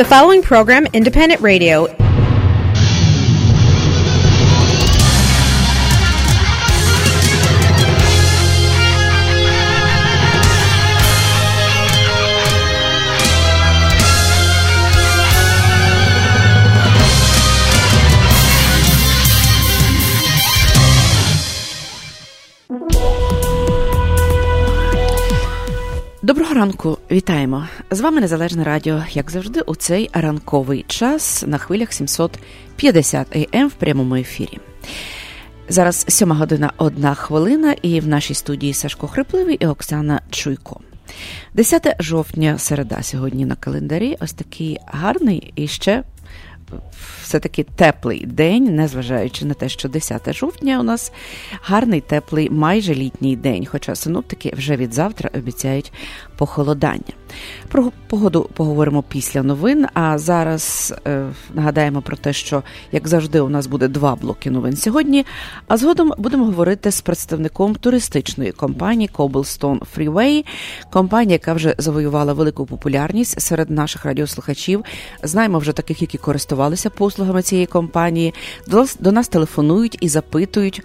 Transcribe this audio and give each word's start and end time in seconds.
The 0.00 0.06
following 0.06 0.40
program, 0.40 0.86
Independent 0.94 1.42
Radio, 1.42 1.94
Доброго 26.30 26.54
ранку, 26.54 26.98
вітаємо! 27.10 27.68
З 27.90 28.00
вами 28.00 28.20
Незалежне 28.20 28.64
Радіо, 28.64 29.02
як 29.12 29.30
завжди, 29.30 29.60
у 29.60 29.74
цей 29.74 30.10
ранковий 30.12 30.84
час 30.88 31.44
на 31.46 31.58
хвилях 31.58 31.92
750 31.92 33.36
AM 33.36 33.66
в 33.66 33.72
прямому 33.72 34.14
ефірі. 34.14 34.58
Зараз 35.68 36.04
7 36.08 36.32
година 36.32 36.72
одна 36.76 37.14
хвилина, 37.14 37.72
і 37.82 38.00
в 38.00 38.08
нашій 38.08 38.34
студії 38.34 38.72
Сашко 38.72 39.06
Хрипливий 39.06 39.54
і 39.54 39.66
Оксана 39.66 40.20
Чуйко. 40.30 40.80
10 41.54 41.96
жовтня, 42.00 42.58
середа 42.58 43.02
сьогодні 43.02 43.46
на 43.46 43.54
календарі. 43.54 44.16
Ось 44.20 44.32
такий 44.32 44.78
гарний 44.86 45.52
і 45.56 45.68
ще 45.68 46.02
все-таки 47.22 47.64
теплий 47.64 48.26
день, 48.26 48.74
незважаючи 48.76 49.44
на 49.44 49.54
те, 49.54 49.68
що 49.68 49.88
10 49.88 50.32
жовтня 50.32 50.80
у 50.80 50.82
нас 50.82 51.12
гарний 51.62 52.00
теплий, 52.00 52.50
майже 52.50 52.94
літній 52.94 53.36
день. 53.36 53.66
Хоча 53.66 53.94
синоптики 53.94 54.52
вже 54.56 54.76
від 54.76 54.94
завтра 54.94 55.30
обіцяють 55.34 55.92
похолодання. 56.36 57.19
Про 57.68 57.92
погоду 58.08 58.50
поговоримо 58.54 59.02
після 59.02 59.42
новин. 59.42 59.86
А 59.94 60.18
зараз 60.18 60.94
е, 61.06 61.26
нагадаємо 61.54 62.02
про 62.02 62.16
те, 62.16 62.32
що 62.32 62.62
як 62.92 63.08
завжди, 63.08 63.40
у 63.40 63.48
нас 63.48 63.66
буде 63.66 63.88
два 63.88 64.14
блоки 64.14 64.50
новин 64.50 64.76
сьогодні. 64.76 65.26
А 65.68 65.76
згодом 65.76 66.12
будемо 66.18 66.44
говорити 66.44 66.90
з 66.90 67.00
представником 67.00 67.74
туристичної 67.74 68.52
компанії 68.52 69.10
Cobblestone 69.14 69.80
Freeway, 69.96 70.44
компанія, 70.92 71.32
яка 71.32 71.52
вже 71.52 71.74
завоювала 71.78 72.32
велику 72.32 72.66
популярність 72.66 73.40
серед 73.40 73.70
наших 73.70 74.04
радіослухачів. 74.04 74.84
Знаємо 75.22 75.58
вже 75.58 75.72
таких, 75.72 76.02
які 76.02 76.18
користувалися 76.18 76.90
послугами 76.90 77.42
цієї 77.42 77.66
компанії. 77.66 78.34
До 79.00 79.12
нас 79.12 79.28
телефонують 79.28 79.98
і 80.00 80.08
запитують 80.08 80.82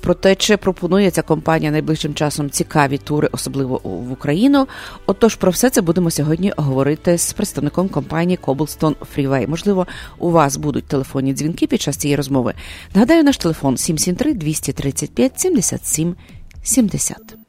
про 0.00 0.14
те, 0.14 0.34
чи 0.34 0.56
пропонує 0.56 1.10
ця 1.10 1.22
компанія 1.22 1.70
найближчим 1.70 2.14
часом 2.14 2.50
цікаві 2.50 2.98
тури, 2.98 3.28
особливо 3.32 3.80
в 3.84 4.12
Україну. 4.12 4.66
Отож, 5.06 5.34
про 5.34 5.50
все 5.50 5.70
це 5.70 5.80
будемо 5.80 6.10
сьогодні 6.10 6.52
говорити 6.56 7.18
з 7.18 7.32
представником 7.32 7.88
компанії 7.88 8.38
Cobblestone 8.42 8.94
Freeway. 9.16 9.48
Можливо, 9.48 9.86
у 10.18 10.30
вас 10.30 10.56
будуть 10.56 10.84
телефонні 10.84 11.34
дзвінки 11.34 11.66
під 11.66 11.80
час 11.80 11.96
цієї 11.96 12.16
розмови. 12.16 12.54
Нагадаю, 12.94 13.24
наш 13.24 13.36
телефон 13.36 13.76
773 13.76 14.34
235 14.34 15.40
77 15.40 16.14
70. 16.62 17.39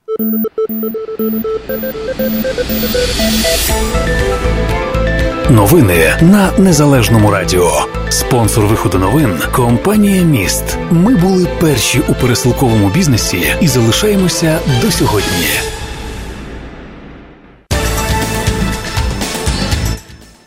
Новини 5.49 6.17
на 6.21 6.51
незалежному 6.57 7.31
радіо. 7.31 7.71
Спонсор 8.09 8.65
виходу 8.65 8.99
новин 8.99 9.39
компанія 9.51 10.23
Міст. 10.23 10.77
Ми 10.91 11.15
були 11.15 11.47
перші 11.59 12.01
у 12.09 12.13
пересилковому 12.13 12.89
бізнесі 12.89 13.43
і 13.61 13.67
залишаємося 13.67 14.59
до 14.81 14.91
сьогодні. 14.91 15.47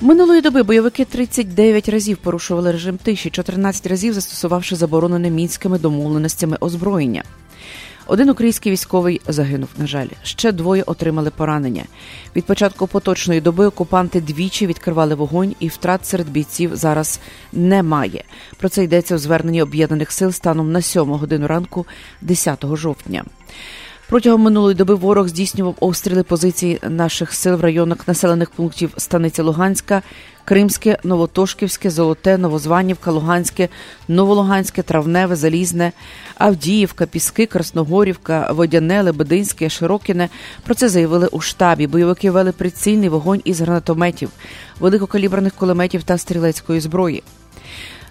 Минулої 0.00 0.40
доби 0.40 0.62
бойовики 0.62 1.04
39 1.04 1.88
разів 1.88 2.16
порушували 2.16 2.72
режим 2.72 2.96
тиші, 2.96 3.30
14 3.30 3.86
разів 3.86 4.12
застосувавши 4.12 4.76
заборонене 4.76 5.30
мінськими 5.30 5.78
домовленостями 5.78 6.56
озброєння. 6.60 7.22
Один 8.06 8.30
український 8.30 8.72
військовий 8.72 9.20
загинув. 9.28 9.68
На 9.78 9.86
жаль, 9.86 10.08
ще 10.22 10.52
двоє 10.52 10.82
отримали 10.82 11.30
поранення. 11.30 11.84
Від 12.36 12.44
початку 12.44 12.86
поточної 12.86 13.40
доби 13.40 13.66
окупанти 13.66 14.20
двічі 14.20 14.66
відкривали 14.66 15.14
вогонь, 15.14 15.54
і 15.60 15.68
втрат 15.68 16.06
серед 16.06 16.28
бійців 16.28 16.76
зараз 16.76 17.20
немає. 17.52 18.24
Про 18.56 18.68
це 18.68 18.84
йдеться 18.84 19.14
у 19.14 19.18
зверненні 19.18 19.62
об'єднаних 19.62 20.12
сил 20.12 20.32
станом 20.32 20.72
на 20.72 20.82
7 20.82 21.02
годину 21.02 21.46
ранку, 21.46 21.86
10 22.20 22.64
жовтня. 22.72 23.24
Протягом 24.08 24.40
минулої 24.40 24.74
доби 24.74 24.94
ворог 24.94 25.28
здійснював 25.28 25.74
обстріли 25.80 26.22
позицій 26.22 26.78
наших 26.88 27.34
сил 27.34 27.54
в 27.54 27.60
районах 27.60 28.08
населених 28.08 28.50
пунктів 28.50 28.90
Станиця 28.96 29.42
Луганська, 29.42 30.02
Кримське, 30.44 30.98
Новотошківське, 31.04 31.90
Золоте, 31.90 32.38
Новозванівка, 32.38 33.10
Луганське, 33.10 33.68
Новолуганське, 34.08 34.82
Травневе, 34.82 35.36
Залізне, 35.36 35.92
Авдіївка, 36.38 37.06
Піски, 37.06 37.46
Красногорівка, 37.46 38.52
Водяне, 38.52 39.02
Лебединське, 39.02 39.68
Широкіне. 39.68 40.28
Про 40.64 40.74
це 40.74 40.88
заявили 40.88 41.26
у 41.26 41.40
штабі. 41.40 41.86
Бойовики 41.86 42.30
вели 42.30 42.52
прицільний 42.52 43.08
вогонь 43.08 43.40
із 43.44 43.60
гранатометів, 43.60 44.30
великокаліберних 44.80 45.54
кулеметів 45.54 46.02
та 46.02 46.18
стрілецької 46.18 46.80
зброї. 46.80 47.22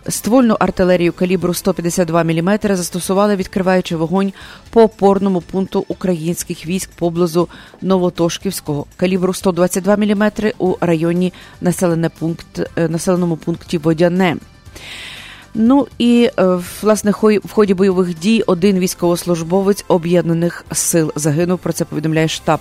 Ствольну 0.10 0.56
артилерію 0.60 1.14
калібру 1.14 1.54
152 1.54 2.24
мм 2.24 2.60
застосували, 2.62 3.36
відкриваючи 3.36 3.96
вогонь 3.96 4.34
по 4.70 4.82
опорному 4.82 5.42
пункту 5.42 5.86
українських 5.88 6.66
військ 6.66 6.90
поблизу 6.96 7.50
Новотошківського, 7.82 8.86
калібру 8.98 9.34
122 9.34 9.98
мм 9.98 10.32
у 10.58 10.76
районі 10.82 11.34
населене 11.62 12.10
пункт, 12.10 12.60
е, 12.78 12.88
населеному 12.88 13.38
пункті 13.38 13.78
Водяне. 13.78 14.38
Ну 15.54 15.88
і 15.98 16.30
е, 16.40 16.60
власне 16.82 17.12
в 17.46 17.52
ході 17.52 17.74
бойових 17.74 18.20
дій 18.20 18.44
один 18.48 18.80
військовослужбовець 18.80 19.86
об'єднаних 19.88 20.66
сил 20.72 21.12
загинув. 21.16 21.60
Про 21.60 21.74
це 21.74 21.86
повідомляє 21.86 22.28
штаб. 22.28 22.60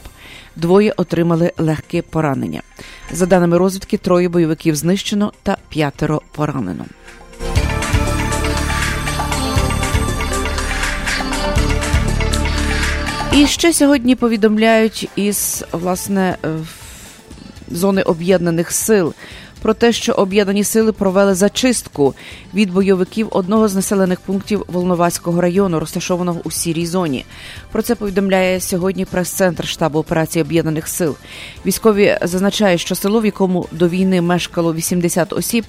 Двоє 0.57 0.95
отримали 0.97 1.53
легке 1.59 2.03
поранення. 2.03 2.63
За 3.13 3.27
даними 3.27 3.59
розвідки, 3.59 3.97
троє 3.97 4.29
бойовиків 4.29 4.77
знищено 4.77 5.33
та 5.43 5.57
п'ятеро 5.69 6.23
поранено. 6.33 6.85
І 13.35 13.47
ще 13.47 13.73
сьогодні 13.73 14.15
повідомляють 14.15 15.09
із 15.17 15.65
власне 15.73 16.37
е, 16.45 16.49
зони 17.71 18.03
об'єднаних 18.03 18.73
сил 18.73 19.15
про 19.63 19.75
те, 19.75 19.93
що 19.93 20.13
об'єднані 20.13 20.65
сили 20.65 20.93
провели 20.93 21.35
зачистку 21.35 22.15
від 22.55 22.73
бойовиків 22.73 23.29
одного 23.31 23.69
з 23.69 23.75
населених 23.75 24.21
пунктів 24.21 24.65
Волноваського 24.69 25.41
району, 25.41 25.81
розташованого 25.81 26.41
у 26.45 26.51
сірій 26.51 26.87
зоні. 26.87 27.25
Про 27.73 27.83
це 27.83 27.95
повідомляє 27.95 28.61
сьогодні 28.61 29.05
прес-центр 29.05 29.67
штабу 29.67 29.99
операції 29.99 30.43
об'єднаних 30.43 30.89
сил. 30.89 31.17
Військові 31.67 32.19
зазначають, 32.23 32.81
що 32.81 32.95
село, 32.95 33.21
в 33.21 33.25
якому 33.25 33.69
до 33.73 33.89
війни 33.89 34.21
мешкало 34.21 34.75
80 34.75 35.33
осіб, 35.33 35.65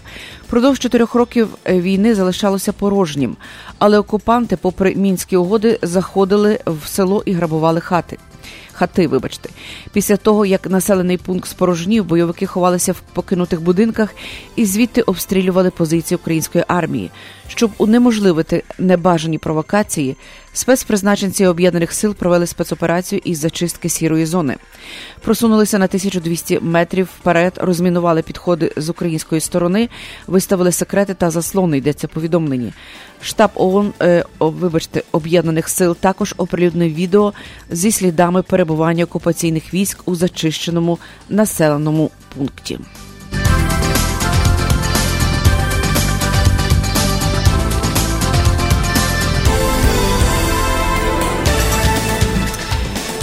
продовж 0.48 0.80
чотирьох 0.80 1.16
років 1.16 1.48
війни 1.70 2.16
залишалося 2.16 2.74
порожнім, 2.74 3.36
але 3.80 3.98
окупанти, 3.98 4.58
попри 4.58 4.96
мінські 4.96 5.38
угоди, 5.38 5.80
заходили 5.82 6.60
в 6.66 6.88
село 6.88 7.24
і 7.26 7.34
грабували 7.34 7.82
хати 7.82 8.18
хати. 8.84 9.08
Вибачте, 9.08 9.50
після 9.94 10.18
того 10.18 10.46
як 10.46 10.70
населений 10.70 11.18
пункт 11.18 11.50
спорожнів, 11.50 12.06
бойовики 12.06 12.46
ховалися 12.46 12.92
в 12.92 13.00
покинутих 13.14 13.62
будинках 13.62 14.16
і 14.56 14.66
звідти 14.66 15.02
обстрілювали 15.02 15.70
позиції 15.70 16.16
української 16.16 16.64
армії, 16.68 17.12
щоб 17.56 17.72
унеможливити 17.78 18.64
небажані 18.78 19.38
провокації. 19.38 20.18
Спецпризначенці 20.54 21.46
об'єднаних 21.46 21.94
сил 21.94 22.16
провели 22.16 22.48
спецоперацію 22.48 23.22
із 23.26 23.40
зачистки 23.40 23.90
сірої 23.90 24.26
зони. 24.26 24.56
Просунулися 25.22 25.80
на 25.80 25.86
1200 25.86 26.60
метрів 26.60 27.10
вперед, 27.20 27.54
розмінували 27.62 28.22
підходи 28.22 28.72
з 28.78 28.90
української 28.90 29.42
сторони, 29.42 29.90
виставили 30.28 30.72
секрети 30.72 31.14
та 31.14 31.30
заслони. 31.32 31.78
Йдеться 31.78 32.08
повідомлені. 32.08 32.74
Штаб 33.22 33.52
ООН, 33.56 33.94
е, 34.02 34.26
вибачте, 34.40 35.04
об'єднаних 35.12 35.70
сил 35.70 35.96
також 36.00 36.34
оприлюднив 36.38 36.94
відео 36.94 37.34
зі 37.72 37.92
слідами 37.92 38.42
перебування 38.42 39.04
окупаційних 39.04 39.74
військ 39.74 39.98
у 40.06 40.16
зачищеному 40.16 41.00
населеному 41.30 42.12
пункті. 42.38 42.80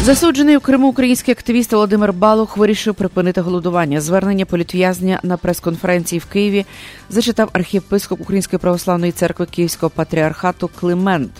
Засуджений 0.02 0.56
у 0.56 0.60
Криму 0.60 0.88
український 0.88 1.32
активіст 1.32 1.72
Володимир 1.72 2.12
Балух 2.12 2.56
вирішив 2.56 2.94
припинити 2.94 3.40
голодування. 3.40 4.00
Звернення 4.00 4.46
політв'язня 4.46 5.20
на 5.22 5.36
прес-конференції 5.36 6.18
в 6.18 6.24
Києві 6.24 6.66
зачитав 7.10 7.48
архієпископ 7.52 8.20
Української 8.20 8.60
православної 8.60 9.12
церкви 9.12 9.46
Київського 9.46 9.90
патріархату 9.90 10.70
Климент. 10.80 11.30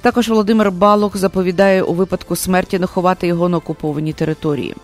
Також 0.00 0.28
Володимир 0.28 0.70
Балух 0.70 1.16
заповідає 1.16 1.82
у 1.82 1.94
випадку 1.94 2.36
смерті 2.36 2.78
не 2.78 2.86
ховати 2.86 3.26
його 3.26 3.48
на 3.48 3.56
окупованій 3.56 4.12
території. 4.12 4.74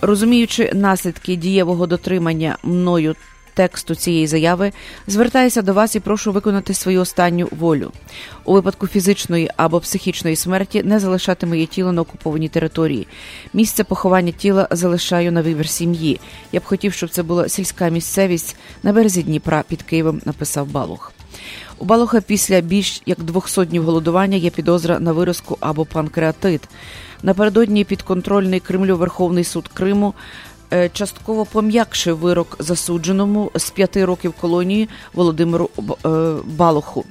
Розуміючи 0.00 0.70
наслідки 0.74 1.36
дієвого 1.36 1.86
дотримання 1.86 2.56
мною 2.62 3.14
тексту 3.54 3.94
цієї 3.94 4.26
заяви, 4.26 4.72
звертаюся 5.06 5.62
до 5.62 5.74
вас 5.74 5.96
і 5.96 6.00
прошу 6.00 6.32
виконати 6.32 6.74
свою 6.74 7.00
останню 7.00 7.48
волю. 7.50 7.92
У 8.44 8.52
випадку 8.52 8.86
фізичної 8.86 9.50
або 9.56 9.80
психічної 9.80 10.36
смерті 10.36 10.82
не 10.82 11.00
залишати 11.00 11.46
моє 11.46 11.66
тіло 11.66 11.92
на 11.92 12.02
окупованій 12.02 12.48
території. 12.48 13.06
Місце 13.54 13.84
поховання 13.84 14.32
тіла 14.32 14.68
залишаю 14.70 15.32
на 15.32 15.42
вибір 15.42 15.68
сім'ї. 15.68 16.20
Я 16.52 16.60
б 16.60 16.64
хотів, 16.64 16.92
щоб 16.92 17.10
це 17.10 17.22
була 17.22 17.48
сільська 17.48 17.88
місцевість 17.88 18.56
на 18.82 18.92
березі 18.92 19.22
Дніпра 19.22 19.64
під 19.68 19.82
Києвом, 19.82 20.20
написав 20.24 20.66
Балух. 20.66 21.12
У 21.78 21.84
Балуха 21.84 22.20
після 22.20 22.60
більш 22.60 23.02
як 23.06 23.22
200 23.22 23.64
днів 23.64 23.84
голодування 23.84 24.36
є 24.36 24.50
підозра 24.50 24.98
на 24.98 25.12
виразку 25.12 25.56
або 25.60 25.84
панкреатит. 25.84 26.62
Напередодні 27.22 27.84
підконтрольний 27.84 28.60
Кремлю 28.60 28.96
Верховний 28.96 29.44
суд 29.44 29.68
Криму 29.68 30.14
частково 30.92 31.44
пом'якшив 31.44 32.18
вирок 32.18 32.56
засудженому 32.58 33.50
з 33.54 33.70
п'яти 33.70 34.04
років 34.04 34.32
колонії 34.40 34.88
Володимиру 35.14 35.70
е, 35.78 36.08
Балоху. 36.44 37.04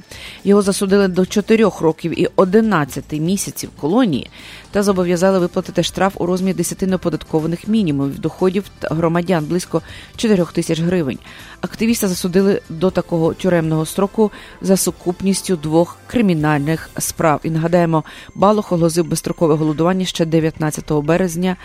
Його 0.44 0.62
засудили 0.62 1.08
до 1.08 1.26
чотирьох 1.26 1.82
років 1.82 2.20
і 2.20 2.28
11 2.36 3.04
місяців 3.12 3.70
колонії 3.80 4.30
та 4.72 4.84
зобов'язали 4.84 5.40
виплатити 5.40 5.84
штраф 5.84 6.14
у 6.18 6.26
розмірі 6.26 6.54
10 6.54 6.82
неоподаткованих 6.82 7.68
мінімумів 7.68 8.20
доходів 8.20 8.64
громадян 8.82 9.46
близько 9.46 9.82
4 10.16 10.46
тисяч 10.54 10.80
гривень. 10.80 11.20
Активіста 11.62 12.08
засудили 12.08 12.62
до 12.70 12.92
такого 12.92 13.34
тюремного 13.34 13.86
строку 13.86 14.32
за 14.62 14.78
сукупністю 14.78 15.56
двох 15.56 15.98
кримінальних 16.08 16.90
справ. 16.98 17.40
І 17.44 17.50
нагадаємо, 17.50 18.04
Балох 18.36 18.72
оголосив 18.72 19.06
безстрокове 19.06 19.56
голодування 19.56 20.06
ще 20.06 20.26
19 20.26 20.92
березня. 20.92 21.58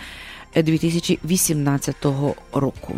2018 0.61 2.05
року. 2.53 2.95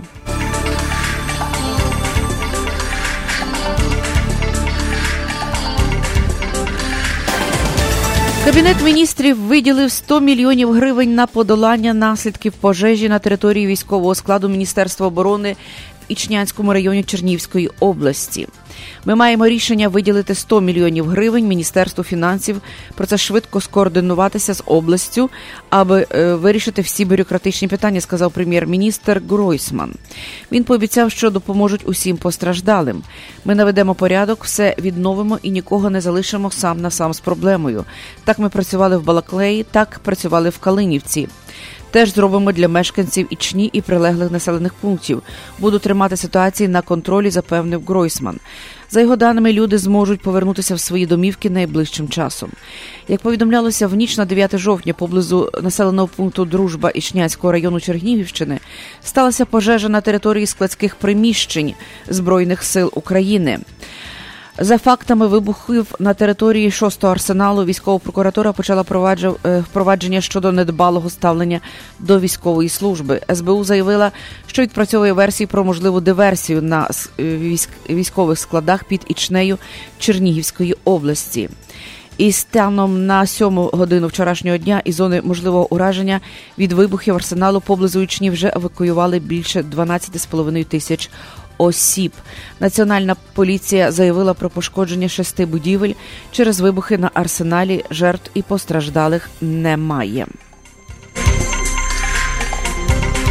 Кабінет 8.47 8.83
міністрів 8.83 9.39
виділив 9.39 9.91
100 9.91 10.19
мільйонів 10.19 10.71
гривень 10.71 11.15
на 11.15 11.27
подолання 11.27 11.93
наслідків 11.93 12.53
пожежі 12.53 13.09
на 13.09 13.19
території 13.19 13.67
військового 13.67 14.15
складу 14.15 14.49
Міністерства 14.49 15.07
оборони 15.07 15.55
Ічнянському 16.07 16.73
районі 16.73 17.03
Чернівської 17.03 17.69
області. 17.79 18.47
Ми 19.05 19.15
маємо 19.15 19.47
рішення 19.47 19.87
виділити 19.87 20.35
100 20.35 20.61
мільйонів 20.61 21.05
гривень 21.07 21.47
Міністерству 21.47 22.03
фінансів. 22.03 22.61
Про 22.95 23.05
це 23.05 23.17
швидко 23.17 23.61
скоординуватися 23.61 24.53
з 24.53 24.63
областю, 24.65 25.29
аби 25.69 26.07
е, 26.11 26.33
вирішити 26.33 26.81
всі 26.81 27.05
бюрократичні 27.05 27.67
питання, 27.67 28.01
сказав 28.01 28.31
прем'єр-міністр 28.31 29.21
Гройсман. 29.29 29.93
Він 30.51 30.63
пообіцяв, 30.63 31.11
що 31.11 31.29
допоможуть 31.29 31.87
усім 31.87 32.17
постраждалим. 32.17 33.03
Ми 33.45 33.55
наведемо 33.55 33.95
порядок, 33.95 34.43
все 34.43 34.75
відновимо 34.79 35.39
і 35.43 35.49
нікого 35.49 35.89
не 35.89 36.01
залишимо 36.01 36.51
сам 36.51 36.81
на 36.81 36.91
сам 36.91 37.13
з 37.13 37.19
проблемою. 37.19 37.85
Так 38.23 38.39
ми 38.39 38.49
працювали 38.49 38.97
в 38.97 39.03
Балаклеї, 39.03 39.63
так 39.63 39.99
працювали 40.03 40.49
в 40.49 40.57
Калинівці. 40.57 41.27
Теж 41.91 42.13
зробимо 42.13 42.51
для 42.51 42.67
мешканців 42.67 43.27
Ічні 43.29 43.69
і 43.73 43.81
прилеглих 43.81 44.31
населених 44.31 44.73
пунктів. 44.73 45.21
Буду 45.59 45.79
тримати 45.79 46.17
ситуації 46.17 46.69
на 46.69 46.81
контролі, 46.81 47.29
запевнив 47.29 47.83
Гройсман. 47.87 48.39
За 48.89 49.01
його 49.01 49.15
даними, 49.15 49.53
люди 49.53 49.77
зможуть 49.77 50.21
повернутися 50.21 50.75
в 50.75 50.79
свої 50.79 51.05
домівки 51.05 51.49
найближчим 51.49 52.09
часом. 52.09 52.49
Як 53.07 53.21
повідомлялося 53.21 53.87
в 53.87 53.95
ніч 53.95 54.17
на 54.17 54.25
9 54.25 54.57
жовтня 54.57 54.93
поблизу 54.93 55.51
населеного 55.63 56.07
пункту 56.07 56.45
Дружба 56.45 56.89
Ічняцького 56.89 57.51
району 57.51 57.79
Чернігівщини 57.79 58.59
сталася 59.03 59.45
пожежа 59.45 59.89
на 59.89 60.01
території 60.01 60.45
складських 60.45 60.95
приміщень 60.95 61.73
Збройних 62.07 62.63
сил 62.63 62.91
України. 62.93 63.59
За 64.59 64.77
фактами 64.77 65.27
вибухів 65.27 65.95
на 65.99 66.13
території 66.13 66.71
шостого 66.71 67.13
арсеналу 67.13 67.65
військова 67.65 67.99
прокуратура 67.99 68.53
почала 68.53 68.85
е, 69.45 69.59
впровадження 69.59 70.21
щодо 70.21 70.51
недбалого 70.51 71.09
ставлення 71.09 71.59
до 71.99 72.19
військової 72.19 72.69
служби. 72.69 73.21
СБУ 73.33 73.63
заявила, 73.63 74.11
що 74.47 74.61
відпрацьовує 74.61 75.13
версії 75.13 75.47
про 75.47 75.63
можливу 75.63 76.01
диверсію 76.01 76.61
на 76.61 76.89
е, 77.19 77.57
військових 77.89 78.39
складах 78.39 78.83
під 78.83 79.01
Ічнею 79.07 79.57
Чернігівської 79.99 80.75
області. 80.85 81.49
І 82.17 82.31
станом 82.31 83.05
на 83.05 83.25
сьому 83.25 83.69
годину 83.73 84.07
вчорашнього 84.07 84.57
дня 84.57 84.81
із 84.85 84.95
зони 84.95 85.21
можливого 85.21 85.73
ураження 85.73 86.21
від 86.57 86.71
вибухів 86.71 87.15
арсеналу 87.15 87.61
поблизу 87.61 88.01
Ічні 88.01 88.29
вже 88.29 88.53
евакуювали 88.55 89.19
більше 89.19 89.61
12,5 89.61 90.65
тисяч 90.65 91.09
осіб. 91.57 92.11
Національна 92.59 93.15
поліція 93.33 93.91
заявила 93.91 94.33
про 94.33 94.49
пошкодження 94.49 95.09
шести 95.09 95.45
будівель 95.45 95.93
через 96.31 96.59
вибухи 96.59 96.97
на 96.97 97.11
арсеналі. 97.13 97.83
Жертв 97.91 98.31
і 98.33 98.41
постраждалих 98.41 99.29
немає. 99.41 100.27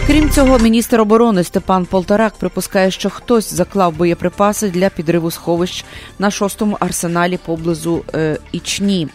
Крім 0.06 0.30
цього, 0.30 0.58
міністр 0.58 1.00
оборони 1.00 1.44
Степан 1.44 1.86
Полторак 1.86 2.34
припускає, 2.34 2.90
що 2.90 3.10
хтось 3.10 3.54
заклав 3.54 3.96
боєприпаси 3.96 4.70
для 4.70 4.88
підриву 4.88 5.30
сховищ 5.30 5.84
на 6.18 6.30
шостому 6.30 6.76
арсеналі 6.80 7.38
поблизу 7.46 8.04
е, 8.14 8.38
Ічні. 8.52 9.08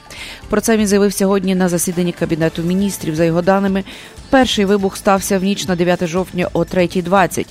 Про 0.50 0.62
це 0.62 0.78
він 0.78 0.88
заявив 0.88 1.14
сьогодні 1.14 1.56
на 1.56 1.70
засіданні 1.70 2.12
кабінету 2.12 2.62
міністрів. 2.62 3.16
За 3.16 3.24
його 3.26 3.42
даними, 3.42 3.84
перший 4.32 4.66
вибух 4.66 4.98
стався 4.98 5.40
в 5.40 5.44
ніч 5.44 5.68
на 5.68 5.76
9 5.76 6.08
жовтня 6.08 6.48
о 6.54 6.60
3.20. 6.60 7.46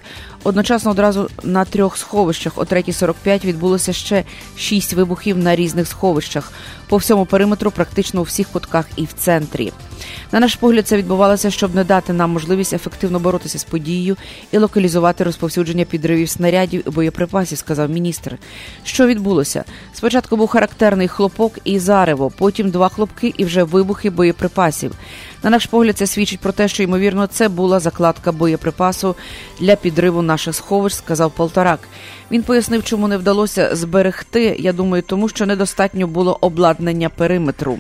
Одночасно 0.45 0.91
одразу 0.91 1.31
на 1.43 1.65
трьох 1.65 1.97
сховищах 1.97 2.59
о 2.59 2.63
3.45 2.63 3.45
відбулося 3.45 3.93
ще 3.93 4.25
шість 4.57 4.93
вибухів 4.93 5.39
на 5.39 5.57
різних 5.57 5.89
сховищах 5.89 6.53
по 6.91 6.97
всьому 6.97 7.27
периметру, 7.27 7.71
практично 7.71 8.21
у 8.21 8.25
всіх 8.25 8.49
кутках 8.49 8.87
і 8.97 9.05
в 9.05 9.13
центрі. 9.13 9.73
На 10.33 10.41
наш 10.41 10.57
погляд, 10.57 10.87
це 10.87 10.97
відбувалося, 10.97 11.51
щоб 11.51 11.75
не 11.75 11.85
дати 11.85 12.13
нам 12.13 12.31
можливість 12.31 12.73
ефективно 12.73 13.19
боротися 13.19 13.59
з 13.59 13.65
подією 13.65 14.17
і 14.53 14.59
локалізувати 14.59 15.25
розповсюдження 15.25 15.85
підривів 15.85 16.29
снарядів 16.29 16.83
і 16.87 16.91
боєприпасів, 16.91 17.59
сказав 17.59 17.91
міністр. 17.91 18.39
Що 18.85 19.07
відбулося? 19.07 19.65
Спочатку 19.93 20.37
був 20.37 20.49
характерний 20.49 21.09
хлопок 21.09 21.59
і 21.65 21.79
зарево, 21.79 22.33
потім 22.39 22.71
два 22.71 22.89
хлопки 22.89 23.35
і 23.37 23.45
вже 23.45 23.63
вибухи 23.63 24.11
боєприпасів. 24.11 24.95
На 25.43 25.51
наш 25.51 25.67
погляд, 25.67 25.99
це 25.99 26.07
свідчить 26.07 26.41
про 26.41 26.53
те, 26.53 26.69
що 26.69 26.83
ймовірно 26.83 27.27
це 27.27 27.49
була 27.49 27.81
закладка 27.81 28.33
боєприпасу 28.33 29.17
для 29.61 29.77
підриву 29.77 30.23
наших 30.23 30.55
сховищ, 30.55 30.97
сказав 30.97 31.31
Полторак. 31.31 31.81
Він 32.31 32.43
пояснив, 32.43 32.85
чому 32.85 33.09
не 33.09 33.17
вдалося 33.17 33.77
зберегти. 33.77 34.57
Я 34.59 34.73
думаю, 34.73 35.03
тому 35.03 35.29
що 35.29 35.47
недостатньо 35.47 36.07
було 36.07 36.39
обладнання 36.41 37.09
периметру. 37.09 37.79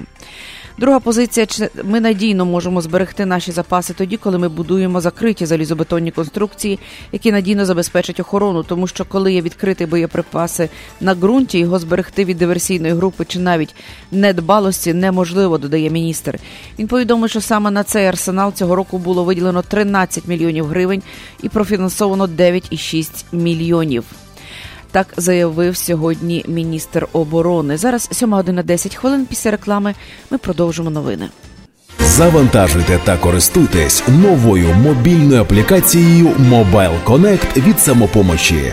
Друга 0.78 1.00
позиція 1.00 1.46
ми 1.84 2.00
надійно 2.00 2.44
можемо 2.44 2.80
зберегти 2.80 3.26
наші 3.26 3.52
запаси 3.52 3.94
тоді, 3.94 4.16
коли 4.16 4.38
ми 4.38 4.48
будуємо 4.48 5.00
закриті 5.00 5.46
залізобетонні 5.46 6.10
конструкції, 6.10 6.78
які 7.12 7.32
надійно 7.32 7.64
забезпечать 7.64 8.20
охорону, 8.20 8.62
тому 8.62 8.86
що 8.86 9.04
коли 9.04 9.32
є 9.32 9.42
відкриті 9.42 9.86
боєприпаси 9.86 10.68
на 11.00 11.14
ґрунті, 11.14 11.58
його 11.58 11.78
зберегти 11.78 12.24
від 12.24 12.38
диверсійної 12.38 12.94
групи 12.94 13.24
чи 13.24 13.38
навіть 13.38 13.74
недбалості 14.10 14.94
неможливо, 14.94 15.58
додає 15.58 15.90
міністр. 15.90 16.38
Він 16.78 16.88
повідомив, 16.88 17.30
що 17.30 17.40
саме 17.40 17.70
на 17.70 17.84
цей 17.84 18.06
арсенал 18.06 18.52
цього 18.52 18.76
року 18.76 18.98
було 18.98 19.24
виділено 19.24 19.62
13 19.62 20.28
мільйонів 20.28 20.66
гривень 20.66 21.02
і 21.42 21.48
профінансовано 21.48 22.26
9,6 22.26 23.24
мільйонів. 23.32 24.04
Так 24.90 25.06
заявив 25.16 25.76
сьогодні 25.76 26.44
міністр 26.48 27.08
оборони. 27.12 27.76
Зараз 27.76 28.08
7 28.12 28.32
година 28.32 28.62
10 28.62 28.96
хвилин 28.96 29.26
після 29.26 29.50
реклами. 29.50 29.94
Ми 30.30 30.38
продовжимо 30.38 30.90
новини. 30.90 31.28
Завантажуйте 31.98 33.00
та 33.04 33.16
користуйтесь 33.16 34.02
новою 34.08 34.74
мобільною 34.74 35.40
аплікацією 35.40 36.26
Mobile 36.26 37.04
Connect 37.04 37.66
від 37.66 37.80
самопомочі. 37.80 38.72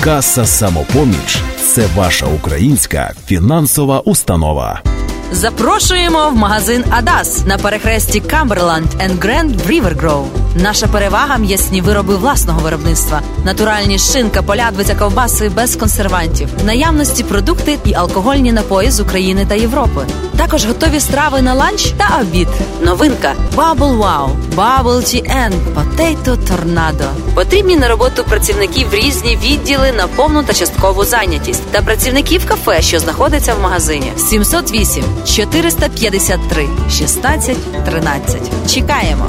Каса 0.00 0.46
самопоміч 0.46 1.42
це 1.60 1.86
ваша 1.96 2.26
українська 2.26 3.14
фінансова 3.26 4.00
установа. 4.00 4.82
Запрошуємо 5.32 6.30
в 6.30 6.36
магазин 6.36 6.84
Адас 6.90 7.46
на 7.46 7.58
перехресті 7.58 8.20
Камберланд 8.20 8.86
енд 9.00 9.22
Гренд 9.24 9.60
Grove. 9.60 10.45
Наша 10.58 10.86
перевага 10.86 11.36
м'ясні 11.38 11.80
вироби 11.80 12.16
власного 12.16 12.60
виробництва, 12.60 13.22
натуральні 13.44 13.98
шинка, 13.98 14.42
полядвиця, 14.42 14.94
ковбаси 14.94 15.48
без 15.48 15.76
консервантів, 15.76 16.48
наявності 16.64 17.24
продукти 17.24 17.78
і 17.84 17.94
алкогольні 17.94 18.52
напої 18.52 18.90
з 18.90 19.00
України 19.00 19.46
та 19.48 19.54
Європи. 19.54 20.06
Також 20.36 20.64
готові 20.66 21.00
страви 21.00 21.42
на 21.42 21.54
ланч 21.54 21.92
та 21.96 22.18
обід. 22.20 22.48
Новинка 22.82 23.34
Bubble 23.56 23.98
Wow, 23.98 24.30
Bubble 24.56 24.84
TN, 24.84 25.52
Potato 25.74 26.36
Tornado. 26.36 27.08
Потрібні 27.34 27.76
на 27.76 27.88
роботу 27.88 28.24
працівників 28.24 28.94
різні 28.94 29.38
відділи 29.44 29.92
на 29.92 30.06
повну 30.06 30.42
та 30.42 30.52
часткову 30.52 31.04
зайнятість 31.04 31.62
та 31.70 31.82
працівників 31.82 32.46
кафе, 32.46 32.82
що 32.82 32.98
знаходиться 32.98 33.54
в 33.54 33.60
магазині. 33.60 34.12
708 34.16 35.04
453 35.26 36.68
16 36.90 37.84
13. 37.84 38.40
Чекаємо. 38.74 39.26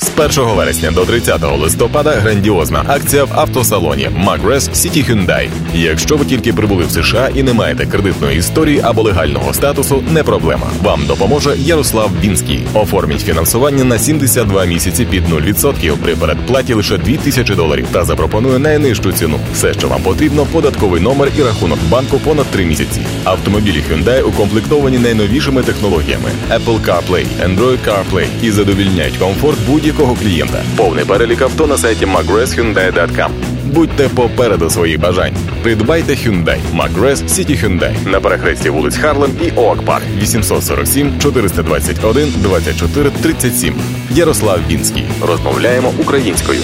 З 0.00 0.10
1 0.40 0.56
вересня 0.56 0.90
до 0.90 1.04
30 1.04 1.42
листопада 1.58 2.10
грандіозна 2.10 2.84
акція 2.88 3.24
в 3.24 3.28
автосалоні 3.34 4.10
Magres 4.26 4.70
City 4.70 5.10
Hyundai. 5.10 5.48
Якщо 5.74 6.16
ви 6.16 6.24
тільки 6.24 6.52
прибули 6.52 6.84
в 6.84 6.90
США 6.90 7.30
і 7.34 7.42
не 7.42 7.52
маєте 7.52 7.86
кредитної 7.86 8.38
історії 8.38 8.80
або 8.82 9.02
легального 9.02 9.54
статусу, 9.54 10.04
не 10.12 10.22
проблема. 10.22 10.66
Вам 10.82 11.06
допоможе 11.06 11.56
Ярослав 11.56 12.10
Бінський. 12.20 12.60
Оформіть 12.74 13.20
фінансування 13.20 13.84
на 13.84 13.98
72 13.98 14.64
місяці 14.64 15.04
під 15.04 15.24
0% 15.28 15.96
при 15.96 16.16
передплаті 16.16 16.74
лише 16.74 16.98
2000 16.98 17.54
доларів 17.54 17.86
та 17.92 18.04
запропонує 18.04 18.58
найнижчу 18.58 19.12
ціну. 19.12 19.38
Все, 19.54 19.74
що 19.74 19.88
вам 19.88 20.02
потрібно, 20.02 20.46
податковий 20.52 21.00
номер 21.00 21.28
і 21.38 21.42
рахунок 21.42 21.78
банку 21.88 22.18
понад 22.18 22.46
3 22.46 22.64
місяці. 22.64 23.00
Автомобілі 23.24 23.82
Hyundai 23.90 24.22
укомплектовані 24.22 24.98
найновішими 24.98 25.62
технологіями 25.62 26.30
Apple 26.50 26.80
CarPlay, 26.84 27.26
Android 27.46 27.78
CarPlay 27.88 28.26
і 28.42 28.50
задовільняють 28.50 29.16
комфорт 29.16 29.58
будь-якого 29.88 30.14
клієнта. 30.14 30.62
Повний 30.76 31.04
перелік 31.04 31.42
авто 31.42 31.66
на 31.66 31.78
сайті 31.78 32.06
mcgrathhyundai.com. 32.06 33.30
Будьте 33.64 34.08
попереду 34.08 34.70
своїх 34.70 35.00
бажань. 35.00 35.32
Придбайте 35.62 36.12
Hyundai 36.12 36.58
McGrath 36.74 37.16
City 37.16 37.64
Hyundai 37.64 38.08
на 38.08 38.20
перехресті 38.20 38.70
вулиць 38.70 38.96
Харлем 38.96 39.30
і 39.42 39.50
Оак 39.56 39.82
Парк 39.82 40.04
847 40.22 41.18
421 41.18 42.34
24 42.42 43.10
37. 43.10 43.74
Ярослав 44.10 44.60
Вінський. 44.70 45.04
Розмовляємо 45.22 45.92
українською. 45.98 46.60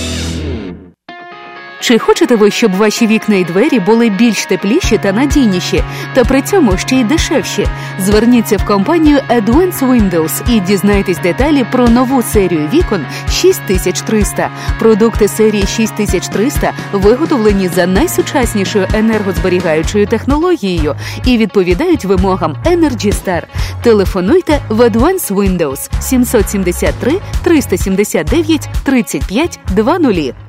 Чи 1.85 1.99
хочете 1.99 2.37
ви, 2.37 2.51
щоб 2.51 2.77
ваші 2.77 3.07
вікна 3.07 3.37
і 3.37 3.45
двері 3.45 3.81
були 3.81 4.11
більш 4.11 4.47
тепліші 4.47 4.99
та 4.99 5.13
надійніші, 5.13 5.83
та 6.15 6.25
при 6.25 6.43
цьому 6.43 6.77
ще 6.77 6.97
й 6.97 7.05
дешевші? 7.05 7.67
Зверніться 8.01 8.57
в 8.57 8.65
компанію 8.65 9.19
Advance 9.31 9.79
Windows 9.79 10.55
і 10.57 10.61
дізнайтесь 10.61 11.19
деталі 11.19 11.67
про 11.73 11.89
нову 11.89 12.23
серію 12.23 12.69
вікон 12.75 13.07
6300. 13.31 14.51
Продукти 14.79 15.29
серії 15.29 15.67
6300 15.67 16.73
виготовлені 16.93 17.69
за 17.69 17.87
найсучаснішою 17.87 18.87
енергозберігаючою 18.95 20.07
технологією 20.07 20.97
і 21.27 21.39
відповідають 21.39 22.05
вимогам 22.05 22.57
Energy 22.67 23.15
Star. 23.25 23.43
Телефонуйте 23.83 24.61
в 24.69 24.81
Advance 24.81 25.29
Windows 25.29 26.01
773 26.01 27.21
379 27.43 28.69
35 28.85 29.61
20. 29.69 30.44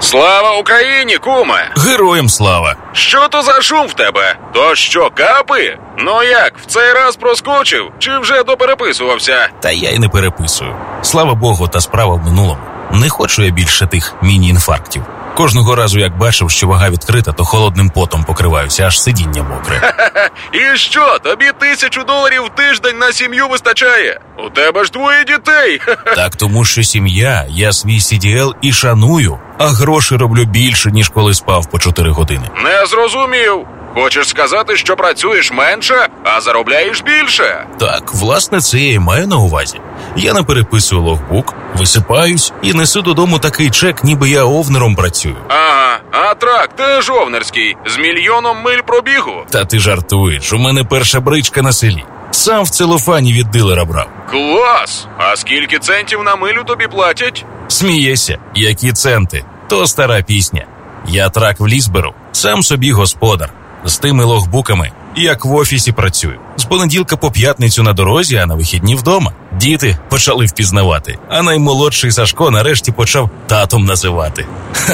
Слава 0.00 0.58
Україні, 0.58 1.16
куме! 1.18 1.70
Героям 1.76 2.28
слава! 2.28 2.76
Що 2.92 3.28
то 3.28 3.42
за 3.42 3.62
шум 3.62 3.86
в 3.86 3.92
тебе? 3.92 4.36
То 4.54 4.74
що, 4.74 5.10
капи? 5.14 5.78
Ну 5.98 6.22
як, 6.22 6.58
в 6.58 6.66
цей 6.66 6.92
раз 6.92 7.16
проскочив? 7.16 7.90
Чи 7.98 8.18
вже 8.18 8.42
допереписувався? 8.42 9.48
Та 9.60 9.70
я 9.70 9.90
й 9.90 9.98
не 9.98 10.08
переписую. 10.08 10.74
Слава 11.02 11.34
Богу, 11.34 11.68
та 11.68 11.80
справа 11.80 12.14
в 12.14 12.24
минулому. 12.24 12.60
Не 12.92 13.08
хочу 13.08 13.42
я 13.42 13.50
більше 13.50 13.86
тих 13.86 14.14
міні-інфарктів. 14.22 15.02
Кожного 15.36 15.74
разу, 15.74 15.98
як 15.98 16.18
бачив, 16.18 16.50
що 16.50 16.66
вага 16.66 16.90
відкрита, 16.90 17.32
то 17.32 17.44
холодним 17.44 17.90
потом 17.90 18.24
покриваюся, 18.24 18.86
аж 18.86 19.00
сидіння 19.02 19.42
мокре. 19.42 19.94
І 20.52 20.76
що, 20.76 21.18
тобі 21.18 21.44
тисячу 21.58 22.04
доларів 22.04 22.42
в 22.42 22.48
тиждень 22.48 22.98
на 22.98 23.12
сім'ю 23.12 23.48
вистачає? 23.48 24.20
У 24.46 24.50
тебе 24.50 24.84
ж 24.84 24.90
двоє 24.90 25.24
дітей. 25.24 25.80
Так 26.16 26.36
тому, 26.36 26.64
що 26.64 26.82
сім'я, 26.82 27.46
я 27.48 27.72
свій 27.72 27.98
CDL 27.98 28.52
і 28.62 28.72
шаную, 28.72 29.38
а 29.58 29.66
гроші 29.66 30.16
роблю 30.16 30.44
більше, 30.44 30.90
ніж 30.90 31.08
коли 31.08 31.34
спав 31.34 31.66
по 31.70 31.78
4 31.78 32.10
години. 32.10 32.50
Не 32.64 32.86
зрозумів. 32.86 33.66
Хочеш 33.94 34.28
сказати, 34.28 34.76
що 34.76 34.96
працюєш 34.96 35.52
менше, 35.52 36.08
а 36.24 36.40
заробляєш 36.40 37.02
більше? 37.02 37.66
Так, 37.78 38.14
власне, 38.14 38.60
це 38.60 38.78
я 38.78 38.92
і 38.92 38.98
маю 38.98 39.26
на 39.26 39.36
увазі. 39.36 39.80
Я 40.16 40.32
не 40.34 40.42
переписую 40.42 41.02
логбук, 41.02 41.54
висипаюсь 41.76 42.52
і 42.62 42.72
несу 42.72 43.02
додому 43.02 43.38
такий 43.38 43.70
чек, 43.70 44.04
ніби 44.04 44.30
я 44.30 44.44
овнером 44.44 44.94
працюю. 44.96 45.36
Ага, 45.48 46.00
а 46.10 46.34
трак 46.34 46.76
теж 46.76 47.10
овнерський, 47.10 47.76
з 47.86 47.98
мільйоном 47.98 48.56
миль 48.64 48.80
пробігу. 48.86 49.44
Та 49.50 49.64
ти 49.64 49.78
жартуєш, 49.78 50.52
у 50.52 50.58
мене 50.58 50.84
перша 50.84 51.20
бричка 51.20 51.62
на 51.62 51.72
селі. 51.72 52.04
Сам 52.30 52.64
в 52.64 52.70
целофані 52.70 53.32
від 53.32 53.50
дилера 53.50 53.84
брав. 53.84 54.08
Клас! 54.30 55.06
А 55.18 55.36
скільки 55.36 55.78
центів 55.78 56.22
на 56.22 56.36
милю 56.36 56.64
тобі 56.66 56.86
платять? 56.86 57.44
Смієшся, 57.68 58.38
які 58.54 58.92
центи, 58.92 59.44
то 59.68 59.86
стара 59.86 60.22
пісня. 60.22 60.66
Я 61.08 61.28
трак 61.28 61.60
в 61.60 61.66
ліс 61.66 61.88
беру, 61.88 62.14
сам 62.32 62.62
собі 62.62 62.92
господар. 62.92 63.52
З 63.84 63.98
тими 63.98 64.24
логбуками, 64.24 64.90
як 65.16 65.44
в 65.44 65.54
офісі 65.54 65.92
працюю. 65.92 66.38
З 66.56 66.64
понеділка 66.64 67.16
по 67.16 67.30
п'ятницю 67.30 67.82
на 67.82 67.92
дорозі, 67.92 68.36
а 68.36 68.46
на 68.46 68.54
вихідні 68.54 68.94
вдома. 68.94 69.32
Діти 69.52 69.98
почали 70.08 70.46
впізнавати, 70.46 71.18
а 71.28 71.42
наймолодший 71.42 72.12
Сашко 72.12 72.50
нарешті 72.50 72.92
почав 72.92 73.30
татом 73.46 73.84
називати. 73.84 74.46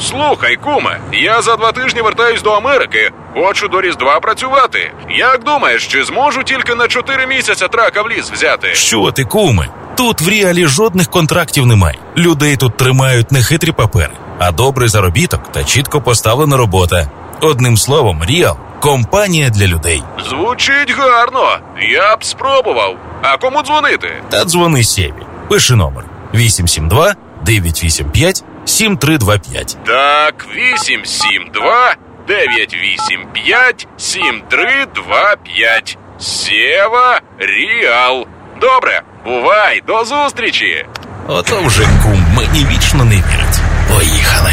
Слухай, 0.00 0.56
куме, 0.56 1.00
я 1.12 1.42
за 1.42 1.56
два 1.56 1.72
тижні 1.72 2.00
вертаюсь 2.00 2.42
до 2.42 2.50
Америки. 2.50 3.10
Хочу 3.34 3.68
до 3.68 3.80
Різдва 3.80 4.20
працювати. 4.20 4.92
Як 5.18 5.44
думаєш, 5.44 5.86
чи 5.86 6.04
зможу 6.04 6.42
тільки 6.42 6.74
на 6.74 6.88
чотири 6.88 7.26
місяця 7.26 7.68
трака 7.68 8.02
в 8.02 8.10
ліс 8.10 8.30
взяти? 8.30 8.74
Що 8.74 9.12
ти, 9.12 9.24
куме? 9.24 9.68
Тут 9.96 10.20
в 10.20 10.28
реалі 10.28 10.66
жодних 10.66 11.08
контрактів 11.08 11.66
немає. 11.66 11.98
Людей 12.16 12.56
тут 12.56 12.76
тримають 12.76 13.32
не 13.32 13.42
хитрі 13.42 13.72
папери, 13.72 14.12
а 14.38 14.52
добрий 14.52 14.88
заробіток 14.88 15.52
та 15.52 15.64
чітко 15.64 16.00
поставлена 16.00 16.56
робота. 16.56 17.10
Одним 17.40 17.76
словом, 17.76 18.24
Ріал 18.24 18.56
компанія 18.80 19.50
для 19.50 19.66
людей. 19.66 20.02
Звучить 20.28 20.94
гарно. 20.98 21.58
Я 21.80 22.16
б 22.16 22.24
спробував. 22.24 22.96
А 23.22 23.36
кому 23.36 23.62
дзвонити? 23.62 24.22
Та 24.28 24.44
дзвони 24.44 24.84
Сєві. 24.84 25.12
Пиши 25.48 25.74
номер 25.74 26.04
872 26.34 27.14
985 27.42 28.44
7325. 28.64 29.76
Так, 29.86 30.46
872 30.56 31.94
985 32.28 33.88
7325. 33.96 35.98
Сєва 36.18 37.20
Ріал. 37.38 38.26
Добре, 38.60 39.02
бувай, 39.24 39.82
до 39.86 40.04
зустрічі. 40.04 40.86
Ото 41.28 41.62
вже 41.62 41.82
кум 42.02 42.24
мені 42.36 42.66
вічно 42.70 43.04
не 43.04 43.14
вірить. 43.14 43.60
Поїхали. 43.94 44.52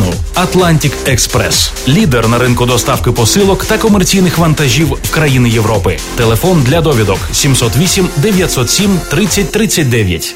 Atlantic 0.35 0.91
Експрес, 1.05 1.71
лідер 1.87 2.27
на 2.27 2.37
ринку 2.37 2.65
доставки 2.65 3.11
посилок 3.11 3.65
та 3.65 3.77
комерційних 3.77 4.37
вантажів 4.37 4.97
в 5.03 5.11
країни 5.11 5.49
Європи. 5.49 5.99
Телефон 6.15 6.63
для 6.63 6.81
довідок 6.81 7.19
708 7.33 8.09
907 8.17 8.99
3039. 9.09 10.35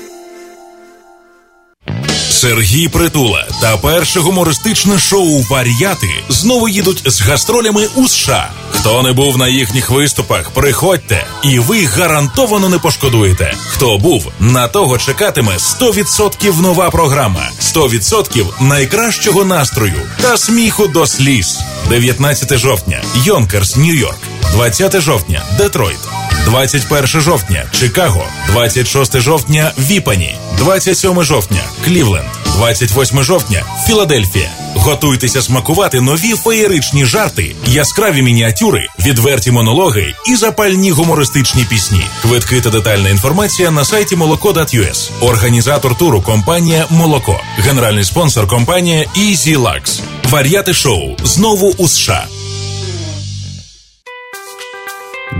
Сергій 2.29 2.87
Притула 2.87 3.47
та 3.61 3.77
перше 3.77 4.19
гумористичне 4.19 4.99
шоу 4.99 5.41
Вар'яти 5.41 6.09
знову 6.29 6.69
їдуть 6.69 7.01
з 7.05 7.21
гастролями 7.21 7.87
у 7.95 8.07
США. 8.07 8.51
Хто 8.85 9.03
не 9.03 9.13
був 9.13 9.37
на 9.37 9.47
їхніх 9.47 9.89
виступах, 9.89 10.51
приходьте, 10.51 11.25
і 11.43 11.59
ви 11.59 11.85
гарантовано 11.85 12.69
не 12.69 12.79
пошкодуєте. 12.79 13.53
Хто 13.67 13.97
був, 13.97 14.31
на 14.39 14.67
того 14.67 14.97
чекатиме 14.97 15.53
100% 15.53 16.61
нова 16.61 16.89
програма, 16.89 17.49
100% 17.61 18.45
найкращого 18.61 19.45
настрою 19.45 20.01
та 20.21 20.37
сміху 20.37 20.87
до 20.87 21.07
сліз. 21.07 21.59
19 21.89 22.57
жовтня, 22.57 23.01
Йонкерс, 23.23 23.77
Нью-Йорк, 23.77 24.19
20 24.51 25.01
жовтня, 25.01 25.43
Детройт. 25.57 25.99
21 26.45 27.07
жовтня 27.21 27.63
Чикаго, 27.71 28.23
26 28.47 29.19
жовтня 29.21 29.71
Віпані, 29.77 30.35
27 30.57 31.23
жовтня 31.23 31.61
Клівленд, 31.85 32.27
28 32.57 33.23
жовтня 33.23 33.63
Філадельфія. 33.87 34.64
Готуйтеся 34.85 35.41
смакувати 35.41 36.01
нові 36.01 36.33
феєричні 36.33 37.05
жарти, 37.05 37.55
яскраві 37.65 38.21
мініатюри, 38.21 38.87
відверті 38.99 39.51
монологи 39.51 40.13
і 40.27 40.35
запальні 40.35 40.91
гумористичні 40.91 41.65
пісні. 41.69 42.01
Квитки 42.21 42.61
та 42.61 42.69
детальна 42.69 43.09
інформація 43.09 43.71
на 43.71 43.85
сайті 43.85 44.15
молоко.us. 44.15 45.09
Організатор 45.21 45.97
туру 45.97 46.21
компанія 46.21 46.85
Молоко. 46.89 47.39
Генеральний 47.57 48.03
спонсор 48.03 48.47
компанія 48.47 49.05
Easy 49.17 49.57
Lux. 49.57 50.01
Вар'яти 50.29 50.73
шоу 50.73 51.15
знову 51.23 51.73
у 51.77 51.87
США. 51.87 52.27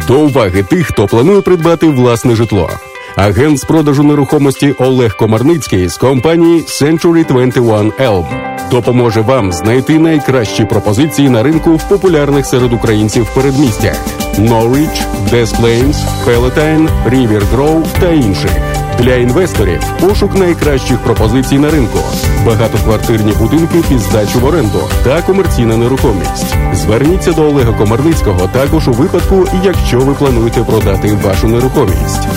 До 0.08 0.20
уваги 0.20 0.64
тих, 0.64 0.88
хто 0.88 1.08
планує 1.08 1.42
придбати 1.42 1.88
власне 1.88 2.36
житло. 2.36 2.70
Агент 3.16 3.60
з 3.60 3.64
продажу 3.64 4.04
нерухомості 4.04 4.72
Олег 4.72 5.16
Комарницький 5.18 5.90
з 5.90 5.98
компанії 5.98 6.62
Century 6.62 7.28
21 7.28 7.92
Elm 7.92 8.26
допоможе 8.72 9.22
вам 9.22 9.52
знайти 9.52 10.00
найкращі 10.00 10.66
пропозиції 10.66 11.30
на 11.30 11.44
ринку 11.44 11.76
в 11.76 11.90
популярних 11.90 12.46
серед 12.46 12.74
українців 12.74 13.28
передмістях 13.36 13.96
Norwich, 14.40 15.06
Des 15.32 15.46
Plains, 15.46 15.96
Palatine, 16.28 16.88
River 17.10 17.42
Grove 17.56 17.86
та 18.00 18.10
інших. 18.10 18.52
Для 19.00 19.16
інвесторів 19.16 19.80
пошук 20.00 20.36
найкращих 20.36 20.98
пропозицій 20.98 21.60
на 21.60 21.72
ринку, 21.72 22.00
багатоквартирні 22.46 23.34
будинки 23.40 23.84
під 23.90 24.00
здачу 24.00 24.40
в 24.40 24.46
оренду 24.46 24.82
та 25.04 25.22
комерційна 25.22 25.78
нерухомість. 25.78 26.56
Зверніться 26.74 27.32
до 27.32 27.42
Олега 27.42 27.74
Комарницького 27.74 28.48
також 28.48 28.88
у 28.88 28.92
випадку, 28.92 29.48
якщо 29.64 30.00
ви 30.00 30.14
плануєте 30.14 30.62
продати 30.62 31.14
вашу 31.24 31.48
нерухомість. 31.48 32.28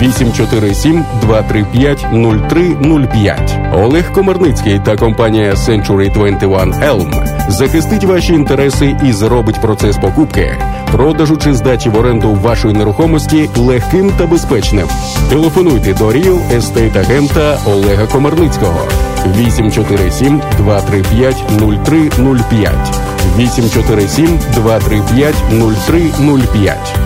847 0.00 1.04
235 1.20 2.06
0305 2.12 3.58
Олег 3.74 4.12
Комарницький 4.12 4.80
та 4.84 4.96
компанія 4.96 5.52
Century 5.52 6.12
21 6.12 6.74
Elm 6.74 7.36
захистить 7.48 8.04
ваші 8.04 8.32
інтереси 8.32 8.96
і 9.04 9.12
зробить 9.12 9.60
процес 9.60 9.96
покупки, 9.96 10.58
продажу 10.92 11.36
чи 11.36 11.54
здачі 11.54 11.88
в 11.88 11.96
оренду 11.96 12.34
вашої 12.34 12.74
нерухомості 12.74 13.50
легким 13.56 14.12
та 14.18 14.26
безпечним. 14.26 14.88
Телефонуйте 15.28 15.94
до 15.94 16.08
Real 16.08 16.38
Estate 16.56 16.98
агента 16.98 17.58
Олега 17.66 18.06
Комарницького. 18.06 18.80
847 19.36 20.40
235 20.58 21.36
0305 21.58 22.72
847 23.38 24.38
235 24.54 25.34
0305 25.50 27.05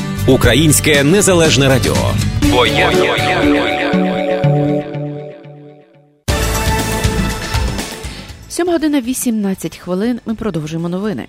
Українське 0.27 1.03
незалежне 1.03 1.67
радіо. 1.67 1.95
Бо 2.51 2.65
я... 2.65 2.91
Сьома 8.49 8.71
година 8.71 9.01
18 9.01 9.77
хвилин. 9.77 10.19
Ми 10.25 10.35
продовжуємо 10.35 10.89
новини. 10.89 11.27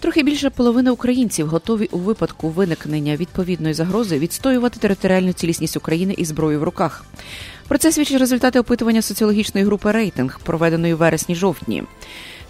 Трохи 0.00 0.22
більше 0.22 0.50
половини 0.50 0.90
українців 0.90 1.46
готові 1.46 1.88
у 1.92 1.98
випадку 1.98 2.48
виникнення 2.48 3.16
відповідної 3.16 3.74
загрози 3.74 4.18
відстоювати 4.18 4.80
територіальну 4.80 5.32
цілісність 5.32 5.76
України 5.76 6.14
із 6.18 6.28
зброєю 6.28 6.60
в 6.60 6.62
руках. 6.62 7.04
Про 7.68 7.78
це 7.78 7.92
свідчать 7.92 8.20
результати 8.20 8.60
опитування 8.60 9.02
соціологічної 9.02 9.66
групи 9.66 9.92
рейтинг, 9.92 10.40
проведеної 10.44 10.94
вересні-жовтні. 10.94 11.82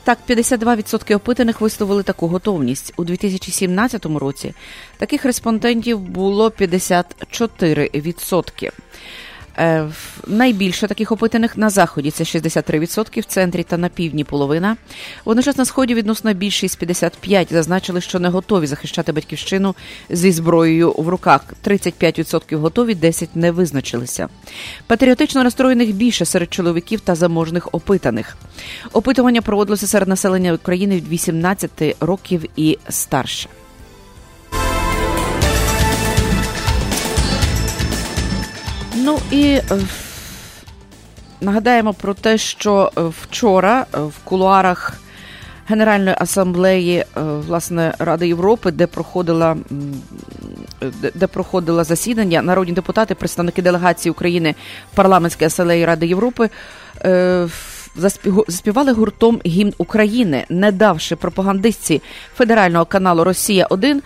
Так, 0.05 0.19
52% 0.29 1.17
опитаних 1.17 1.61
висловили 1.61 2.03
таку 2.03 2.29
готовність. 2.29 2.93
У 2.97 3.05
2017 3.05 4.07
році 4.07 4.55
таких 4.99 5.25
респондентів 5.25 6.01
було 6.01 6.49
54%. 6.49 8.71
Е, 9.59 9.89
найбільше 10.27 10.89
таких 10.89 11.13
опитаних 11.13 11.57
на 11.57 11.71
заході 11.71 12.11
це 12.11 12.25
63%, 12.25 13.21
в 13.21 13.25
центрі 13.25 13.63
та 13.63 13.77
на 13.77 13.89
півдні 13.89 14.25
половина. 14.25 14.77
Водночас 15.25 15.57
на 15.57 15.65
сході 15.65 15.95
відносно 15.95 16.35
більшість 16.35 16.83
55% 16.83 17.53
зазначили, 17.53 18.01
що 18.01 18.19
не 18.19 18.29
готові 18.29 18.67
захищати 18.67 19.13
батьківщину 19.13 19.75
зі 20.11 20.33
зброєю 20.33 20.93
в 20.93 21.09
руках. 21.09 21.45
35% 21.65 22.57
готові, 22.57 22.95
10% 22.95 23.29
не 23.35 23.51
визначилися. 23.51 24.29
Патріотично 24.87 25.45
настроєних 25.45 25.95
більше 25.95 26.25
серед 26.25 26.53
чоловіків 26.53 27.01
та 27.01 27.15
заможних 27.15 27.69
опитаних. 27.73 28.37
Опитування 28.93 29.43
проводилося 29.43 29.87
серед 29.87 30.09
населення 30.09 30.53
України 30.53 30.97
від 30.97 31.09
18 31.09 31.97
років 32.01 32.45
і 32.57 32.79
старше. 32.89 33.49
Ну 39.05 39.19
і 39.31 39.45
е, 39.45 39.63
нагадаємо 41.41 41.95
про 41.95 42.15
те, 42.15 42.39
що 42.39 42.93
е, 42.99 43.01
вчора 43.23 43.87
е, 43.95 43.99
в 43.99 44.19
кулуарах 44.25 44.93
Генеральної 45.67 46.17
асамблеї 46.21 47.05
власне 47.17 47.95
Ради 47.99 48.29
Європи, 48.29 48.71
де 48.71 48.87
проходила 48.87 49.57
де 51.15 51.27
проходило 51.27 51.85
засідання, 51.85 52.43
народні 52.43 52.73
депутати, 52.73 53.15
представники 53.15 53.63
делегації 53.63 54.11
України 54.11 54.55
в 54.93 54.97
парламентській 54.97 55.45
асамблеї 55.45 55.87
Ради 55.87 56.07
Європи. 56.07 56.51
Заспівали 58.47 58.93
гуртом 58.93 59.41
гімн 59.47 59.73
України, 59.79 60.45
не 60.49 60.73
давши 60.73 61.17
пропагандистці 61.17 62.03
федерального 62.35 62.85
каналу 62.85 63.25
Росія 63.25 63.67
1 63.71 64.03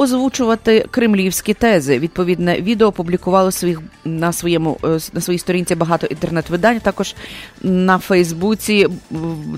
озвучувати 0.00 0.86
кремлівські 0.90 1.54
тези. 1.54 1.98
Відповідне 1.98 2.60
відео 2.60 2.88
опублікували 2.88 3.52
своїх 3.52 3.80
на 4.04 4.32
своєму 4.32 4.78
е, 4.84 4.98
на 5.12 5.20
своїй 5.20 5.38
сторінці 5.38 5.74
багато 5.74 6.06
інтернет-видань. 6.06 6.80
Також 6.80 7.14
на 7.62 7.98
Фейсбуці 7.98 8.86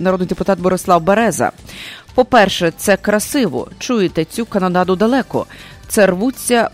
народний 0.00 0.28
депутат 0.28 0.60
Борислав 0.60 1.02
Береза. 1.02 1.52
По-перше, 2.14 2.72
це 2.76 2.96
красиво. 2.96 3.68
Чуєте 3.78 4.24
цю 4.24 4.46
канонаду 4.46 4.96
далеко. 4.96 5.46
Це 5.88 6.06
рвуться 6.06 6.70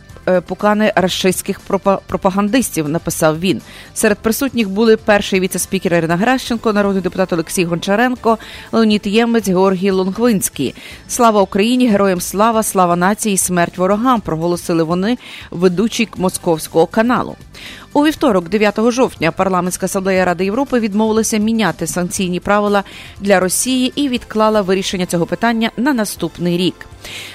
покани 0.47 0.93
рашистських 0.97 1.61
пропагандистів, 2.07 2.89
написав 2.89 3.41
він. 3.41 3.63
Серед 3.95 4.19
присутніх 4.19 4.69
були 4.69 4.97
перший 4.97 5.41
віце-спікер 5.41 5.95
Ірина 5.95 6.17
Гращенко, 6.17 6.73
народний 6.73 7.03
депутат 7.03 7.33
Олексій 7.33 7.65
Гончаренко, 7.65 8.39
Леонід 8.73 9.07
Ємець, 9.07 9.49
Георгій 9.49 9.91
Лонгвинський. 9.91 10.75
Слава 11.09 11.43
Україні! 11.43 11.89
Героям 11.89 12.21
слава, 12.21 12.63
слава 12.63 12.97
нації, 12.97 13.37
смерть 13.37 13.79
ворогам! 13.79 14.21
Проголосили 14.21 14.83
вони 14.83 15.19
ведучий 15.51 16.09
московського 16.17 16.87
каналу. 16.87 17.37
У 17.99 18.05
вівторок, 18.05 18.49
9 18.49 18.91
жовтня, 18.91 19.33
парламентська 19.33 19.87
асамблея 19.87 20.25
Ради 20.25 20.45
Європи 20.45 20.81
відмовилася 20.81 21.39
міняти 21.39 21.87
санкційні 21.87 22.41
правила 22.41 22.85
для 23.21 23.41
Росії 23.41 23.93
і 23.95 24.09
відклала 24.09 24.63
вирішення 24.63 25.07
цього 25.07 25.27
питання 25.27 25.71
на 25.77 25.93
наступний 25.93 26.57
рік. 26.57 26.75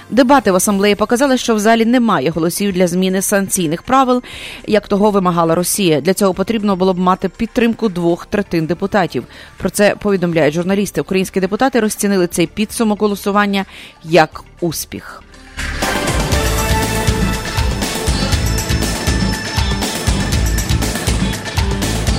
Дебати 0.10 0.52
в 0.52 0.56
асамблеї 0.56 0.96
показали, 0.96 1.38
що 1.38 1.56
в 1.56 1.60
залі 1.60 1.86
немає 1.86 2.30
голосів 2.30 2.74
для 2.74 2.88
зміни 2.88 3.22
санкційних 3.22 3.84
правил, 3.84 4.24
як 4.68 4.88
того 4.88 5.12
вимагала 5.12 5.56
Росія. 5.56 6.02
Для 6.02 6.14
цього 6.14 6.34
потрібно 6.34 6.76
було 6.76 6.94
б 6.94 7.00
мати 7.00 7.30
підтримку 7.30 7.90
двох 7.90 8.26
третин 8.26 8.66
депутатів. 8.66 9.24
Про 9.58 9.70
це 9.70 9.96
повідомляють 9.96 10.54
журналісти. 10.56 11.02
Українські 11.02 11.40
депутати 11.40 11.80
розцінили 11.80 12.28
цей 12.28 12.48
підсумок 12.48 13.02
голосування 13.02 13.66
як 14.04 14.44
успіх. 14.62 15.24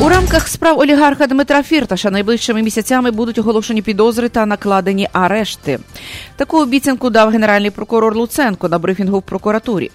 У 0.00 0.08
рамках 0.08 0.48
справ 0.48 0.78
олігарха 0.78 1.26
Дмитра 1.26 1.62
Фірташа 1.62 2.10
найближчими 2.10 2.62
місяцями 2.62 3.10
будуть 3.10 3.38
оголошені 3.38 3.82
підозри 3.82 4.28
та 4.28 4.46
накладені 4.46 5.08
арешти. 5.12 5.78
Таку 6.36 6.62
обіцянку 6.62 7.10
дав 7.10 7.30
генеральний 7.30 7.70
прокурор 7.70 8.16
Луценко 8.16 8.68
на 8.68 8.78
брифінгу 8.78 9.18
в 9.18 9.22
прокуратурі. 9.22 9.90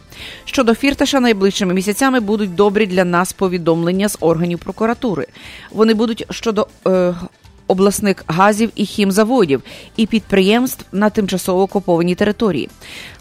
Щодо 0.46 0.76
Фірташа, 0.76 1.20
найближчими 1.20 1.74
місяцями 1.74 2.20
будуть 2.20 2.56
добрі 2.56 2.86
для 2.86 3.06
нас 3.06 3.34
повідомлення 3.34 4.10
з 4.10 4.18
органів 4.20 4.60
прокуратури. 4.60 5.28
Вони 5.72 5.94
будуть 5.94 6.26
щодо 6.30 6.68
е, 6.88 7.14
обласних 7.70 8.24
газів 8.28 8.72
і 8.76 8.86
хімзаводів 8.86 9.64
і 9.98 10.06
підприємств 10.06 10.86
на 10.92 11.10
тимчасово 11.10 11.62
окупованій 11.62 12.16
території. 12.16 12.70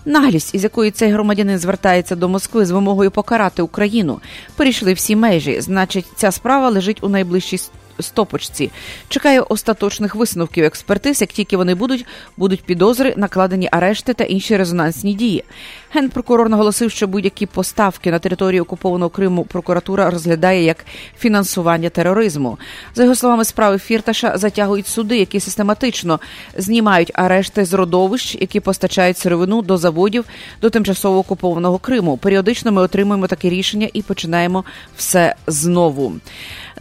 Наглість, 0.04 0.54
із 0.54 0.64
якої 0.64 0.90
цей 0.90 1.11
громадянин 1.11 1.58
звертається 1.58 2.16
до 2.16 2.28
Москви 2.28 2.66
з 2.66 2.70
вимогою 2.70 3.11
покарати 3.11 3.62
Україну, 3.62 4.20
перейшли 4.56 4.92
всі 4.92 5.16
межі. 5.16 5.61
Значить, 5.61 6.06
ця 6.16 6.30
справа 6.30 6.68
лежить 6.68 7.04
у 7.04 7.08
найближчій 7.08 7.58
стопочці. 8.00 8.70
Чекаю 9.08 9.46
остаточних 9.48 10.14
висновків 10.14 10.64
експертиз. 10.64 11.20
Як 11.20 11.30
тільки 11.30 11.56
вони 11.56 11.74
будуть, 11.74 12.06
будуть 12.37 12.64
підозри, 12.64 13.14
накладені 13.16 13.68
арешти 13.72 14.14
та 14.14 14.24
інші 14.24 14.56
резонансні 14.56 15.14
дії. 15.14 15.44
Генпрокурор 15.92 16.48
наголосив, 16.48 16.90
що 16.90 17.06
будь-які 17.06 17.46
поставки 17.46 18.11
на 18.11 18.18
території 18.18 18.61
окупованого 18.61 19.11
Криму 19.11 19.44
прокуратура 19.44 20.11
розглядає 20.11 20.64
як 20.64 20.84
фінансування 21.18 21.90
тероризму. 21.90 22.58
За 22.94 23.02
його 23.02 23.14
словами, 23.14 23.44
справи 23.44 23.78
Фірташа 23.78 24.38
затягують 24.38 24.87
суди, 24.87 25.18
які 25.18 25.40
систематично 25.40 26.20
знімають 26.56 27.11
арешти 27.14 27.64
з 27.64 27.72
родовищ, 27.72 28.37
які 28.40 28.61
постачають 28.61 29.18
сировину 29.18 29.62
до 29.62 29.76
заводів 29.76 30.24
до 30.61 30.70
тимчасово 30.70 31.18
окупованого 31.18 31.78
Криму. 31.78 32.16
Періодично 32.16 32.72
ми 32.72 32.82
отримуємо 32.82 33.26
таке 33.26 33.50
рішення 33.50 33.88
і 33.92 34.02
починаємо 34.02 34.64
все 34.96 35.34
знову. 35.46 36.12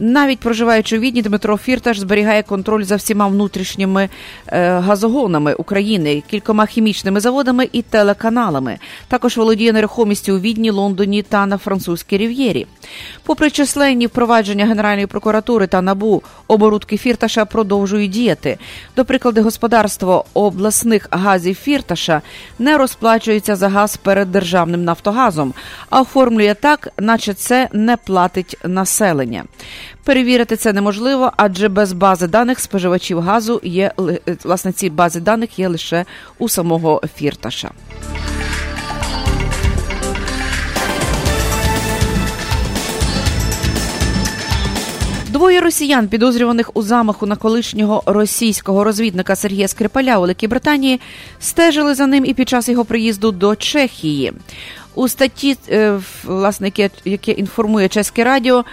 Навіть 0.00 0.40
проживаючи 0.40 0.98
у 0.98 1.00
Відні, 1.00 1.22
Дмитро 1.22 1.56
Фірташ 1.56 1.98
зберігає 1.98 2.42
контроль 2.42 2.82
за 2.82 2.96
всіма 2.96 3.26
внутрішніми 3.26 4.08
е, 4.46 4.78
газогонами 4.78 5.54
України, 5.54 6.22
кількома 6.30 6.66
хімічними 6.66 7.20
заводами 7.20 7.68
і 7.72 7.82
телеканалами. 7.82 8.78
Також 9.08 9.36
володіє 9.36 9.72
нерухомістю 9.72 10.36
у 10.36 10.38
Відні, 10.38 10.70
Лондоні 10.70 11.22
та 11.22 11.46
на 11.46 11.58
французькій 11.58 12.18
рів'єрі. 12.18 12.66
Попри 13.22 13.50
численні 13.50 14.06
впровадження 14.06 14.66
Генеральної 14.66 15.06
прокуратури 15.06 15.66
та 15.66 15.82
набу, 15.82 16.22
оборудки 16.48 16.96
Фірташа 16.96 17.44
продовжують 17.44 18.10
діяти. 18.10 18.58
До 18.96 19.04
прикладу, 19.04 19.42
господарство 19.42 20.24
обласних 20.34 21.08
газів 21.10 21.56
Фірташа 21.56 22.22
не 22.58 22.78
розплачується 22.78 23.56
за 23.56 23.68
газ 23.68 23.96
перед 23.96 24.32
державним 24.32 24.84
Нафтогазом, 24.84 25.54
а 25.90 26.00
оформлює 26.00 26.54
так, 26.54 26.88
наче 26.98 27.34
це 27.34 27.68
не 27.72 27.96
платить 27.96 28.56
населення. 28.64 29.44
Перевірити 30.04 30.56
це 30.56 30.72
неможливо, 30.72 31.32
адже 31.36 31.68
без 31.68 31.92
бази 31.92 32.26
даних 32.26 32.60
споживачів 32.60 33.20
газу 33.20 33.60
є 33.64 33.92
власне 34.44 34.72
ці 34.72 34.90
бази 34.90 35.20
даних 35.20 35.58
є 35.58 35.68
лише 35.68 36.04
у 36.38 36.48
самого 36.48 37.02
Фірташа. 37.16 37.70
Двоє 45.38 45.60
росіян, 45.60 46.08
підозрюваних 46.08 46.76
у 46.76 46.82
замаху 46.82 47.26
на 47.26 47.36
колишнього 47.36 48.02
російського 48.06 48.84
розвідника 48.84 49.36
Сергія 49.36 49.68
Скрипаля 49.68 50.18
у 50.18 50.20
Великій 50.20 50.48
Британії, 50.48 51.00
стежили 51.40 51.94
за 51.94 52.06
ним 52.06 52.24
і 52.24 52.34
під 52.34 52.48
час 52.48 52.68
його 52.68 52.84
приїзду 52.84 53.32
до 53.32 53.56
Чехії. 53.56 54.32
У 54.94 55.08
статті, 55.08 55.56
е, 55.70 56.00
власне, 56.24 56.72
яке, 57.04 57.32
інформує 57.32 57.88
Чеське 57.88 58.24
Радіо, 58.24 58.58
е, 58.58 58.64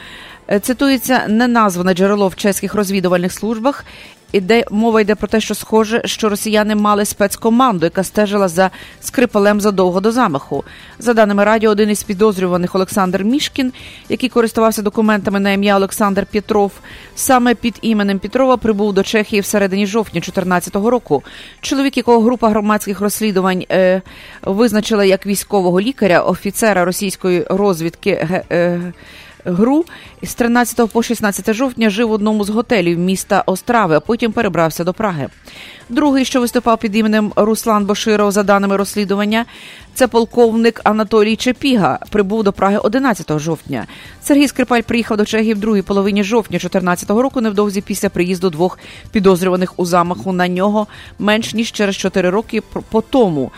цитується 0.61 1.25
неназване 1.27 1.93
джерело 1.93 2.27
в 2.27 2.35
чеських 2.35 2.75
розвідувальних 2.75 3.33
службах, 3.33 3.85
іде 4.31 4.63
мова 4.71 5.01
йде 5.01 5.15
про 5.15 5.27
те, 5.27 5.39
що 5.41 5.55
схоже, 5.55 6.01
що 6.05 6.29
росіяни 6.29 6.75
мали 6.75 7.05
спецкоманду, 7.05 7.85
яка 7.85 8.03
стежила 8.03 8.47
за 8.47 8.71
скрипалем 9.01 9.61
задовго 9.61 9.99
до 9.99 10.11
замаху. 10.11 10.63
За 10.99 11.13
даними 11.13 11.43
радіо, 11.43 11.69
один 11.69 11.89
із 11.89 12.03
підозрюваних 12.03 12.75
Олександр 12.75 13.23
Мішкін, 13.23 13.73
який 14.09 14.29
користувався 14.29 14.81
документами 14.81 15.39
на 15.39 15.51
ім'я 15.51 15.75
Олександр 15.75 16.25
Петров, 16.25 16.71
саме 17.15 17.55
під 17.55 17.75
іменем 17.81 18.19
Петрова 18.19 18.57
прибув 18.57 18.93
до 18.93 19.03
Чехії 19.03 19.41
в 19.41 19.45
середині 19.45 19.87
жовтня 19.87 20.19
2014 20.19 20.75
року. 20.75 21.23
Чоловік, 21.61 21.97
якого 21.97 22.21
група 22.21 22.49
громадських 22.49 23.01
розслідувань 23.01 23.63
е, 23.71 24.01
визначила 24.41 25.05
як 25.05 25.25
військового 25.25 25.81
лікаря, 25.81 26.21
офіцера 26.21 26.85
російської 26.85 27.45
розвідки. 27.49 28.09
Е, 28.51 28.93
гру 29.45 29.85
з 30.23 30.33
13 30.33 30.91
по 30.91 31.03
16 31.03 31.53
жовтня 31.53 31.89
жив 31.89 32.07
в 32.07 32.11
одному 32.11 32.43
з 32.43 32.49
готелів 32.49 32.99
міста 32.99 33.43
Острави, 33.45 33.95
а 33.95 33.99
потім 33.99 34.31
перебрався 34.31 34.83
до 34.83 34.93
Праги. 34.93 35.27
Другий, 35.89 36.25
що 36.25 36.39
виступав 36.39 36.77
під 36.77 36.95
іменем 36.95 37.33
Руслан 37.35 37.85
Боширов, 37.85 38.31
за 38.31 38.43
даними 38.43 38.77
розслідування, 38.77 39.45
це 39.93 40.07
полковник 40.07 40.81
Анатолій 40.83 41.35
Чепіга. 41.35 41.99
Прибув 42.09 42.43
до 42.43 42.53
Праги 42.53 42.77
11 42.77 43.39
жовтня. 43.39 43.85
Сергій 44.21 44.47
Скрипаль 44.47 44.81
приїхав 44.81 45.17
до 45.17 45.25
Чехії 45.25 45.53
в 45.53 45.59
другій 45.59 45.81
половині 45.81 46.23
жовтня 46.23 46.57
2014 46.57 47.09
року, 47.09 47.41
невдовзі 47.41 47.81
після 47.81 48.09
приїзду 48.09 48.49
двох 48.49 48.79
підозрюваних 49.11 49.79
у 49.79 49.85
замаху 49.85 50.33
на 50.33 50.47
нього 50.47 50.87
менш 51.19 51.53
ніж 51.53 51.71
через 51.71 51.95
4 51.95 52.29
роки 52.29 52.61
по 52.61 53.01
тому. 53.01 53.51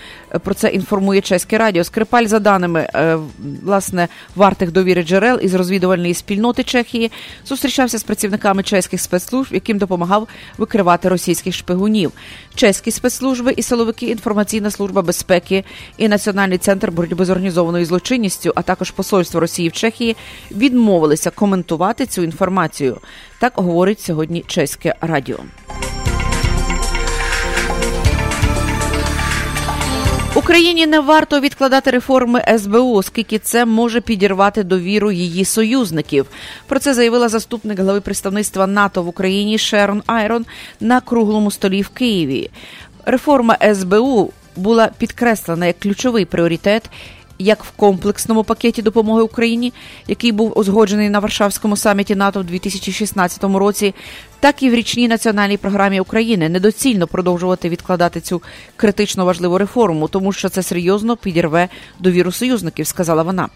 Про 0.44 0.54
це 0.54 0.68
інформує 0.68 1.22
чеське 1.22 1.58
радіо. 1.58 1.84
Скрипаль, 1.84 2.26
за 2.26 2.40
даними 2.40 2.90
е, 2.96 3.18
власне 3.64 4.08
вартих 4.36 4.72
довіри 4.72 5.04
джерел 5.04 5.40
із 5.42 5.54
розвідувальної 5.54 6.14
спільноти 6.14 6.64
Чехії, 6.64 7.12
зустрічався 7.46 7.98
з 7.98 8.04
працівниками 8.04 8.64
чеських 8.64 9.02
спецслужб, 9.02 9.54
яким 9.54 9.78
допомагав 9.78 10.28
викривати 10.58 11.10
російських 11.10 11.56
шпигунів. 11.56 12.12
Чеські 12.56 12.92
спецслужби 12.92 13.54
і 13.58 13.64
силовики, 13.64 14.06
інформаційна 14.06 14.72
служба 14.72 15.02
безпеки 15.02 15.64
і 15.98 16.08
Національний 16.08 16.58
центр 16.58 16.92
боротьби 16.92 17.26
з 17.26 17.30
організованою 17.30 17.86
злочинністю, 17.86 18.52
а 18.56 18.62
також 18.62 18.92
посольство 18.92 19.40
Росії 19.40 19.70
в 19.70 19.72
Чехії 19.72 20.16
відмовилися 20.52 21.30
коментувати 21.30 22.06
цю 22.06 22.24
інформацію. 22.24 22.98
Так 23.40 23.54
говорить 23.56 24.02
сьогодні 24.02 24.44
чеське 24.48 24.96
радіо. 25.02 25.40
Україні 30.48 30.88
не 30.88 31.00
варто 31.00 31.40
відкладати 31.40 31.92
реформи 31.92 32.42
СБУ, 32.58 32.94
оскільки 32.94 33.40
це 33.40 33.66
може 33.66 34.02
підірвати 34.02 34.64
довіру 34.64 35.12
її 35.12 35.46
союзників. 35.46 36.26
Про 36.68 36.80
це 36.80 36.94
заявила 36.94 37.30
заступник 37.30 37.80
глави 37.80 38.02
представництва 38.02 38.68
НАТО 38.68 39.04
в 39.04 39.08
Україні 39.08 39.58
Шерон 39.58 40.04
Айрон 40.06 40.46
на 40.80 41.02
круглому 41.02 41.52
столі 41.52 41.82
в 41.82 41.90
Києві. 41.90 42.50
Реформа 43.06 43.58
СБУ 43.74 44.32
була 44.56 44.90
підкреслена 44.98 45.66
як 45.66 45.80
ключовий 45.80 46.26
пріоритет 46.26 46.90
як 47.40 47.64
в 47.64 47.72
комплексному 47.72 48.44
пакеті 48.44 48.82
допомоги 48.82 49.22
Україні, 49.22 49.74
який 50.08 50.32
був 50.32 50.58
узгоджений 50.60 51.10
на 51.10 51.20
Варшавському 51.20 51.78
саміті 51.78 52.16
НАТО 52.16 52.40
в 52.40 52.44
2016 52.44 53.44
році, 53.44 53.96
так 54.40 54.64
і 54.64 54.70
в 54.70 54.74
річній 54.74 55.08
національній 55.08 55.58
програмі 55.58 56.00
України 56.00 56.50
недоцільно 56.50 57.08
продовжувати 57.08 57.70
відкладати 57.70 58.22
цю 58.22 58.42
критично 58.76 59.26
важливу 59.26 59.58
реформу, 59.58 60.08
тому 60.08 60.34
що 60.34 60.50
це 60.50 60.64
серйозно 60.64 61.18
підірве 61.18 61.70
довіру 62.00 62.32
союзників, 62.32 62.88
сказала 62.88 63.24
вона. 63.24 63.50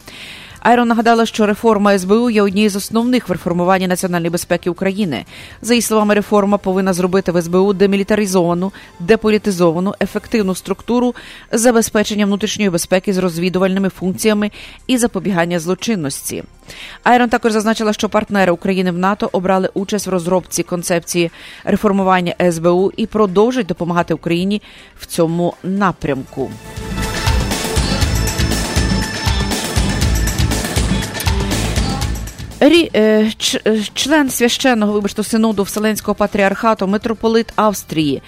Айрон 0.61 0.87
нагадала, 0.87 1.25
що 1.25 1.45
реформа 1.45 1.97
СБУ 1.97 2.29
є 2.29 2.41
однією 2.41 2.69
з 2.69 2.75
основних 2.75 3.29
в 3.29 3.31
реформуванні 3.31 3.87
національної 3.87 4.29
безпеки 4.29 4.69
України. 4.69 5.25
За 5.61 5.73
її 5.73 5.81
словами, 5.81 6.13
реформа 6.13 6.57
повинна 6.57 6.93
зробити 6.93 7.31
в 7.31 7.41
СБУ 7.41 7.73
демілітаризовану, 7.73 8.71
деполітизовану, 8.99 9.93
ефективну 10.01 10.55
структуру 10.55 11.15
забезпечення 11.51 12.25
внутрішньої 12.25 12.69
безпеки 12.69 13.13
з 13.13 13.17
розвідувальними 13.17 13.89
функціями 13.89 14.51
і 14.87 14.97
запобігання 14.97 15.59
злочинності. 15.59 16.43
Айрон 17.03 17.29
також 17.29 17.51
зазначила, 17.51 17.93
що 17.93 18.09
партнери 18.09 18.51
України 18.51 18.91
в 18.91 18.97
НАТО 18.97 19.29
обрали 19.31 19.69
участь 19.73 20.07
в 20.07 20.09
розробці 20.09 20.63
концепції 20.63 21.31
реформування 21.63 22.35
СБУ 22.51 22.91
і 22.97 23.05
продовжать 23.05 23.65
допомагати 23.65 24.13
Україні 24.13 24.61
в 24.99 25.05
цьому 25.05 25.53
напрямку. 25.63 26.51
Рі, 32.61 32.89
е, 32.95 33.31
ч, 33.37 33.61
е, 33.67 33.83
член 33.93 34.29
священного 34.29 34.93
вибачте, 34.93 35.23
синоду 35.23 35.63
Вселенського 35.63 36.15
патріархату, 36.15 36.87
митрополит 36.87 37.47
Австрії 37.55 38.21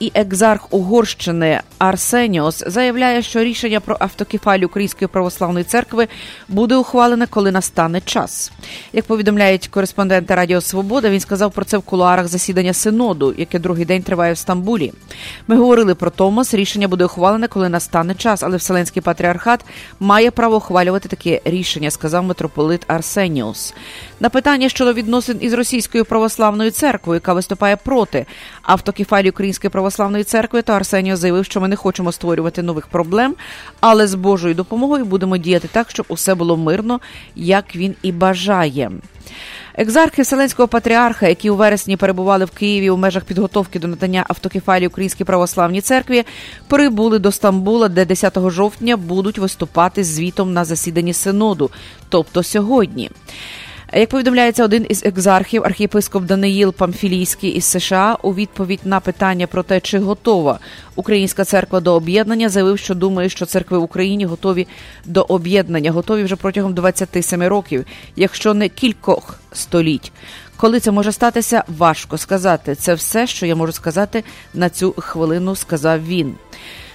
і 0.00 0.12
екзарх 0.14 0.66
Угорщини 0.70 1.60
Арсеніос 1.78 2.64
заявляє, 2.66 3.22
що 3.22 3.44
рішення 3.44 3.80
про 3.80 3.96
автокефалію 4.00 4.66
Української 4.66 5.08
православної 5.08 5.64
церкви 5.64 6.08
буде 6.48 6.76
ухвалене, 6.76 7.26
коли 7.26 7.52
настане 7.52 8.00
час. 8.00 8.52
Як 8.92 9.04
повідомляють 9.04 9.68
кореспонденти 9.68 10.34
Радіо 10.34 10.60
Свобода, 10.60 11.10
він 11.10 11.20
сказав 11.20 11.52
про 11.52 11.64
це 11.64 11.78
в 11.78 11.82
кулуарах 11.82 12.28
засідання 12.28 12.72
синоду, 12.72 13.34
яке 13.36 13.58
другий 13.58 13.84
день 13.84 14.02
триває 14.02 14.32
в 14.32 14.38
Стамбулі. 14.38 14.92
Ми 15.46 15.56
говорили 15.56 15.94
про 15.94 16.10
Томос. 16.10 16.54
Рішення 16.54 16.88
буде 16.88 17.04
ухвалене, 17.04 17.48
коли 17.48 17.68
настане 17.68 18.14
час, 18.14 18.42
але 18.42 18.56
Вселенський 18.56 19.02
патріархат 19.02 19.64
має 20.00 20.30
право 20.30 20.56
ухвалювати 20.56 21.08
таке 21.08 21.40
рішення, 21.44 21.90
сказав 21.90 22.24
митрополит 22.24 22.84
Арсеніус. 22.86 23.74
На 24.22 24.28
питання 24.28 24.68
щодо 24.68 24.92
відносин 24.92 25.38
із 25.40 25.52
російською 25.52 26.04
православною 26.04 26.70
церквою, 26.70 27.16
яка 27.16 27.34
виступає 27.34 27.76
проти 27.76 28.26
автокефалії 28.62 29.30
Української 29.30 29.70
православної 29.70 30.24
церкви, 30.24 30.62
то 30.62 30.72
Арсеніус 30.72 31.18
заявив, 31.18 31.44
що 31.44 31.60
ми 31.60 31.68
не 31.68 31.76
хочемо 31.76 32.12
створювати 32.12 32.62
нових 32.62 32.86
проблем, 32.86 33.34
але 33.80 34.06
з 34.06 34.14
Божою 34.14 34.54
допомогою 34.54 35.04
будемо 35.04 35.36
діяти 35.36 35.68
так, 35.72 35.90
щоб 35.90 36.06
усе 36.08 36.34
було 36.34 36.56
мирно, 36.56 37.00
як 37.36 37.76
він 37.76 37.94
і 38.02 38.12
бажає. 38.12 38.90
Екзархи 39.74 40.22
Вселенського 40.22 40.68
патріарха, 40.68 41.28
які 41.28 41.50
у 41.50 41.56
вересні 41.56 41.96
перебували 41.96 42.44
в 42.44 42.50
Києві 42.50 42.90
у 42.90 42.96
межах 42.96 43.24
підготовки 43.24 43.78
до 43.78 43.88
надання 43.88 44.24
автокефалії 44.28 44.88
Українській 44.88 45.24
православній 45.24 45.80
церкві, 45.80 46.24
прибули 46.68 47.18
до 47.18 47.32
Стамбула, 47.32 47.88
де 47.88 48.04
10 48.04 48.38
жовтня 48.46 48.96
будуть 48.96 49.38
виступати 49.38 50.04
звітом 50.04 50.52
на 50.52 50.64
засіданні 50.64 51.12
синоду, 51.12 51.70
тобто 52.08 52.42
сьогодні. 52.42 53.10
Як 53.92 54.08
повідомляється, 54.08 54.64
один 54.64 54.86
із 54.88 55.04
екзархів, 55.04 55.64
архієпископ 55.64 56.24
Даниїл 56.24 56.74
Памфілійський 56.74 57.50
із 57.50 57.64
США, 57.64 58.16
у 58.22 58.34
відповідь 58.34 58.80
на 58.84 59.00
питання 59.00 59.46
про 59.46 59.62
те, 59.62 59.80
чи 59.80 59.98
готова 59.98 60.58
українська 60.96 61.44
церква 61.44 61.80
до 61.80 61.94
об'єднання, 61.94 62.48
заявив, 62.48 62.78
що 62.78 62.94
думає, 62.94 63.28
що 63.28 63.46
церкви 63.46 63.78
в 63.78 63.82
Україні 63.82 64.24
готові 64.24 64.66
до 65.04 65.22
об'єднання, 65.22 65.90
готові 65.90 66.22
вже 66.22 66.36
протягом 66.36 66.74
27 66.74 67.42
років, 67.42 67.84
якщо 68.16 68.54
не 68.54 68.68
кількох 68.68 69.40
століть. 69.52 70.12
Коли 70.56 70.80
це 70.80 70.90
може 70.90 71.12
статися, 71.12 71.64
важко 71.68 72.18
сказати. 72.18 72.74
Це 72.74 72.94
все, 72.94 73.26
що 73.26 73.46
я 73.46 73.56
можу 73.56 73.72
сказати 73.72 74.24
на 74.54 74.70
цю 74.70 74.94
хвилину, 74.98 75.56
сказав 75.56 76.06
він. 76.06 76.34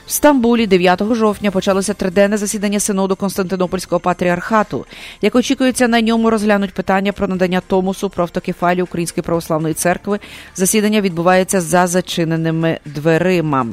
В 0.07 0.11
Стамбулі 0.11 0.67
9 0.67 1.03
жовтня 1.11 1.51
почалося 1.51 1.93
триденне 1.93 2.37
засідання 2.37 2.79
синоду 2.79 3.15
Константинопольського 3.15 3.99
патріархату. 3.99 4.85
Як 5.21 5.35
очікується, 5.35 5.87
на 5.87 6.01
ньому 6.01 6.29
розглянуть 6.29 6.73
питання 6.73 7.11
про 7.11 7.27
надання 7.27 7.61
Томосу 7.67 8.09
про 8.09 8.23
автокефалію 8.23 8.83
Української 8.83 9.23
православної 9.23 9.73
церкви. 9.73 10.19
Засідання 10.55 11.01
відбувається 11.01 11.61
за 11.61 11.87
зачиненими 11.87 12.79
дверима. 12.85 13.67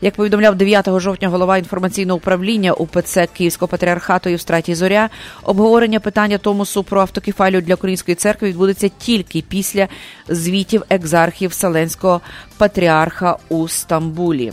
Як 0.00 0.14
повідомляв 0.14 0.54
9 0.54 1.00
жовтня 1.00 1.28
голова 1.28 1.58
інформаційного 1.58 2.16
управління 2.16 2.72
УПЦ 2.72 3.28
Київського 3.32 3.68
патріархату 3.68 4.28
Євстратій 4.30 4.74
Зоря, 4.74 5.10
обговорення 5.42 6.00
питання 6.00 6.38
Томосу 6.38 6.82
про 6.82 7.00
автокефалію 7.00 7.62
для 7.62 7.74
української 7.74 8.14
церкви 8.14 8.48
відбудеться 8.48 8.90
тільки 8.98 9.44
після 9.48 9.88
звітів 10.28 10.82
екзархів 10.90 11.50
Вселенського 11.50 12.20
патріарха 12.62 13.36
у 13.48 13.68
Стамбулі. 13.68 14.52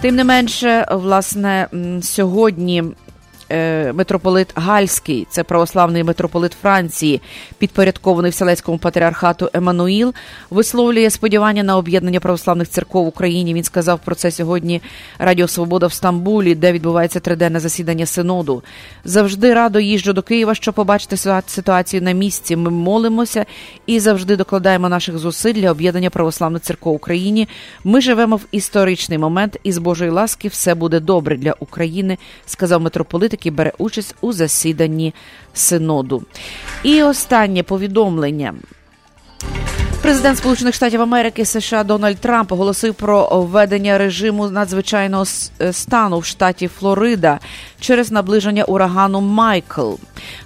Тим 0.00 0.16
не 0.16 0.24
менше, 0.24 0.86
власне, 0.90 1.68
сьогодні 2.02 2.84
митрополит 3.94 4.48
Гальський, 4.54 5.26
це 5.30 5.44
православний 5.44 6.04
митрополит 6.04 6.52
Франції, 6.62 7.20
підпорядкований 7.58 8.30
Вселенському 8.30 8.78
патріархату 8.78 9.50
Еммануїл, 9.52 10.14
висловлює 10.50 11.10
сподівання 11.10 11.62
на 11.62 11.76
об'єднання 11.76 12.20
православних 12.20 12.68
церков 12.68 13.04
в 13.04 13.08
Україні. 13.08 13.54
Він 13.54 13.64
сказав 13.64 14.00
про 14.04 14.14
це 14.14 14.30
сьогодні 14.30 14.82
Радіо 15.18 15.48
Свобода 15.48 15.86
в 15.86 15.92
Стамбулі, 15.92 16.54
де 16.54 16.72
відбувається 16.72 17.20
триденне 17.20 17.60
засідання 17.60 18.06
синоду. 18.06 18.62
Завжди 19.04 19.54
радо 19.54 19.80
їжджу 19.80 20.12
до 20.12 20.22
Києва, 20.22 20.54
щоб 20.54 20.74
побачити 20.74 21.16
ситуацію 21.46 22.02
на 22.02 22.12
місці. 22.12 22.56
Ми 22.56 22.70
молимося 22.70 23.46
і 23.86 24.00
завжди 24.00 24.36
докладаємо 24.36 24.88
наших 24.88 25.18
зусиль 25.18 25.54
для 25.54 25.70
об'єднання 25.70 26.10
православних 26.10 26.62
церков 26.62 26.92
в 26.92 26.96
Україні. 26.96 27.48
Ми 27.84 28.00
живемо 28.00 28.36
в 28.36 28.46
історичний 28.52 29.18
момент, 29.18 29.58
і 29.62 29.72
з 29.72 29.78
Божої 29.78 30.10
ласки 30.10 30.48
все 30.48 30.74
буде 30.74 31.00
добре 31.00 31.36
для 31.36 31.54
України, 31.60 32.18
сказав 32.46 32.80
митрополит, 32.80 33.32
який 33.44 33.56
бере 33.56 33.72
участь 33.78 34.14
у 34.20 34.32
засіданні 34.32 35.14
синоду. 35.54 36.22
І 36.82 37.02
останнє 37.02 37.62
повідомлення. 37.62 38.54
Президент 40.02 40.38
Сполучених 40.38 40.74
Штатів 40.74 41.00
Америки 41.00 41.44
США 41.44 41.84
Дональд 41.84 42.18
Трамп 42.18 42.52
оголосив 42.52 42.94
про 42.94 43.28
введення 43.42 43.98
режиму 43.98 44.50
надзвичайного 44.50 45.24
стану 45.72 46.18
в 46.18 46.24
штаті 46.24 46.68
Флорида 46.68 47.38
через 47.84 48.10
наближення 48.10 48.64
урагану 48.64 49.20
Майкл. 49.20 49.92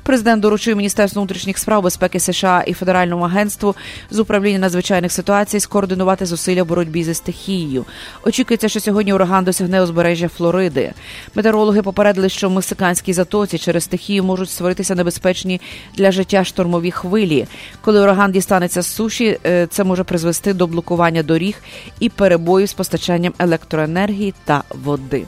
Президент 0.03 0.43
доручив 0.43 0.77
Міністерству 0.77 1.23
внутрішніх 1.23 1.59
справ 1.59 1.83
безпеки 1.83 2.21
США 2.21 2.65
і 2.67 2.73
Федеральному 2.73 3.25
агентству 3.25 3.75
з 4.11 4.19
управління 4.19 4.59
надзвичайних 4.59 5.13
ситуацій 5.13 5.61
скоординувати 5.61 6.27
зусилля 6.27 6.65
боротьбі 6.65 7.05
зі 7.05 7.15
стихією. 7.15 7.85
Очікується, 8.25 8.69
що 8.69 8.81
сьогодні 8.81 9.13
ураган 9.13 9.45
досягне 9.45 9.83
узбережжя 9.83 10.29
Флориди. 10.29 10.93
Метеорологи 11.35 11.83
попередили, 11.83 12.29
що 12.29 12.49
в 12.49 12.53
мексиканській 12.53 13.13
затоці 13.13 13.59
через 13.59 13.85
стихію 13.85 14.25
можуть 14.25 14.51
створитися 14.51 14.95
небезпечні 14.95 15.61
для 15.95 16.13
життя 16.13 16.45
штормові 16.45 16.91
хвилі. 16.91 17.47
Коли 17.81 18.01
ураган 18.01 18.33
дістанеться 18.33 18.83
з 18.83 18.87
суші, 18.87 19.39
це 19.71 19.85
може 19.85 20.05
призвести 20.05 20.55
до 20.55 20.67
блокування 20.67 21.23
доріг 21.23 21.63
і 22.01 22.09
перебоїв 22.09 22.69
з 22.69 22.73
постачанням 22.73 23.33
електроенергії 23.39 24.35
та 24.45 24.63
води. 24.85 25.25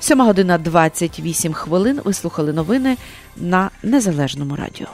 7 0.00 0.18
година 0.26 0.58
28 0.58 1.52
хвилин. 1.52 2.00
Ви 2.04 2.12
слухали 2.12 2.52
новини 2.52 2.96
на 3.36 3.70
Незалежному 3.82 4.56
радіо. 4.56 4.86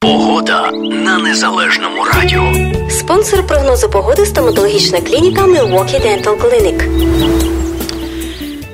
Погода 0.00 0.70
на 0.80 1.18
незалежному 1.18 2.04
радіо. 2.04 2.52
Спонсор 2.90 3.46
прогнозу 3.46 3.90
погоди 3.90 4.26
стоматологічна 4.26 5.00
клініка 5.00 5.42
Milwaukee 5.42 6.00
Dental 6.06 6.36
Clinic. 6.36 7.61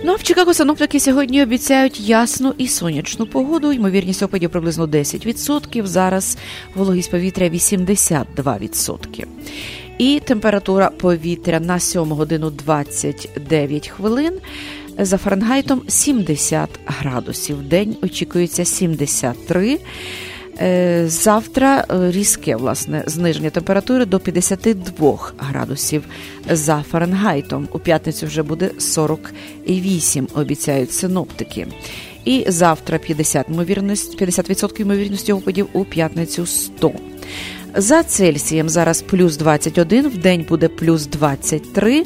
Ну 0.08 0.14
а 0.14 0.16
в 0.16 0.22
Чикаго 0.22 0.54
синоптики 0.54 1.00
сьогодні 1.00 1.42
обіцяють 1.42 2.00
ясну 2.00 2.54
і 2.58 2.68
сонячну 2.68 3.26
погоду. 3.26 3.72
Ймовірність 3.72 4.22
опадів 4.22 4.50
приблизно 4.50 4.86
10%. 4.86 5.86
Зараз 5.86 6.38
вологість 6.74 7.10
повітря 7.10 7.48
82%. 7.48 9.24
І 9.98 10.20
температура 10.24 10.90
повітря 10.90 11.60
на 11.60 11.78
7 11.78 12.02
годину 12.02 12.50
29 12.50 13.88
хвилин. 13.88 14.34
За 14.98 15.18
Фаренгайтом 15.18 15.82
70 15.88 16.68
градусів. 16.86 17.62
День 17.62 17.96
очікується 18.02 18.64
73. 18.64 19.78
Завтра 21.06 21.84
різке 21.90 22.56
власне 22.56 23.02
зниження 23.06 23.50
температури 23.50 24.04
до 24.04 24.20
52 24.20 25.32
градусів 25.38 26.04
за 26.50 26.84
Фаренгайтом. 26.90 27.68
У 27.72 27.78
п'ятницю 27.78 28.26
вже 28.26 28.42
буде 28.42 28.70
48, 28.78 30.28
обіцяють 30.34 30.92
синоптики. 30.92 31.66
І 32.24 32.44
завтра 32.48 32.98
50 32.98 33.48
ймовірність, 33.48 34.22
50% 34.22 34.80
ймовірності 34.80 35.32
опадів 35.32 35.68
у 35.72 35.84
п'ятницю 35.84 36.46
100. 36.46 36.92
За 37.76 38.02
Цельсієм 38.02 38.68
зараз 38.68 39.02
плюс 39.02 39.36
21, 39.36 40.08
в 40.08 40.18
день 40.18 40.46
буде 40.48 40.68
плюс 40.68 41.06
23, 41.06 42.04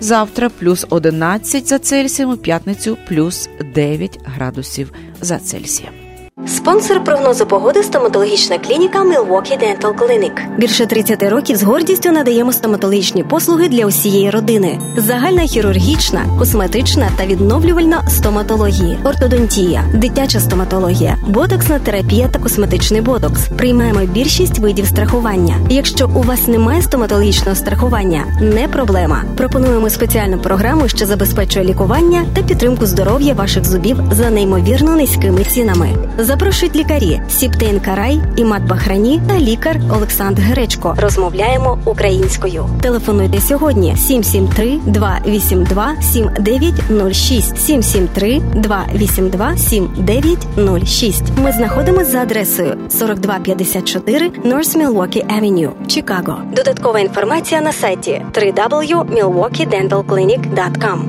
завтра 0.00 0.50
плюс 0.58 0.86
11 0.90 1.68
за 1.68 1.78
Цельсієм, 1.78 2.30
у 2.30 2.36
п'ятницю 2.36 2.98
плюс 3.08 3.48
9 3.74 4.18
градусів 4.24 4.92
за 5.20 5.38
Цельсієм. 5.38 6.01
Спонсор 6.46 7.04
прогнозу 7.04 7.46
погоди 7.46 7.82
стоматологічна 7.82 8.58
клініка 8.58 9.02
Milwaukee 9.02 9.58
Dental 9.58 9.94
Clinic. 9.94 10.58
Більше 10.58 10.86
30 10.86 11.22
років 11.22 11.56
з 11.56 11.62
гордістю 11.62 12.12
надаємо 12.12 12.52
стоматологічні 12.52 13.24
послуги 13.24 13.68
для 13.68 13.86
усієї 13.86 14.30
родини: 14.30 14.78
загальна 14.96 15.42
хірургічна, 15.42 16.24
косметична 16.38 17.08
та 17.16 17.26
відновлювальна 17.26 18.08
стоматології, 18.08 18.98
ортодонтія, 19.04 19.84
дитяча 19.94 20.40
стоматологія, 20.40 21.16
ботоксна 21.28 21.78
терапія 21.78 22.28
та 22.28 22.38
косметичний 22.38 23.00
ботокс. 23.00 23.48
Приймаємо 23.58 24.00
більшість 24.00 24.58
видів 24.58 24.86
страхування. 24.86 25.56
Якщо 25.70 26.10
у 26.14 26.22
вас 26.22 26.46
немає 26.48 26.82
стоматологічного 26.82 27.56
страхування, 27.56 28.24
не 28.40 28.68
проблема. 28.68 29.24
Пропонуємо 29.36 29.90
спеціальну 29.90 30.38
програму, 30.38 30.88
що 30.88 31.06
забезпечує 31.06 31.64
лікування 31.64 32.24
та 32.34 32.42
підтримку 32.42 32.86
здоров'я 32.86 33.34
ваших 33.34 33.64
зубів 33.64 33.96
за 34.10 34.30
неймовірно 34.30 34.96
низькими 34.96 35.44
цінами. 35.44 35.88
Запрошують 36.32 36.76
лікарі 36.76 37.20
Сіптейн 37.28 37.80
Карай, 37.80 38.20
Імат 38.36 38.62
Бахрані 38.62 39.22
та 39.28 39.38
лікар 39.38 39.80
Олександр 39.94 40.42
Гречко. 40.42 40.94
Розмовляємо 40.98 41.78
українською. 41.84 42.68
Телефонуйте 42.80 43.40
сьогодні 43.40 43.96
773 43.96 44.78
282 44.86 45.96
7906 46.02 47.58
773 47.58 48.40
282 48.40 49.56
7906. 49.56 51.22
Ми 51.36 51.52
знаходимося 51.52 52.10
за 52.10 52.18
адресою 52.18 52.76
4254 52.98 54.28
North 54.28 54.76
Milwaukee 54.76 55.40
Avenue, 55.40 55.70
Чикаго. 55.86 56.38
Додаткова 56.56 57.00
інформація 57.00 57.60
на 57.60 57.72
сайті 57.72 58.22
www.milwaukeedentalclinic.com. 58.32 61.08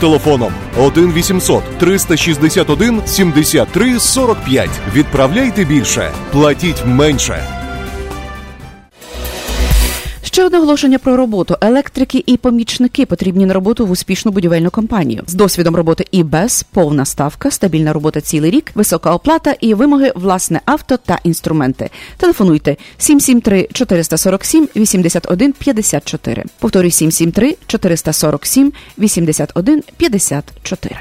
телефоном 0.01 0.53
1 0.77 1.13
800 1.13 1.63
361 1.79 3.01
73 3.05 3.99
45. 3.99 4.69
Відправляйте 4.95 5.65
більше, 5.65 6.11
платіть 6.31 6.85
менше. 6.85 7.60
Ще 10.33 10.45
одне 10.45 10.57
оголошення 10.57 10.99
про 10.99 11.17
роботу. 11.17 11.55
Електрики 11.61 12.23
і 12.25 12.37
помічники 12.37 13.05
потрібні 13.05 13.45
на 13.45 13.53
роботу 13.53 13.85
в 13.85 13.91
успішну 13.91 14.31
будівельну 14.31 14.71
компанію 14.71 15.23
з 15.27 15.33
досвідом 15.33 15.75
роботи 15.75 16.05
і 16.11 16.23
без 16.23 16.63
повна 16.63 17.05
ставка, 17.05 17.51
стабільна 17.51 17.93
робота 17.93 18.21
цілий 18.21 18.51
рік, 18.51 18.71
висока 18.75 19.13
оплата 19.13 19.55
і 19.59 19.73
вимоги 19.73 20.11
власне 20.15 20.61
авто 20.65 20.97
та 20.97 21.19
інструменти. 21.23 21.89
Телефонуйте 22.17 22.77
773 22.97 23.67
447 23.73 24.67
81 24.75 25.53
54. 25.53 26.43
Повторюю 26.59 26.91
773 26.91 27.55
447 27.67 28.73
81 28.97 29.83
54. 29.97 30.97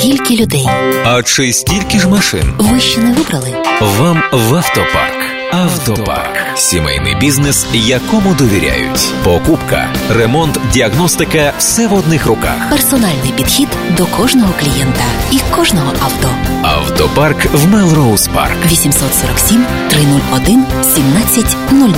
Скільки 0.00 0.36
людей? 0.36 0.66
А 1.04 1.22
чи 1.22 1.52
стільки 1.52 1.98
ж 1.98 2.08
машин? 2.08 2.54
Ви 2.58 2.80
ще 2.80 3.00
не 3.00 3.12
вибрали? 3.12 3.54
Вам 3.80 4.22
в 4.32 4.54
автопарк. 4.54 5.16
Автопарк 5.52 6.58
сімейний 6.58 7.14
бізнес, 7.14 7.66
якому 7.72 8.34
довіряють. 8.34 9.12
Покупка, 9.24 9.94
ремонт, 10.10 10.58
діагностика 10.72 11.52
все 11.58 11.86
в 11.86 11.94
одних 11.94 12.26
руках. 12.26 12.70
Персональний 12.70 13.32
підхід 13.36 13.68
до 13.96 14.06
кожного 14.06 14.52
клієнта 14.60 15.04
і 15.30 15.38
кожного 15.50 15.92
авто. 16.02 16.28
Автопарк 16.62 17.44
в 17.52 17.68
Мелроуз 17.68 18.28
Парк. 18.28 18.56
847 18.72 19.66
301 19.90 20.64
1700. 20.82 21.96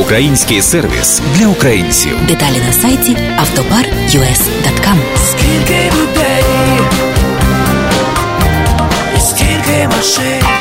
Український 0.00 0.62
сервіс 0.62 1.22
для 1.38 1.46
українців. 1.46 2.12
Деталі 2.28 2.62
на 2.66 2.72
сайті 2.72 3.16
автопар.us.com 3.38 4.98
Скільки 5.30 5.92
скільки 10.02 10.57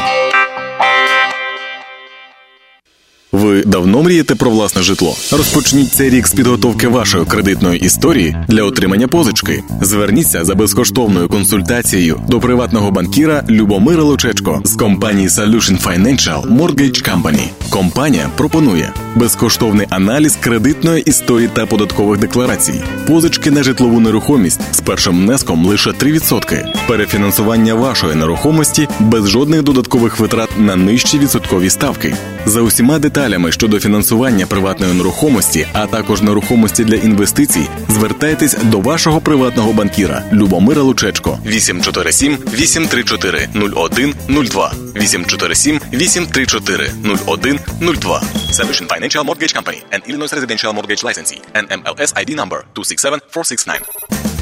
давно 3.68 4.04
мрієте 4.04 4.36
про 4.36 4.52
власне 4.52 4.82
житло? 4.82 5.16
Розпочніть 5.32 5.94
цей 5.94 6.10
рік 6.10 6.28
з 6.28 6.34
підготовки 6.34 6.88
вашої 6.88 7.26
кредитної 7.26 7.80
історії 7.80 8.38
для 8.48 8.64
отримання 8.64 9.08
позички. 9.08 9.64
Зверніться 9.82 10.46
за 10.46 10.56
безкоштовною 10.56 11.30
консультацією 11.30 12.22
до 12.30 12.40
приватного 12.40 12.92
банкіра 12.92 13.44
Любомира 13.50 14.04
Лучечко 14.04 14.62
з 14.64 14.76
компанії 14.76 15.28
Solution 15.28 15.84
Financial 15.88 16.58
Mortgage 16.58 17.10
Company. 17.12 17.48
Компанія 17.70 18.30
пропонує 18.38 18.94
безкоштовний 19.16 19.88
аналіз 19.90 20.36
кредитної 20.36 21.02
історії 21.02 21.50
та 21.54 21.66
податкових 21.66 22.20
декларацій, 22.20 22.82
позички 23.08 23.52
на 23.52 23.64
житлову 23.64 24.00
нерухомість 24.00 24.62
з 24.72 24.80
першим 24.80 25.18
внеском 25.18 25.66
лише 25.66 25.90
3%, 25.90 26.66
перефінансування 26.88 27.74
вашої 27.74 28.16
нерухомості 28.16 28.88
без 29.00 29.30
жодних 29.30 29.64
додаткових 29.64 30.20
витрат 30.20 30.50
на 30.58 30.76
нижчі 30.76 31.20
відсоткові 31.20 31.70
ставки. 31.70 32.16
За 32.46 32.62
усіма 32.62 33.00
деталями 33.00 33.52
щодо 33.58 33.80
фінансування 33.80 34.48
приватної 34.48 34.93
нерухомості, 34.93 35.67
а 35.74 35.88
також 35.88 36.22
нерухомості 36.22 36.84
для 36.84 36.96
інвестицій, 36.96 37.67
звертайтесь 37.89 38.58
до 38.63 38.80
вашого 38.80 39.22
приватного 39.22 39.74
банкіра 39.74 40.24
Любомира 40.34 40.82
Лучечко. 40.82 41.39
847 41.46 42.38
834 42.54 43.50
0102 43.54 44.72
847 44.96 45.80
834 45.93 46.91
0102 47.04 48.22
Solution 48.52 48.88
Financial 48.88 49.24
Mortgage 49.26 49.54
Company 49.54 49.82
and 49.91 50.10
Illinois 50.10 50.34
Residential 50.34 50.74
Mortgage 50.74 51.04
Licensee. 51.04 51.41
NMLS 51.54 52.13
ID 52.22 52.30
number 52.36 52.60
267469 52.76 54.37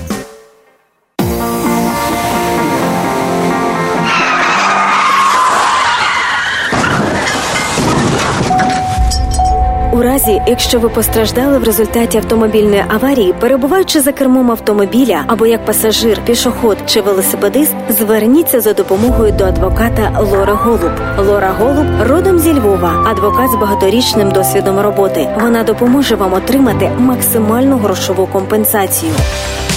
У 9.96 10.02
разі, 10.02 10.42
якщо 10.48 10.80
ви 10.80 10.90
постраждали 10.90 11.58
в 11.58 11.64
результаті 11.64 12.18
автомобільної 12.18 12.84
аварії, 12.88 13.34
перебуваючи 13.40 14.02
за 14.02 14.12
кермом 14.12 14.52
автомобіля 14.52 15.24
або 15.28 15.46
як 15.46 15.66
пасажир, 15.66 16.20
пішоход 16.26 16.78
чи 16.86 17.02
велосипедист, 17.02 17.76
зверніться 17.90 18.60
за 18.60 18.74
допомогою 18.74 19.32
до 19.32 19.44
адвоката 19.44 20.20
Лора 20.32 20.54
Голуб. 20.54 20.92
Лора 21.18 21.56
Голуб 21.60 21.86
родом 22.10 22.40
зі 22.40 22.54
Львова, 22.54 23.06
адвокат 23.12 23.52
з 23.52 23.56
багаторічним 23.56 24.32
досвідом 24.32 24.80
роботи. 24.80 25.28
Вона 25.42 25.64
допоможе 25.64 26.16
вам 26.16 26.34
отримати 26.34 26.92
максимальну 26.98 27.78
грошову 27.78 28.28
компенсацію. 28.28 29.12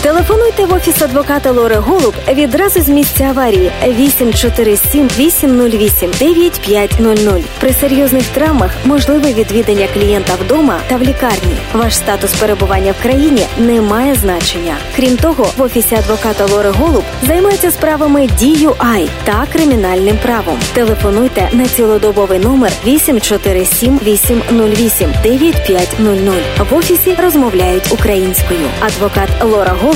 Телефонуйте 0.03 0.67
в 0.67 0.73
офіс 0.73 1.03
адвоката 1.03 1.51
Лори 1.51 1.77
Голуб 1.77 2.15
відразу 2.29 2.81
з 2.81 2.89
місця 2.89 3.25
аварії 3.25 3.73
847 3.87 5.09
808 5.19 6.11
9500. 6.19 7.45
При 7.61 7.73
серйозних 7.73 8.27
травмах 8.27 8.71
можливе 8.85 9.33
відвідання 9.33 9.87
клієнта 9.95 10.33
вдома 10.45 10.81
та 10.89 10.97
в 10.97 11.03
лікарні. 11.03 11.57
Ваш 11.73 11.97
статус 11.97 12.35
перебування 12.35 12.93
в 12.93 13.03
країні 13.03 13.47
не 13.59 13.81
має 13.81 14.15
значення. 14.15 14.77
Крім 14.97 15.17
того, 15.17 15.47
в 15.57 15.63
офісі 15.63 15.95
адвоката 15.95 16.47
Лори 16.47 16.71
Голуб 16.71 17.05
займаються 17.23 17.71
справами 17.71 18.21
DUI 18.21 19.09
та 19.25 19.47
кримінальним 19.53 20.19
правом. 20.23 20.59
Телефонуйте 20.75 21.49
на 21.53 21.67
цілодобовий 21.67 22.39
номер 22.39 22.73
847 22.87 23.99
808 24.07 25.13
9500. 25.23 26.71
В 26.71 26.75
офісі 26.75 27.17
розмовляють 27.23 27.93
українською. 27.93 28.69
Адвокат 28.81 29.29
Лора 29.43 29.75
Голуб 29.81 29.88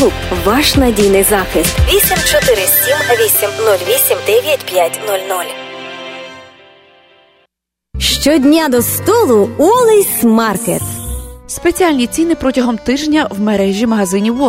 ваш 0.45 0.77
надійний 0.77 1.23
захист. 1.23 1.77
847 1.89 2.97
808 3.21 4.19
9500. 4.27 5.63
Щодня 7.99 8.69
до 8.69 8.83
столу 8.83 9.51
Wally's 9.59 10.23
Market. 10.23 10.83
Спеціальні 11.47 12.07
ціни 12.07 12.35
протягом 12.35 12.79
тижня 12.79 13.29
в 13.31 13.41
мережі 13.41 13.87
магазинів. 13.87 14.43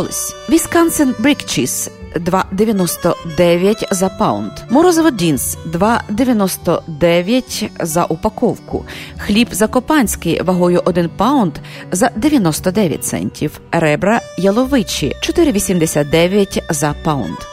Wisconsin 0.49 1.13
Brick 1.21 1.43
Cheese 1.45 1.89
2,99 2.15 3.93
за 3.93 4.09
паунд. 4.09 4.51
Морозиво 4.69 5.09
Dean's 5.09 5.57
2,99 5.71 7.69
за 7.79 8.05
упаковку. 8.05 8.85
Хліб 9.17 9.47
закопанський 9.51 10.41
вагою 10.41 10.81
1 10.85 11.09
паунд 11.17 11.53
за 11.91 12.09
99 12.15 13.03
центів. 13.03 13.59
Ребра 13.71 14.21
яловичі 14.37 15.13
4,89 15.23 16.61
за 16.69 16.95
паунд. 17.03 17.52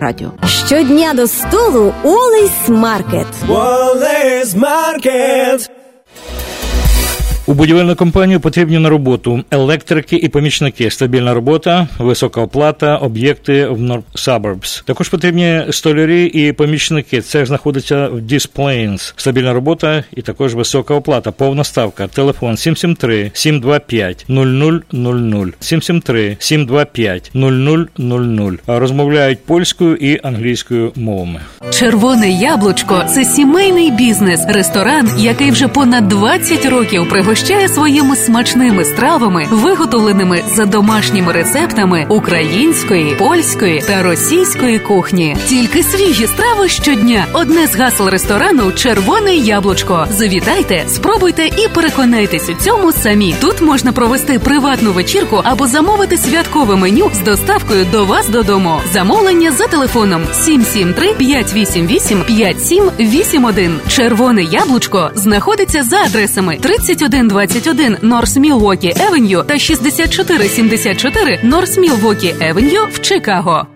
радіо. 0.00 0.32
Щодня 0.66 1.14
до 1.14 1.26
столу 1.26 1.94
Wally's 2.04 2.68
Market. 2.68 3.26
Wally's 3.48 4.54
Market. 4.56 5.70
У 7.50 7.54
будівельну 7.54 7.96
компанію 7.96 8.40
потрібні 8.40 8.78
на 8.78 8.88
роботу 8.88 9.44
електрики 9.50 10.16
і 10.16 10.28
помічники, 10.28 10.90
стабільна 10.90 11.34
робота, 11.34 11.88
висока 11.98 12.40
оплата, 12.40 12.96
об'єкти 12.96 13.66
в 13.66 13.80
North 13.80 14.02
Suburbs. 14.14 14.84
Також 14.84 15.08
потрібні 15.08 15.62
столярі 15.70 16.24
і 16.24 16.52
помічники. 16.52 17.20
Це 17.20 17.46
знаходиться 17.46 18.08
в 18.08 18.18
Des 18.18 18.44
Plaines. 18.44 19.12
Стабільна 19.16 19.52
робота 19.52 20.04
і 20.16 20.22
також 20.22 20.54
висока 20.54 20.94
оплата. 20.94 21.32
Повна 21.32 21.64
ставка. 21.64 22.06
Телефон 22.08 22.56
773 22.56 23.30
725 23.34 24.24
0000 24.28 25.52
773 25.60 26.36
725 26.40 27.30
0000. 27.34 28.58
Розмовляють 28.66 29.44
польською 29.44 29.96
і 29.96 30.20
англійською 30.22 30.92
мовами. 30.96 31.40
Червоне 31.70 32.30
яблучко 32.30 33.04
це 33.14 33.24
сімейний 33.24 33.90
бізнес, 33.90 34.40
ресторан, 34.48 35.10
який 35.18 35.50
вже 35.50 35.68
понад 35.68 36.08
20 36.08 36.66
років 36.66 37.08
пригощає 37.08 37.39
своїми 37.74 38.16
смачними 38.16 38.84
стравами, 38.84 39.46
виготовленими 39.50 40.42
за 40.46 40.66
домашніми 40.66 41.32
рецептами 41.32 42.06
української, 42.08 43.14
польської 43.14 43.82
та 43.86 44.02
російської 44.02 44.78
кухні. 44.78 45.36
Тільки 45.48 45.82
свіжі 45.82 46.26
страви 46.26 46.68
щодня. 46.68 47.26
Одне 47.32 47.66
з 47.66 47.76
гасел 47.76 48.08
ресторану 48.08 48.72
Червоне 48.72 49.34
яблучко. 49.34 50.06
Завітайте, 50.10 50.84
спробуйте 50.88 51.46
і 51.46 51.68
переконайтесь 51.74 52.48
у 52.48 52.54
цьому 52.54 52.92
самі. 52.92 53.34
Тут 53.40 53.60
можна 53.60 53.92
провести 53.92 54.38
приватну 54.38 54.92
вечірку 54.92 55.40
або 55.44 55.66
замовити 55.66 56.16
святкове 56.16 56.76
меню 56.76 57.10
з 57.14 57.18
доставкою 57.18 57.86
до 57.92 58.04
вас 58.04 58.28
додому. 58.28 58.80
Замовлення 58.92 59.50
за 59.50 59.66
телефоном 59.66 60.22
773 60.32 61.14
588 61.14 62.22
5781. 62.22 63.80
Червоне 63.88 64.42
яблучко 64.42 65.10
знаходиться 65.14 65.82
за 65.82 65.96
адресами 65.96 66.58
3121 67.30 67.96
North 68.02 68.36
Milwaukee 68.36 68.94
Avenue 68.96 69.42
та 69.42 69.58
6474 69.58 71.40
North 71.42 71.78
Milwaukee 71.78 72.34
Avenue 72.40 72.86
в 72.92 73.00
Чикаго. 73.00 73.66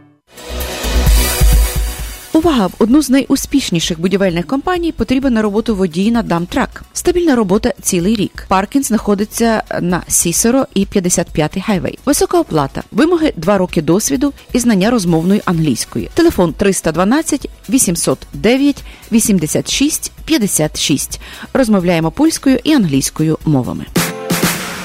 Увага! 2.35 2.66
В 2.66 2.72
одну 2.78 3.03
з 3.03 3.11
найуспішніших 3.11 4.01
будівельних 4.01 4.47
компаній 4.47 4.93
потрібен 4.93 5.35
на 5.35 5.43
роботу 5.43 5.76
водій 5.76 6.11
на 6.11 6.22
dump 6.23 6.47
truck. 6.47 6.85
Стабільна 6.93 7.37
робота 7.37 7.72
цілий 7.82 8.16
рік. 8.16 8.45
Паркінг 8.49 8.85
знаходиться 8.85 9.62
на 9.80 10.03
Cicero 10.09 10.67
і 10.74 10.87
55-й 10.87 11.61
хайвей. 11.61 11.99
Висока 12.07 12.41
оплата, 12.41 12.82
вимоги 12.93 13.32
2 13.37 13.59
роки 13.59 13.82
досвіду 13.82 14.32
і 14.53 14.59
знання 14.59 14.91
розмовної 14.91 15.43
англійської. 15.45 16.11
Телефон 16.14 16.53
312 16.53 17.51
809 17.70 18.85
86 19.12 20.12
56. 20.24 21.20
Розмовляємо 21.53 22.11
польською 22.11 22.59
і 22.64 22.72
англійською 22.72 23.39
мовами. 23.45 23.87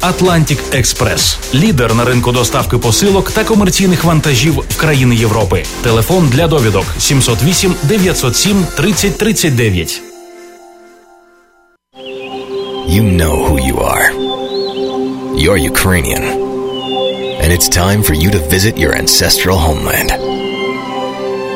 Atlantic 0.00 0.58
Express. 0.72 1.36
лідер 1.54 1.94
на 1.94 2.04
ринку 2.04 2.32
доставки 2.32 2.78
посилок 2.78 3.30
та 3.30 3.44
комерційних 3.44 4.04
вантажів 4.04 4.54
в 4.68 4.76
країни 4.76 5.14
Європи. 5.16 5.64
Телефон 5.82 6.28
для 6.28 6.46
довідок 6.46 6.84
708 6.98 7.74
907 7.82 8.66
30 8.76 9.18
39. 9.18 10.02
You 12.88 13.02
know 13.02 13.36
who 13.46 13.56
you 13.68 13.76
are. 13.92 14.06
You're 15.42 15.60
Ukrainian. 15.72 16.24
And 17.42 17.52
it's 17.52 17.68
time 17.68 18.02
for 18.02 18.14
you 18.22 18.30
to 18.30 18.40
visit 18.54 18.74
your 18.78 18.92
ancestral 19.02 19.58
homeland. 19.58 20.23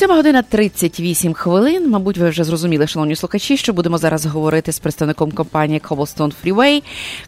7 0.00 0.10
година 0.10 0.42
38 0.42 1.34
хвилин. 1.34 1.90
Мабуть, 1.90 2.18
ви 2.18 2.28
вже 2.28 2.44
зрозуміли, 2.44 2.86
шановні 2.86 3.16
слухачі, 3.16 3.56
що 3.56 3.72
будемо 3.72 3.98
зараз 3.98 4.26
говорити 4.26 4.72
з 4.72 4.78
представником 4.78 5.32
компанії 5.32 5.80
Cobblestone 5.80 6.32
Freeway, 6.44 6.82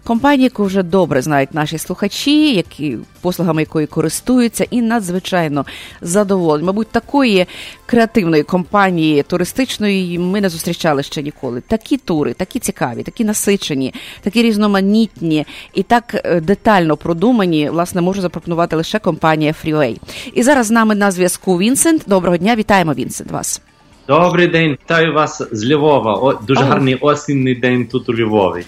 компанії, 0.05 0.45
яку 0.45 0.65
вже 0.65 0.83
добре 0.83 1.23
знають 1.23 1.55
наші 1.55 1.79
слухачі, 1.79 2.55
які 2.55 2.99
послугами 3.21 3.63
якої 3.63 3.87
користуються, 3.87 4.67
і 4.71 4.83
надзвичайно 4.83 5.67
задоволені. 6.01 6.67
Мабуть, 6.67 6.89
такої 6.89 7.47
креативної 7.87 8.43
компанії 8.43 9.23
туристичної 9.23 10.19
ми 10.19 10.41
не 10.41 10.49
зустрічали 10.49 11.03
ще 11.03 11.23
ніколи. 11.23 11.61
Такі 11.61 11.97
тури, 11.97 12.33
такі 12.35 12.59
цікаві, 12.59 13.03
такі 13.03 13.25
насичені, 13.25 13.95
такі 14.23 14.43
різноманітні 14.43 15.47
і 15.75 15.83
так 15.83 16.15
е, 16.25 16.41
детально 16.41 16.97
продумані, 16.97 17.71
власне, 17.71 18.01
може 18.01 18.21
запропонувати 18.21 18.77
лише 18.77 18.99
компанія 18.99 19.55
Freeway. 19.65 19.97
І 20.35 20.43
зараз 20.43 20.67
з 20.67 20.71
нами 20.71 20.95
на 20.95 21.11
зв'язку 21.11 21.59
Вінсент. 21.59 22.03
Доброго 22.07 22.37
дня, 22.37 22.57
вітаємо 22.63 22.93
Вінсент 22.93 23.31
вас. 23.31 23.61
Добрий 24.09 24.47
день, 24.47 24.71
вітаю 24.71 25.13
вас 25.13 25.43
з 25.53 25.71
Львова. 25.71 26.15
О, 26.15 26.33
дуже 26.33 26.61
О. 26.61 26.65
гарний 26.65 26.95
осінний 26.95 27.55
день 27.55 27.87
тут 27.87 28.09
у 28.09 28.15
Львові. 28.15 28.65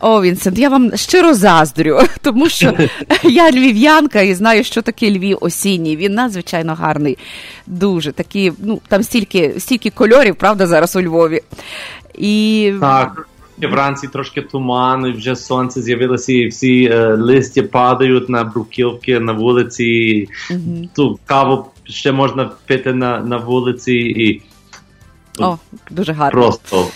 О, 0.00 0.22
Вінсент, 0.22 0.58
я 0.58 0.68
вам 0.68 0.96
щиро 0.96 1.34
заздрю, 1.34 2.00
тому 2.22 2.48
що 2.48 2.74
я 3.22 3.50
львів'янка 3.50 4.20
і 4.20 4.34
знаю, 4.34 4.64
що 4.64 4.82
таке 4.82 5.10
Львів 5.10 5.38
осінній. 5.40 5.96
Він 5.96 6.14
надзвичайно 6.14 6.74
гарний, 6.74 7.18
дуже 7.66 8.12
такий, 8.12 8.52
ну 8.58 8.80
там 8.88 9.02
стільки, 9.02 9.54
стільки 9.58 9.90
кольорів, 9.90 10.36
правда, 10.36 10.66
зараз 10.66 10.96
у 10.96 11.02
Львові. 11.02 11.40
І 12.18 12.72
Так, 12.80 13.28
вранці 13.62 14.08
трошки 14.08 14.42
туману, 14.42 15.08
і 15.08 15.12
вже 15.12 15.36
сонце 15.36 15.82
з'явилося, 15.82 16.32
і 16.32 16.46
всі 16.46 16.84
е, 16.84 17.14
листя 17.14 17.62
падають 17.62 18.28
на 18.28 18.44
бруківки 18.44 19.20
на 19.20 19.32
вулиці. 19.32 20.28
Мгм. 20.50 20.88
Ту 20.94 21.18
каву 21.26 21.66
ще 21.88 22.12
можна 22.12 22.50
пити 22.66 22.92
на, 22.92 23.20
на 23.20 23.36
вулиці 23.36 23.92
і 23.94 24.42
О, 25.38 25.58
дуже 25.90 26.12
гарно. 26.12 26.40
просто 26.40 26.86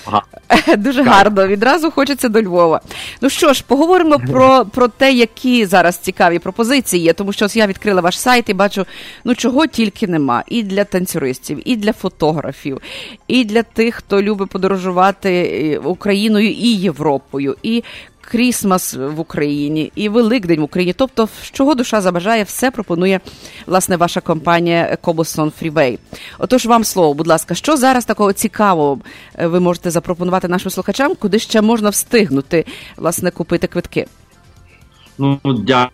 Дуже 0.77 1.03
гарно. 1.03 1.47
Відразу 1.47 1.91
хочеться 1.91 2.29
до 2.29 2.43
Львова. 2.43 2.81
Ну 3.21 3.31
що 3.31 3.53
ж, 3.53 3.65
поговоримо 3.67 4.19
про, 4.19 4.65
про 4.65 4.89
те, 4.89 5.13
які 5.13 5.67
зараз 5.67 5.97
цікаві 5.97 6.39
пропозиції 6.39 7.03
є, 7.03 7.13
тому 7.13 7.33
що 7.33 7.45
ось 7.45 7.57
я 7.57 7.67
відкрила 7.67 8.01
ваш 8.01 8.21
сайт 8.21 8.49
і 8.49 8.55
бачу, 8.55 8.87
ну 9.25 9.35
чого 9.35 9.67
тільки 9.67 10.07
нема. 10.07 10.43
І 10.49 10.63
для 10.63 10.85
танцюристів, 10.85 11.63
і 11.65 11.77
для 11.77 11.93
фотографів, 11.93 12.81
і 13.29 13.45
для 13.45 13.63
тих, 13.63 13.95
хто 13.95 14.23
любить 14.23 14.51
подорожувати 14.51 15.31
е, 15.33 15.79
Україною 15.79 16.51
і 16.51 16.69
Європою, 16.69 17.57
і 17.63 17.83
Крісмас 18.31 18.95
в 18.95 19.21
Україні, 19.21 19.93
і 19.95 20.09
Великдень 20.09 20.61
в 20.61 20.63
Україні. 20.63 20.93
Тобто, 20.93 21.29
чого 21.53 21.75
душа 21.75 22.01
забажає, 22.01 22.43
все 22.43 22.71
пропонує 22.71 23.21
власне 23.67 23.97
ваша 23.97 24.21
компанія 24.21 24.99
Cobblestone 25.03 25.53
Freeway. 25.63 25.99
Отож, 26.39 26.67
вам 26.67 26.85
слово, 26.85 27.15
будь 27.15 27.27
ласка, 27.27 27.55
що 27.55 27.77
зараз 27.77 28.05
такого 28.05 28.33
цікавого 28.33 28.99
е, 29.39 29.47
ви 29.47 29.61
можете 29.61 29.91
запропонувати 29.91 30.49
нашим 30.49 30.71
слухачам, 30.71 31.15
куди 31.15 31.39
ще 31.39 31.61
можна 31.63 31.91
встигнути 31.91 32.65
власне 32.97 33.31
купити 33.31 33.67
квитки? 33.67 34.07
Ну, 35.19 35.41
дя- 35.45 35.89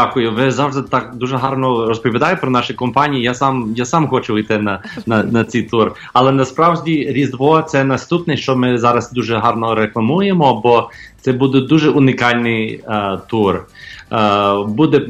Дякую. 0.00 0.32
Ви 0.32 0.50
завжди 0.50 0.82
так 0.82 1.14
дуже 1.14 1.36
гарно 1.36 1.86
розповідаєте 1.86 2.40
про 2.40 2.50
наші 2.50 2.74
компанії. 2.74 3.22
Я 3.22 3.34
сам 3.34 3.72
я 3.76 3.84
сам 3.84 4.08
хочу 4.08 4.38
йти 4.38 4.58
на 4.58 4.82
на, 5.06 5.22
на 5.22 5.44
цей 5.44 5.62
тур. 5.62 5.94
Але 6.12 6.32
насправді 6.32 7.12
Різдво 7.12 7.62
це 7.62 7.84
наступне, 7.84 8.36
що 8.36 8.56
ми 8.56 8.78
зараз 8.78 9.12
дуже 9.12 9.36
гарно 9.36 9.74
рекламуємо, 9.74 10.60
бо 10.64 10.90
це 11.20 11.32
буде 11.32 11.60
дуже 11.60 11.90
унікальний 11.90 12.82
uh, 12.82 13.20
тур. 13.26 13.66
Uh, 14.10 14.66
буде 14.66 15.06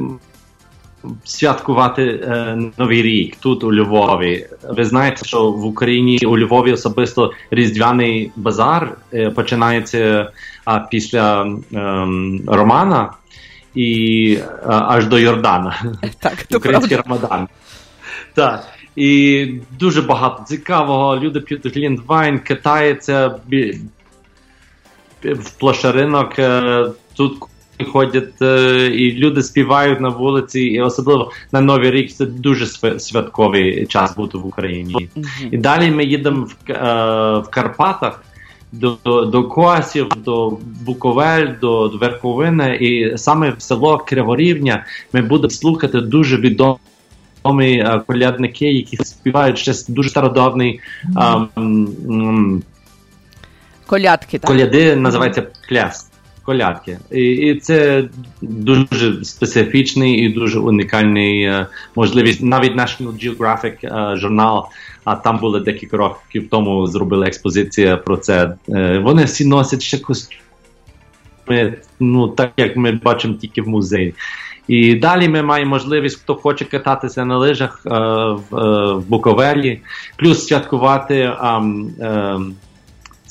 святкувати 1.23 2.03
е, 2.03 2.57
Новий 2.77 3.01
рік 3.01 3.35
тут 3.39 3.63
у 3.63 3.73
Львові. 3.73 4.47
Ви 4.69 4.85
знаєте, 4.85 5.25
що 5.25 5.51
в 5.51 5.65
Україні 5.65 6.19
у 6.27 6.37
Львові 6.37 6.73
особисто 6.73 7.31
різдвяний 7.51 8.31
базар 8.35 8.97
е, 9.13 9.29
починається 9.29 10.31
а, 10.65 10.79
після 10.79 11.45
е, 11.45 11.57
Романа 12.47 13.09
і 13.75 14.39
а, 14.65 14.85
аж 14.87 15.05
до 15.05 15.19
Йордана. 15.19 15.83
Так, 16.19 16.45
Український 16.55 16.97
Рамадан. 16.97 17.47
Так. 18.33 18.67
І 18.95 19.47
дуже 19.79 20.01
багато 20.01 20.43
цікавого. 20.43 21.17
Люди 21.17 21.39
п'ють 21.39 21.75
глінтвайн, 21.75 22.39
катаються 22.39 23.35
в 25.23 25.51
площаринок. 25.59 26.39
Е, 26.39 26.85
тут 27.15 27.33
ходять 27.83 28.41
е, 28.41 28.85
і 28.85 29.13
люди 29.13 29.43
співають 29.43 30.01
на 30.01 30.09
вулиці, 30.09 30.61
і 30.61 30.81
особливо 30.81 31.31
на 31.51 31.61
Новий 31.61 31.91
рік 31.91 32.11
це 32.11 32.25
дуже 32.25 32.65
святковий 32.99 33.85
час 33.85 34.15
бути 34.15 34.37
в 34.37 34.45
Україні. 34.45 35.09
І 35.51 35.57
далі 35.57 35.91
ми 35.91 36.03
їдемо 36.03 36.45
в, 36.45 36.71
е, 36.71 37.39
в 37.39 37.49
Карпатах. 37.49 38.23
До 38.71 38.97
до 39.25 39.43
Косів, 39.43 40.09
до 40.17 40.57
Буковель, 40.85 41.47
до, 41.61 41.87
до 41.87 41.97
Верховини, 41.97 42.75
і 42.75 43.17
саме 43.17 43.49
в 43.49 43.61
село 43.61 43.97
Криворівня 43.97 44.85
ми 45.13 45.21
будемо 45.21 45.49
слухати 45.49 46.01
дуже 46.01 46.37
відомі 46.37 47.77
е, 47.77 48.01
колядники, 48.07 48.71
які 48.71 48.97
співають 48.97 49.57
ще 49.57 49.73
дуже 49.87 50.09
стародавний 50.09 50.79
mm-hmm. 51.15 52.61
колядки. 53.85 54.39
так? 54.39 54.51
Коляди 54.51 54.95
називається 54.95 55.43
пляс 55.69 56.10
колядки. 56.43 56.97
І 57.11 57.23
і 57.23 57.55
це 57.59 58.03
дуже 58.41 59.23
специфічний 59.23 60.13
і 60.13 60.29
дуже 60.29 60.59
унікальний 60.59 61.49
uh, 61.49 61.65
можливість. 61.95 62.43
Навіть 62.43 62.75
National 62.75 63.37
Geographic 63.37 63.83
uh, 63.83 64.17
журнал, 64.17 64.67
а 65.03 65.15
там 65.15 65.37
були 65.37 65.59
декілька 65.59 65.97
років 65.97 66.47
тому 66.49 66.87
зробили 66.87 67.27
експозиція 67.27 67.97
про 67.97 68.17
це. 68.17 68.53
Uh, 68.67 69.01
вони 69.01 69.23
всі 69.23 69.45
носять 69.45 69.81
ще 69.81 69.97
костюми, 69.97 71.73
ну 71.99 72.27
так 72.27 72.51
як 72.57 72.77
ми 72.77 72.91
бачимо 72.91 73.33
тільки 73.33 73.61
в 73.61 73.67
музеї. 73.67 74.13
І 74.67 74.95
далі 74.95 75.29
ми 75.29 75.41
маємо 75.41 75.69
можливість, 75.69 76.19
хто 76.21 76.35
хоче 76.35 76.65
кататися 76.65 77.25
на 77.25 77.37
лижах 77.37 77.81
в, 77.85 78.33
в 78.51 79.03
Буковелі, 79.07 79.81
плюс 80.17 80.47
святкувати. 80.47 81.33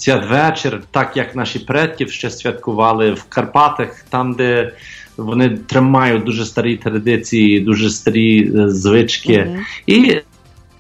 Святвечір, 0.00 0.82
так 0.90 1.16
як 1.16 1.36
наші 1.36 1.58
предки 1.58 2.08
ще 2.08 2.30
святкували 2.30 3.12
в 3.12 3.24
Карпатах, 3.28 4.04
там, 4.08 4.32
де 4.32 4.72
вони 5.16 5.50
тримають 5.50 6.24
дуже 6.24 6.44
старі 6.44 6.76
традиції, 6.76 7.60
дуже 7.60 7.90
старі 7.90 8.52
е, 8.56 8.68
звички. 8.68 9.32
Mm-hmm. 9.32 9.60
І 9.86 10.20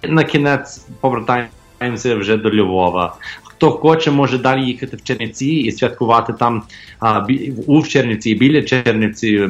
на 0.02 0.24
кінець 0.24 0.78
повертаємося 1.00 2.16
вже 2.16 2.36
до 2.36 2.50
Львова. 2.50 3.16
Хто 3.60 3.70
хоче, 3.70 4.10
може 4.10 4.38
далі 4.38 4.64
їхати 4.64 4.96
в 4.96 5.02
Чернівці 5.02 5.46
і 5.46 5.72
святкувати 5.72 6.32
там 6.32 6.62
а, 6.98 7.20
бі, 7.20 7.52
у 7.66 7.82
Чернівці, 7.82 8.34
біля 8.34 8.62
Чернівці, 8.62 9.48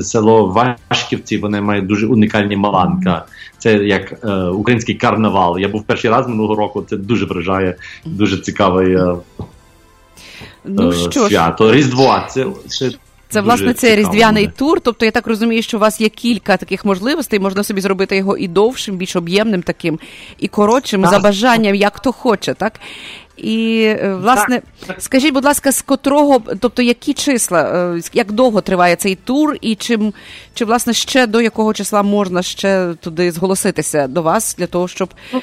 село 0.00 0.46
Вашківці. 0.90 1.38
Вони 1.38 1.60
мають 1.60 1.86
дуже 1.86 2.06
унікальні 2.06 2.56
маланка. 2.56 3.24
Це 3.58 3.74
як 3.74 4.24
е, 4.24 4.34
український 4.44 4.94
карнавал. 4.94 5.58
Я 5.58 5.68
був 5.68 5.82
перший 5.82 6.10
раз 6.10 6.28
минулого 6.28 6.54
року. 6.54 6.84
Це 6.90 6.96
дуже 6.96 7.26
вражає, 7.26 7.76
дуже 8.04 8.38
цікаве 8.38 8.84
е, 8.84 9.44
ну, 10.64 10.92
що 10.92 11.28
свято. 11.28 11.68
Ж... 11.68 11.74
Різдво. 11.74 12.18
Це, 12.28 12.46
це 12.68 12.90
це 13.30 13.40
власне 13.40 13.74
цей 13.74 13.96
різдвяний 13.96 14.50
тур. 14.56 14.80
Тобто 14.80 15.04
я 15.04 15.10
так 15.10 15.26
розумію, 15.26 15.62
що 15.62 15.76
у 15.76 15.80
вас 15.80 16.00
є 16.00 16.08
кілька 16.08 16.56
таких 16.56 16.84
можливостей. 16.84 17.38
Можна 17.38 17.64
собі 17.64 17.80
зробити 17.80 18.16
його 18.16 18.36
і 18.36 18.48
довшим, 18.48 18.96
більш 18.96 19.16
об'ємним 19.16 19.62
таким, 19.62 19.98
і 20.38 20.48
коротшим, 20.48 21.02
так. 21.02 21.10
за 21.10 21.18
бажанням, 21.18 21.74
як 21.74 21.96
хто 21.96 22.12
хоче, 22.12 22.54
так? 22.54 22.72
І 23.42 23.82
е, 23.82 24.14
власне, 24.14 24.62
так. 24.86 25.02
скажіть, 25.02 25.34
будь 25.34 25.44
ласка, 25.44 25.72
з 25.72 25.82
котрого, 25.82 26.42
тобто 26.60 26.82
які 26.82 27.14
числа, 27.14 27.62
е, 27.62 28.00
як 28.12 28.32
довго 28.32 28.60
триває 28.60 28.96
цей 28.96 29.14
тур, 29.14 29.56
і 29.60 29.74
чим 29.74 30.12
чи 30.54 30.64
власне 30.64 30.92
ще 30.92 31.26
до 31.26 31.40
якого 31.40 31.74
числа 31.74 32.02
можна 32.02 32.42
ще 32.42 32.94
туди 33.00 33.32
зголоситися 33.32 34.08
до 34.08 34.22
вас 34.22 34.56
для 34.58 34.66
того, 34.66 34.88
щоб 34.88 35.14
ну, 35.32 35.42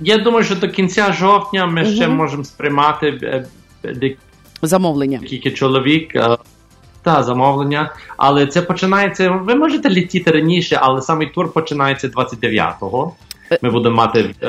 я 0.00 0.18
думаю, 0.18 0.44
що 0.44 0.54
до 0.54 0.68
кінця 0.68 1.12
жовтня 1.12 1.66
ми 1.66 1.82
угу. 1.82 1.90
ще 1.90 2.08
можемо 2.08 2.44
сприймати 2.44 3.06
е, 3.84 4.16
замовлення. 4.62 5.18
Кілька 5.18 5.50
чоловік. 5.50 6.12
Та 7.02 7.22
замовлення, 7.22 7.92
але 8.16 8.46
це 8.46 8.62
починається. 8.62 9.30
Ви 9.30 9.54
можете 9.54 9.90
літіти 9.90 10.30
раніше, 10.30 10.78
але 10.82 11.02
самий 11.02 11.26
тур 11.26 11.52
починається 11.52 12.08
29-го. 12.08 13.14
Ми 13.62 13.70
будемо 13.70 13.96
мати 13.96 14.34
е, 14.42 14.48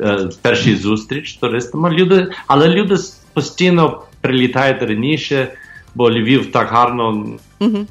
е, 0.00 0.28
перший 0.42 0.76
зустріч 0.76 1.32
з 1.32 1.36
туристами. 1.36 1.90
Люди, 1.90 2.30
але 2.46 2.68
люди 2.68 2.96
постійно 3.32 4.02
прилітають 4.20 4.82
раніше, 4.82 5.48
бо 5.94 6.10
Львів 6.10 6.52
так 6.52 6.68
гарно 6.68 7.26
угу. 7.60 7.86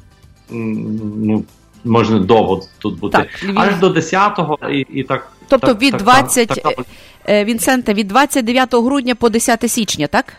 ну, 0.50 1.44
можна 1.84 2.18
довго 2.18 2.62
тут 2.78 2.98
бути. 2.98 3.18
Так, 3.18 3.44
Львів... 3.44 3.58
Аж 3.58 3.76
до 3.76 3.88
10-го 3.88 4.58
і 4.70 4.78
і 4.78 5.02
так. 5.02 5.32
Тобто 5.48 5.66
так, 5.66 5.82
від 5.82 5.96
20, 5.96 6.48
так, 6.48 6.58
так, 6.58 6.86
е, 7.28 7.44
Вінсенте, 7.44 7.94
від 7.94 8.08
29 8.08 8.74
грудня 8.74 9.14
по 9.14 9.28
10 9.28 9.70
січня, 9.70 10.06
так? 10.06 10.34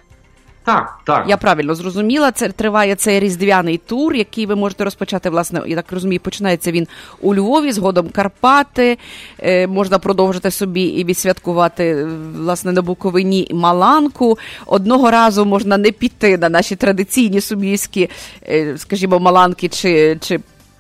Так, 0.74 1.00
так. 1.06 1.26
Я 1.30 1.38
правильно 1.38 1.76
зрозуміла. 1.76 2.32
Це 2.32 2.50
триває 2.50 2.96
цей 2.96 3.20
різдвяний 3.20 3.78
тур, 3.78 4.16
який 4.16 4.46
ви 4.46 4.56
можете 4.56 4.84
розпочати, 4.84 5.30
власне, 5.30 5.62
я 5.68 5.76
так 5.76 5.92
розумію, 5.92 6.20
починається 6.20 6.72
він 6.72 6.88
у 7.22 7.36
Львові, 7.36 7.72
згодом 7.72 8.10
Карпати. 8.10 8.98
Е, 9.40 9.68
можна 9.68 10.00
продовжити 10.00 10.52
собі 10.52 10.84
і 10.84 11.04
відсвяткувати 11.04 12.08
власне 12.36 12.72
на 12.72 12.82
Буковині 12.82 13.48
Маланку. 13.54 14.38
Одного 14.66 15.12
разу 15.12 15.46
можна 15.46 15.78
не 15.78 15.92
піти 15.92 16.38
на 16.38 16.50
наші 16.50 16.76
традиційні 16.76 17.42
сумійські, 17.42 18.10
е, 18.50 18.78
скажімо, 18.78 19.20
маланки 19.20 19.68
чи. 19.68 20.18
чи 20.22 20.40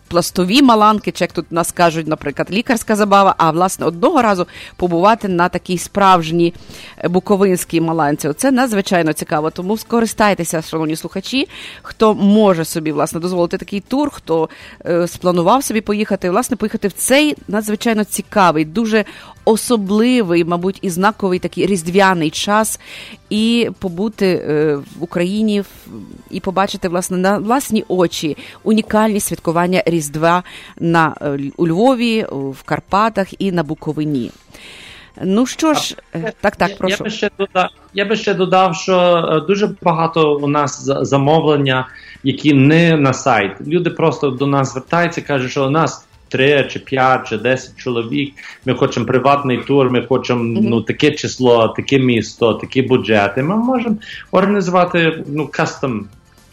пластові 0.10 0.62
маланки, 0.62 1.12
чи 1.12 1.24
як 1.24 1.32
тут 1.32 1.51
нас 1.51 1.72
кажуть, 1.72 2.07
наприклад, 2.07 2.47
лікарська 2.51 2.95
забава. 2.95 3.36
А 3.38 3.51
власне 3.51 3.86
одного 3.86 4.22
разу 4.22 4.47
побувати 4.76 5.28
на 5.28 5.49
такій 5.49 5.78
справжній 5.78 6.53
е, 6.97 7.07
буковинській 7.07 7.82
маланці. 7.82 8.28
Оце 8.28 8.51
надзвичайно 8.51 9.14
цікаво. 9.14 9.49
Тому 9.49 9.78
скористайтеся, 9.78 10.62
шановні 10.62 10.95
слухачі, 10.95 11.47
хто 11.82 12.14
може 12.14 12.66
собі 12.66 12.91
власне 12.91 13.20
дозволити 13.20 13.57
такий 13.57 13.80
тур, 13.80 14.10
хто 14.10 14.49
е, 14.86 15.07
спланував 15.07 15.64
собі 15.64 15.82
поїхати, 15.82 16.30
власне, 16.30 16.57
поїхати 16.57 16.88
в 16.88 16.93
цей 16.93 17.36
надзвичайно 17.47 18.03
цікавий, 18.03 18.66
дуже 18.66 19.05
особливий, 19.46 20.44
мабуть, 20.44 20.80
і 20.82 20.90
знаковий 20.90 21.40
такий 21.40 21.66
різдвяний 21.66 22.30
час, 22.30 22.80
і 23.30 23.70
побути 23.80 24.26
е, 24.26 24.76
в 24.76 25.04
Україні 25.04 25.64
і 26.30 26.40
побачити 26.40 26.90
власне 26.90 27.18
на 27.18 27.38
власні 27.38 27.86
очі 27.88 28.38
унікальні 28.64 29.20
святкування 29.20 29.84
Різдва 29.86 30.44
на 30.80 31.16
е, 31.22 31.40
у 31.58 31.68
Львові, 31.68 32.26
в 32.32 32.64
Карпатах 32.64 33.42
і 33.42 33.52
на 33.52 33.64
Буковині. 33.64 34.32
Ну 35.24 35.46
що 35.46 35.74
ж, 35.74 35.96
е, 36.16 36.34
так, 36.42 36.56
так, 36.56 36.78
прошу. 36.78 36.96
Я 36.98 37.04
би 37.04 37.10
ще 37.10 37.30
додав, 37.38 37.70
я 37.94 38.06
би 38.06 38.16
ще 38.16 38.34
додав, 38.34 38.76
що 38.76 39.46
дуже 39.48 39.76
багато 39.82 40.36
у 40.36 40.48
нас 40.48 40.84
замовлення, 40.86 41.88
які 42.24 42.54
не 42.54 42.98
на 42.98 43.14
сайт. 43.14 43.52
Люди 43.68 43.90
просто 43.90 44.30
до 44.30 44.48
нас 44.48 44.72
звертаються, 44.72 45.22
кажуть, 45.22 45.52
що 45.52 45.66
у 45.66 45.70
нас 45.70 46.06
три 46.30 46.68
чи 46.72 46.80
п'ять 46.80 47.28
чи 47.28 47.38
десять 47.38 47.78
чоловік. 47.78 48.34
Ми 48.66 48.74
хочемо 48.74 49.06
приватний 49.06 49.58
тур, 49.58 49.92
ми 49.92 50.06
хочемо 50.10 50.44
mm-hmm. 50.44 50.70
ну 50.70 50.82
таке 50.82 51.12
число, 51.12 51.68
таке 51.68 52.00
місто, 52.00 52.54
такі 52.54 52.82
бюджети. 52.82 53.44
Ми 53.44 53.56
можемо 53.56 53.96
організувати 54.32 55.24
ну 55.28 55.48
кастом. 55.48 56.08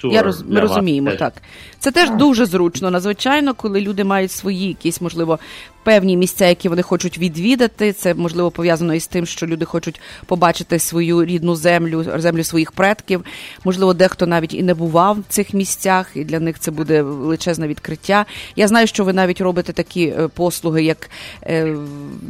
Я 0.04 0.22
роз, 0.22 0.42
ми 0.48 0.60
розуміємо 0.60 1.10
так. 1.10 1.32
Це 1.78 1.90
теж 1.90 2.10
дуже 2.10 2.46
зручно, 2.46 2.90
надзвичайно, 2.90 3.54
коли 3.54 3.80
люди 3.80 4.04
мають 4.04 4.30
свої 4.30 4.68
якісь, 4.68 5.00
можливо, 5.00 5.38
певні 5.86 6.16
місця, 6.16 6.46
які 6.46 6.68
вони 6.68 6.82
хочуть 6.82 7.18
відвідати. 7.18 7.92
Це 7.92 8.14
можливо 8.14 8.50
пов'язано 8.50 8.94
із 8.94 9.06
тим, 9.06 9.26
що 9.26 9.46
люди 9.46 9.64
хочуть 9.64 10.00
побачити 10.26 10.78
свою 10.78 11.24
рідну 11.24 11.56
землю, 11.56 12.04
землю 12.16 12.44
своїх 12.44 12.72
предків. 12.72 13.24
Можливо, 13.64 13.94
дехто 13.94 14.26
навіть 14.26 14.54
і 14.54 14.62
не 14.62 14.74
бував 14.74 15.18
в 15.20 15.24
цих 15.28 15.54
місцях, 15.54 16.10
і 16.14 16.24
для 16.24 16.40
них 16.40 16.58
це 16.58 16.70
буде 16.70 17.02
величезне 17.02 17.68
відкриття. 17.68 18.26
Я 18.56 18.68
знаю, 18.68 18.86
що 18.86 19.04
ви 19.04 19.12
навіть 19.12 19.40
робите 19.40 19.72
такі 19.72 20.04
е, 20.06 20.28
послуги, 20.28 20.82
як 20.82 21.10
е, 21.42 21.76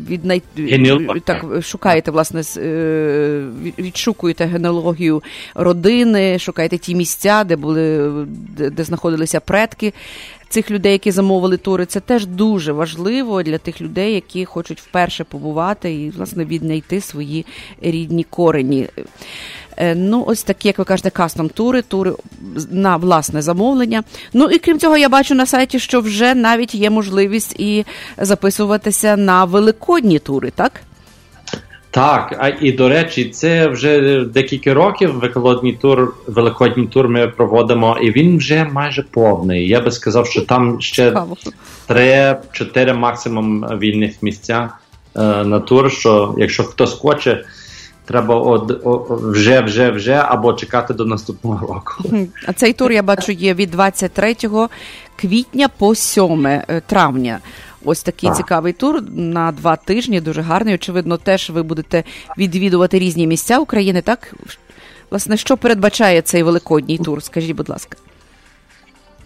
віднай... 0.09 0.43
так 1.25 1.45
шукаєте, 1.63 2.11
власне, 2.11 2.43
е, 2.57 3.45
відшукуєте 3.79 4.45
генеалогію 4.45 5.23
родини, 5.55 6.39
шукаєте 6.39 6.79
ті 6.79 6.95
місця, 6.95 7.45
де 7.45 7.57
були 7.57 8.11
де 8.57 8.85
знаходилися 8.85 9.41
інтерпретки 9.47 9.93
цих 10.49 10.71
людей, 10.71 10.93
які 10.93 11.11
замовили 11.11 11.57
тури. 11.57 11.87
Це 11.87 12.01
теж 12.01 12.27
дуже 12.27 12.73
важливо 12.73 13.43
для 13.43 13.59
тих 13.59 13.81
людей, 13.81 14.15
які 14.15 14.45
хочуть 14.45 14.81
вперше 14.81 15.25
побувати 15.25 15.95
і 15.95 16.11
власне 16.11 16.45
віднайти 16.45 17.01
свої 17.01 17.47
рідні 17.81 18.25
корені. 18.25 18.89
Е, 19.77 19.95
ну, 19.95 20.25
ось 20.27 20.43
такі, 20.43 20.69
як 20.69 20.79
ви 20.79 20.85
кажете, 20.85 21.11
кастом 21.11 21.49
тури, 21.49 21.83
тури 21.83 22.13
на 22.71 22.97
власне 22.97 23.43
замовлення. 23.43 24.03
Ну 24.33 24.45
і 24.45 24.59
крім 24.59 24.79
цього, 24.79 24.97
я 24.97 25.09
бачу 25.09 25.35
на 25.35 25.47
сайті, 25.47 25.79
що 25.79 26.01
вже 26.01 26.35
навіть 26.35 26.75
є 26.75 26.91
можливість 26.91 27.61
і 27.61 27.85
записуватися 28.19 29.17
на 29.17 29.45
великодні 29.45 30.19
тури, 30.19 30.53
так? 30.55 30.73
Так, 31.97 32.37
а 32.39 32.49
і 32.61 32.73
до 32.73 32.89
речі, 32.89 33.25
це 33.31 33.69
вже 33.69 34.21
декілька 34.25 34.75
років 34.75 35.13
великодній 35.13 35.73
тур, 35.73 36.15
великодній 36.27 36.87
тур 36.87 37.09
ми 37.09 37.29
проводимо, 37.29 37.99
і 38.03 38.11
він 38.11 38.37
вже 38.37 38.65
майже 38.65 39.03
повний. 39.03 39.69
Я 39.69 39.81
би 39.81 39.91
сказав, 39.91 40.27
що 40.27 40.43
там 40.43 40.81
ще 40.81 41.15
три-чотири 41.87 42.93
максимум 42.93 43.61
вільних 43.79 44.23
місця 44.23 44.69
е, 45.17 45.21
на 45.45 45.61
тур. 45.61 45.93
Що 45.93 46.35
якщо 46.39 46.65
хтось 46.65 46.93
хоче, 46.93 47.45
треба 48.05 48.35
од, 48.35 48.81
о, 48.85 49.07
вже, 49.11 49.61
вже, 49.61 49.91
вже 49.91 50.13
або 50.13 50.53
чекати 50.53 50.95
до 50.95 51.05
наступного 51.05 51.67
року. 51.67 51.95
А 52.47 52.53
цей 52.53 52.73
тур 52.73 52.93
я 52.93 53.03
бачу 53.03 53.33
є 53.33 53.55
від 53.55 53.71
23 53.71 54.37
квітня 55.17 55.69
по 55.79 55.95
7 55.95 56.47
е, 56.47 56.83
травня. 56.87 57.39
Ось 57.87 58.03
такий 58.03 58.29
так. 58.29 58.37
цікавий 58.37 58.73
тур 58.73 59.03
на 59.17 59.53
два 59.53 59.77
тижні, 59.77 60.21
дуже 60.21 60.43
гарний. 60.43 60.75
Очевидно, 60.75 61.17
теж 61.17 61.51
ви 61.51 61.63
будете 61.63 62.05
відвідувати 62.39 62.99
різні 62.99 63.27
місця 63.27 63.59
України. 63.59 64.03
Так, 64.03 64.35
власне, 65.11 65.37
що 65.37 65.57
передбачає 65.57 66.23
цей 66.23 66.43
великодній 66.43 66.99
тур? 66.99 67.23
Скажіть, 67.23 67.57
будь 67.57 67.69
ласка. 67.69 67.97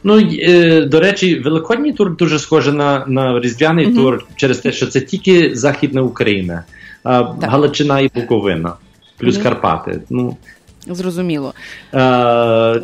Ну 0.05 0.19
е, 0.19 0.83
до 0.83 1.01
речі, 1.01 1.39
великодній 1.39 1.93
тур 1.93 2.17
дуже 2.17 2.39
схожий 2.39 2.73
на 2.73 3.05
на 3.07 3.41
різдвяний 3.41 3.87
mm-hmm. 3.87 3.95
тур 3.95 4.27
через 4.37 4.59
те, 4.59 4.73
що 4.73 4.87
це 4.87 5.01
тільки 5.01 5.55
Західна 5.55 6.03
Україна, 6.03 6.65
а, 7.05 7.23
Галичина 7.43 8.01
і 8.01 8.11
Буковина, 8.15 8.73
плюс 9.19 9.37
mm-hmm. 9.37 9.43
Карпати. 9.43 10.01
Ну 10.11 10.37
зрозуміло. 10.87 11.55
Е, 11.95 12.81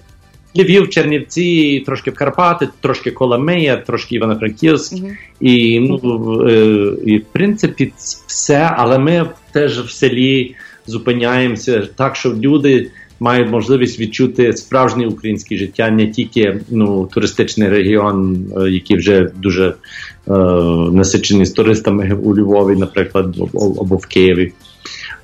Львів, 0.58 0.88
Чернівці, 0.88 1.82
трошки 1.86 2.10
в 2.10 2.14
Карпати, 2.14 2.68
трошки 2.80 3.10
Коломия, 3.10 3.76
трошки 3.76 4.14
Івано-Франківськ. 4.14 4.92
Mm-hmm. 4.92 5.16
І 5.40 5.80
ну, 5.80 6.46
е, 6.48 6.88
і 7.06 7.18
в 7.18 7.24
принципі 7.32 7.92
все, 8.26 8.70
але 8.76 8.98
ми 8.98 9.30
теж 9.52 9.80
в 9.80 9.90
селі 9.90 10.54
зупиняємося 10.86 11.88
так, 11.96 12.16
що 12.16 12.34
люди 12.34 12.90
мають 13.20 13.50
можливість 13.50 14.00
відчути 14.00 14.52
справжнє 14.52 15.06
українське 15.06 15.56
життя, 15.56 15.90
не 15.90 16.06
тільки 16.06 16.60
ну, 16.70 17.08
туристичний 17.12 17.68
регіон, 17.68 18.46
е, 18.56 18.70
який 18.70 18.96
вже 18.96 19.30
дуже 19.36 19.66
е, 19.66 19.74
насичений 20.92 21.46
з 21.46 21.52
туристами 21.52 22.14
у 22.22 22.36
Львові, 22.36 22.76
наприклад, 22.76 23.36
або 23.54 23.96
в 23.96 24.06
Києві. 24.06 24.52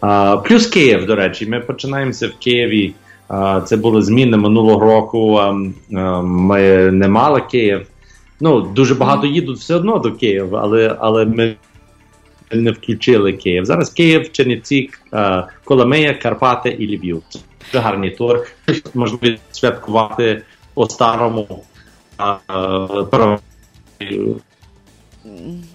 А, 0.00 0.36
Плюс 0.36 0.66
Київ, 0.66 1.06
до 1.06 1.14
речі, 1.14 1.46
ми 1.46 1.60
починаємося 1.60 2.26
в 2.26 2.32
Києві. 2.38 2.94
Це 3.64 3.76
були 3.76 4.02
зміни 4.02 4.36
минулого 4.36 4.80
року. 4.80 5.40
Ми 6.22 6.90
не 6.90 7.08
мали 7.08 7.40
Київ. 7.40 7.86
Ну, 8.40 8.60
дуже 8.60 8.94
багато 8.94 9.26
їдуть 9.26 9.58
все 9.58 9.74
одно 9.74 9.98
до 9.98 10.12
Києва, 10.12 10.60
але 10.62 10.96
але 11.00 11.24
ми 11.24 11.54
не 12.52 12.70
включили 12.70 13.32
Київ. 13.32 13.64
Зараз 13.64 13.90
Київ, 13.90 14.32
Чернівці, 14.32 14.90
Коломия, 15.64 16.14
Карпати 16.14 16.68
і 16.68 16.96
Львів. 16.96 17.22
Це 17.72 17.78
гарний 17.78 18.10
тур. 18.10 18.40
Можливо 18.94 19.36
святкувати 19.52 20.42
по 20.74 20.88
старому. 20.88 21.64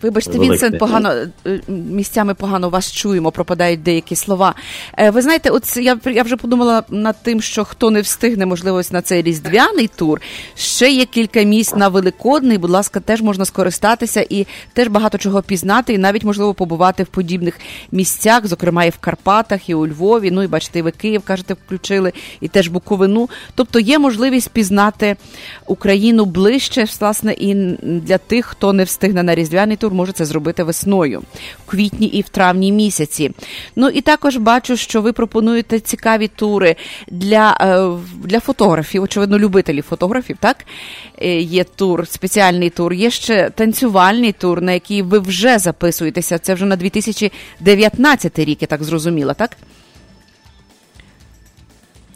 Вибачте, 0.01 0.39
Вінсент, 0.39 0.79
погано 0.79 1.13
е, 1.45 1.61
місцями 1.67 2.33
погано 2.33 2.69
вас 2.69 2.91
чуємо, 2.91 3.31
пропадають 3.31 3.83
деякі 3.83 4.15
слова. 4.15 4.55
Е, 4.97 5.09
ви 5.09 5.21
знаєте, 5.21 5.49
от 5.49 5.77
я 5.77 5.97
я 6.05 6.23
вже 6.23 6.37
подумала 6.37 6.83
над 6.89 7.15
тим, 7.23 7.41
що 7.41 7.63
хто 7.63 7.91
не 7.91 8.01
встигне, 8.01 8.45
можливо, 8.45 8.81
на 8.91 9.01
цей 9.01 9.21
різдвяний 9.21 9.87
тур. 9.87 10.21
Ще 10.55 10.91
є 10.91 11.05
кілька 11.05 11.43
місць 11.43 11.75
на 11.75 11.87
великодний. 11.87 12.57
Будь 12.57 12.69
ласка, 12.69 12.99
теж 12.99 13.21
можна 13.21 13.45
скористатися 13.45 14.25
і 14.29 14.47
теж 14.73 14.87
багато 14.87 15.17
чого 15.17 15.41
пізнати, 15.41 15.93
і 15.93 15.97
навіть 15.97 16.23
можливо 16.23 16.53
побувати 16.53 17.03
в 17.03 17.07
подібних 17.07 17.59
місцях, 17.91 18.47
зокрема 18.47 18.83
і 18.83 18.89
в 18.89 18.97
Карпатах, 18.97 19.69
і 19.69 19.73
у 19.73 19.87
Львові. 19.87 20.31
Ну 20.31 20.43
і 20.43 20.47
бачите, 20.47 20.79
і 20.79 20.81
ви 20.81 20.91
Київ 20.91 21.21
кажете, 21.25 21.53
включили, 21.53 22.13
і 22.41 22.47
теж 22.47 22.67
Буковину. 22.67 23.29
Тобто 23.55 23.79
є 23.79 23.99
можливість 23.99 24.49
пізнати 24.49 25.15
Україну 25.67 26.25
ближче, 26.25 26.85
власне, 26.99 27.33
і 27.33 27.53
для 27.81 28.17
тих, 28.17 28.45
хто 28.45 28.73
не 28.73 28.83
встигне 28.83 29.23
на 29.23 29.36
різдвяний 29.37 29.77
тур 29.77 29.93
може 29.93 30.11
це 30.11 30.25
зробити 30.25 30.63
весною, 30.63 31.23
в 31.65 31.69
квітні 31.69 32.07
і 32.07 32.21
в 32.21 32.29
травні 32.29 32.71
місяці. 32.71 33.31
Ну 33.75 33.89
і 33.89 34.01
також 34.01 34.37
бачу, 34.37 34.77
що 34.77 35.01
ви 35.01 35.13
пропонуєте 35.13 35.79
цікаві 35.79 36.27
тури 36.27 36.75
для 37.07 37.57
е, 37.61 37.99
для 38.23 38.39
фотографів, 38.39 39.03
очевидно, 39.03 39.39
любителів 39.39 39.83
фотографів. 39.83 40.37
Так 40.39 40.65
е, 41.21 41.41
є 41.41 41.63
тур, 41.63 42.07
спеціальний 42.07 42.69
тур. 42.69 42.93
Є 42.93 43.11
ще 43.11 43.49
танцювальний 43.49 44.31
тур, 44.31 44.61
на 44.61 44.71
який 44.71 45.01
ви 45.01 45.19
вже 45.19 45.59
записуєтеся. 45.59 46.39
Це 46.39 46.53
вже 46.53 46.65
на 46.65 46.75
2019 46.75 48.39
рік, 48.39 48.61
я 48.61 48.67
так 48.67 48.83
зрозуміла, 48.83 49.33
так? 49.33 49.57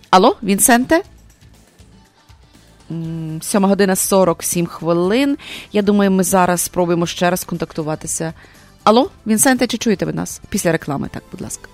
Алло, 0.09 0.37
Вінсенте? 0.43 1.01
7 3.41 3.65
година 3.65 3.95
47 3.95 4.65
хвилин. 4.65 5.37
Я 5.71 5.81
думаю, 5.81 6.11
ми 6.11 6.23
зараз 6.23 6.61
спробуємо 6.61 7.05
ще 7.05 7.29
раз 7.29 7.43
контактуватися. 7.43 8.33
Алло, 8.83 9.09
Вінсенте, 9.27 9.67
чи 9.67 9.77
чуєте 9.77 10.05
ви 10.05 10.13
нас? 10.13 10.41
Після 10.49 10.71
реклами, 10.71 11.09
так, 11.13 11.23
будь 11.31 11.41
ласка. 11.41 11.67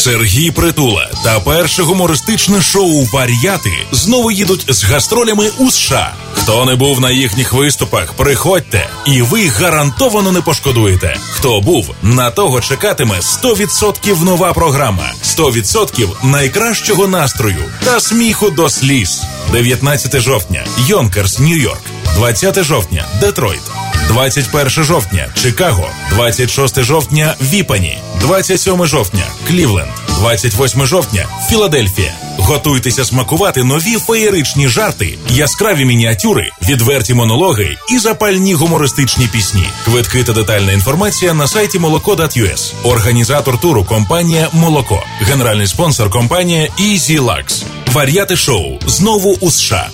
Сергій 0.00 0.50
Притула 0.50 1.10
та 1.24 1.40
перше 1.40 1.82
гумористичне 1.82 2.62
шоу 2.62 3.04
Вар'яти 3.12 3.72
знову 3.92 4.30
їдуть 4.30 4.64
з 4.68 4.84
гастролями 4.84 5.50
у 5.58 5.70
США. 5.70 6.14
Хто 6.34 6.64
не 6.64 6.74
був 6.74 7.00
на 7.00 7.10
їхніх 7.10 7.52
виступах, 7.52 8.12
приходьте, 8.12 8.88
і 9.06 9.22
ви 9.22 9.46
гарантовано 9.46 10.32
не 10.32 10.40
пошкодуєте. 10.40 11.16
Хто 11.30 11.60
був, 11.60 11.94
на 12.02 12.30
того 12.30 12.60
чекатиме 12.60 13.14
100% 13.14 14.24
нова 14.24 14.52
програма, 14.52 15.12
100% 15.24 16.08
найкращого 16.24 17.08
настрою 17.08 17.64
та 17.84 18.00
сміху 18.00 18.50
до 18.50 18.70
сліз. 18.70 19.22
19 19.52 20.20
жовтня, 20.20 20.64
Йонкерс, 20.86 21.38
Нью-Йорк, 21.38 21.82
20 22.16 22.64
жовтня, 22.64 23.04
Детройт. 23.20 23.60
21 24.08 24.84
жовтня 24.84 25.28
Чикаго, 25.34 25.88
26 26.10 26.82
жовтня 26.82 27.34
Віпані, 27.40 27.98
27 28.20 28.86
жовтня 28.86 29.24
Клівленд, 29.48 29.90
28 30.18 30.86
жовтня 30.86 31.26
Філадельфія. 31.48 32.12
Готуйтеся 32.38 33.04
смакувати 33.04 33.64
нові 33.64 33.96
феєричні 33.98 34.68
жарти, 34.68 35.18
яскраві 35.28 35.84
мініатюри, 35.84 36.50
відверті 36.68 37.14
монологи 37.14 37.76
і 37.90 37.98
запальні 37.98 38.54
гумористичні 38.54 39.26
пісні. 39.26 39.64
Квитки 39.84 40.24
та 40.24 40.32
детальна 40.32 40.72
інформація 40.72 41.34
на 41.34 41.46
сайті 41.46 41.78
молоко.us. 41.78 42.72
Організатор 42.84 43.60
туру 43.60 43.84
компанія 43.84 44.48
Молоко, 44.52 45.02
генеральний 45.20 45.66
спонсор 45.66 46.10
компанія 46.10 46.68
Easy 46.80 47.20
Lux. 47.20 47.62
Вар'яти 47.92 48.36
шоу 48.36 48.78
знову 48.86 49.36
у 49.40 49.50
США. 49.50 49.90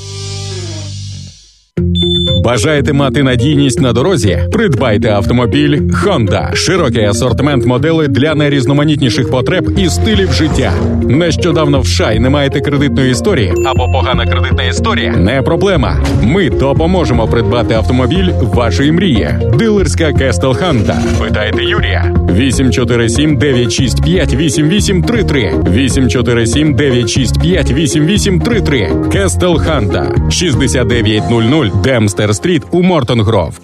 Бажаєте 2.47 2.93
мати 2.93 3.23
надійність 3.23 3.81
на 3.81 3.93
дорозі? 3.93 4.39
Придбайте 4.53 5.11
автомобіль 5.11 5.81
Honda. 5.81 6.55
Широкий 6.55 7.05
асортимент 7.05 7.67
моделей 7.67 8.09
для 8.09 8.35
найрізноманітніших 8.35 9.31
потреб 9.31 9.79
і 9.79 9.89
стилів 9.89 10.33
життя. 10.33 10.73
Нещодавно 11.03 11.81
в 11.81 11.87
США 11.87 12.15
не 12.15 12.31
маєте 12.31 12.61
кредитної 12.61 13.11
історії 13.11 13.55
або 13.67 13.93
погана 13.93 14.27
кредитна 14.27 14.63
історія? 14.63 15.13
Не 15.13 15.43
проблема. 15.43 15.97
Ми 16.23 16.51
допоможемо 16.51 17.29
придбати 17.29 17.75
автомобіль 17.75 18.29
вашої 18.43 18.93
мрії. 18.93 19.29
Дилерська 19.59 20.13
Castle 20.13 20.55
Honda. 20.55 21.03
Питайте 21.21 21.65
Юрія. 21.65 22.15
847 22.37 23.37
965 23.39 24.35
8833 24.35 25.53
847 25.71 26.75
965 26.75 27.73
8833 27.73 28.91
Castle 29.13 29.59
Honda 29.59 30.15
6900 30.31 31.83
Dempster 31.83 32.36
Street 32.37 32.63
у 32.71 32.83
Мортон 32.83 33.21
Гров. 33.21 33.61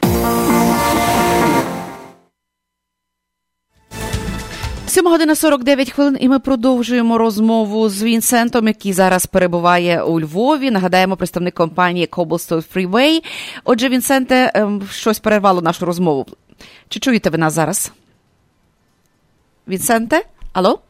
Сьома 4.87 5.11
година 5.11 5.35
49 5.35 5.91
хвилин, 5.91 6.17
і 6.21 6.29
ми 6.29 6.39
продовжуємо 6.39 7.19
розмову 7.19 7.89
з 7.89 8.03
Вінсентом, 8.03 8.67
який 8.67 8.93
зараз 8.93 9.27
перебуває 9.27 10.03
у 10.03 10.21
Львові. 10.21 10.71
Нагадаємо, 10.71 11.17
представник 11.17 11.55
компанії 11.55 12.07
Cobblestone 12.07 12.65
Freeway. 12.75 13.25
Отже, 13.65 13.89
Вінсенте, 13.89 14.53
ем, 14.55 14.83
щось 14.91 15.19
перервало 15.19 15.63
нашу 15.63 15.87
розмову. 15.87 16.27
Чи 16.89 17.01
чуєте 17.01 17.31
ви 17.31 17.39
нас 17.39 17.53
зараз? 17.53 17.93
Вінсенте? 19.69 20.25
Алло? 20.53 20.81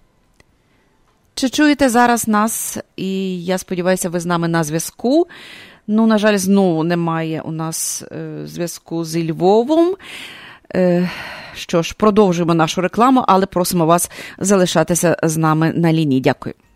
Чи 1.35 1.49
чуєте 1.49 1.89
зараз 1.89 2.29
нас? 2.29 2.79
І 2.97 3.45
я 3.45 3.59
сподіваюся, 3.59 4.09
ви 4.09 4.21
з 4.21 4.27
нами 4.27 4.49
на 4.49 4.65
зв'язку. 4.65 5.27
Ну, 5.95 6.07
на 6.07 6.19
жаль, 6.19 6.37
знову 6.37 6.85
немає 6.85 7.43
у 7.45 7.53
нас 7.53 8.03
е, 8.13 8.47
зв'язку 8.47 9.05
зі 9.05 9.33
Львовом. 9.33 9.95
Е, 10.75 11.11
що 11.55 11.83
ж, 11.83 11.95
продовжуємо 11.97 12.55
нашу 12.55 12.81
рекламу, 12.81 13.25
але 13.29 13.47
просимо 13.47 13.87
вас 13.87 14.11
залишатися 14.39 15.17
з 15.23 15.37
нами 15.37 15.73
на 15.77 15.93
лінії. 15.93 16.21
Дякую. 16.21 16.55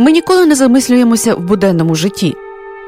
Ми 0.00 0.12
ніколи 0.12 0.46
не 0.46 0.54
замислюємося 0.54 1.34
в 1.34 1.40
буденному 1.40 1.94
житті. 1.94 2.36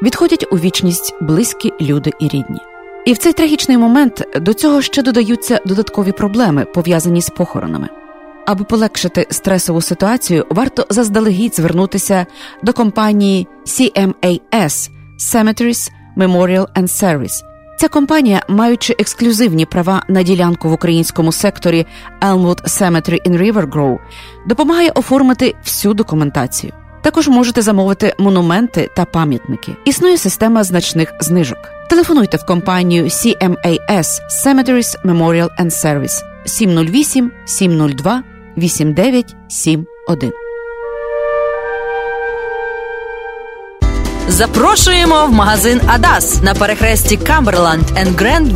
Відходять 0.02 0.46
у 0.50 0.58
вічність 0.58 1.14
близькі 1.20 1.72
люди 1.80 2.12
і 2.18 2.24
рідні. 2.24 2.60
І 3.04 3.12
в 3.12 3.18
цей 3.18 3.32
трагічний 3.32 3.78
момент 3.78 4.26
до 4.40 4.54
цього 4.54 4.82
ще 4.82 5.02
додаються 5.02 5.60
додаткові 5.66 6.12
проблеми, 6.12 6.64
пов'язані 6.64 7.22
з 7.22 7.28
похоронами. 7.28 7.88
Аби 8.46 8.64
полегшити 8.64 9.26
стресову 9.30 9.80
ситуацію, 9.80 10.46
варто 10.50 10.86
заздалегідь 10.90 11.56
звернутися 11.56 12.26
до 12.62 12.72
компанії 12.72 13.46
CMAS 13.66 14.90
Cemeteries 15.18 15.90
Memorial 16.16 16.66
and 16.76 16.88
Service. 16.88 17.42
Ця 17.78 17.88
компанія, 17.88 18.42
маючи 18.48 18.96
ексклюзивні 18.98 19.66
права 19.66 20.02
на 20.08 20.22
ділянку 20.22 20.68
в 20.68 20.72
українському 20.72 21.32
секторі 21.32 21.86
Elmwood 22.22 22.64
Cemetery 22.64 23.28
in 23.28 23.38
River 23.38 23.70
Grove, 23.70 23.98
допомагає 24.48 24.90
оформити 24.90 25.54
всю 25.64 25.94
документацію. 25.94 26.72
Також 27.03 27.28
можете 27.28 27.62
замовити 27.62 28.14
монументи 28.18 28.90
та 28.96 29.05
пам'ятники. 29.05 29.72
Існує 29.84 30.18
система 30.18 30.64
значних 30.64 31.14
знижок. 31.20 31.59
Телефонуйте 31.90 32.36
в 32.36 32.46
компанію 32.46 33.05
CMAS 33.05 34.07
Cemeteries 34.46 35.03
Memorial 35.05 35.48
and 35.61 35.70
Service 35.70 36.22
708 36.46 37.30
702 37.44 38.22
8971. 38.57 40.32
Запрошуємо 44.32 45.26
в 45.26 45.32
магазин 45.32 45.80
Адас 45.86 46.42
на 46.42 46.54
перехресті 46.54 47.16
Камберланд 47.16 47.84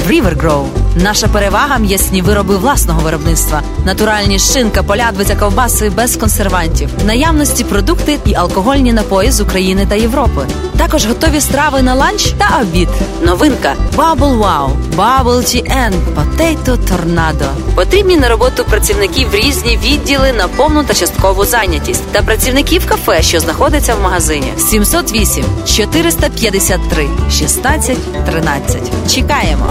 River 0.08 0.36
Grove. 0.36 0.66
Наша 1.02 1.28
перевага 1.28 1.78
м'ясні 1.78 2.22
вироби 2.22 2.56
власного 2.56 3.00
виробництва, 3.00 3.62
натуральні 3.84 4.38
шинка, 4.38 4.82
полядвиця, 4.82 5.36
ковбаси 5.36 5.90
без 5.90 6.16
консервантів, 6.16 6.88
наявності 7.06 7.64
продукти 7.64 8.18
і 8.24 8.34
алкогольні 8.34 8.92
напої 8.92 9.30
з 9.30 9.40
України 9.40 9.86
та 9.88 9.94
Європи. 9.94 10.46
Також 10.76 11.06
готові 11.06 11.40
страви 11.40 11.82
на 11.82 11.94
ланч 11.94 12.34
та 12.38 12.60
обід. 12.62 12.88
Новинка 13.22 13.74
Bubble 13.96 14.38
Waffle, 14.38 14.70
Bubble 14.96 15.42
GN, 15.42 15.92
Potato 16.14 16.76
Tornado. 16.76 17.48
Потрібні 17.74 18.16
на 18.16 18.28
роботу 18.28 18.64
працівників 18.64 19.34
різні 19.34 19.78
відділи 19.84 20.32
на 20.32 20.48
повну 20.48 20.84
та 20.84 20.94
часткову 20.94 21.44
зайнятість 21.44 22.12
та 22.12 22.22
працівників 22.22 22.86
кафе, 22.86 23.22
що 23.22 23.40
знаходиться 23.40 23.94
в 23.94 24.02
магазині. 24.02 24.52
708 24.58 25.44
453 25.66 27.08
16 27.30 27.96
13. 28.26 28.78
Чекаємо. 29.14 29.66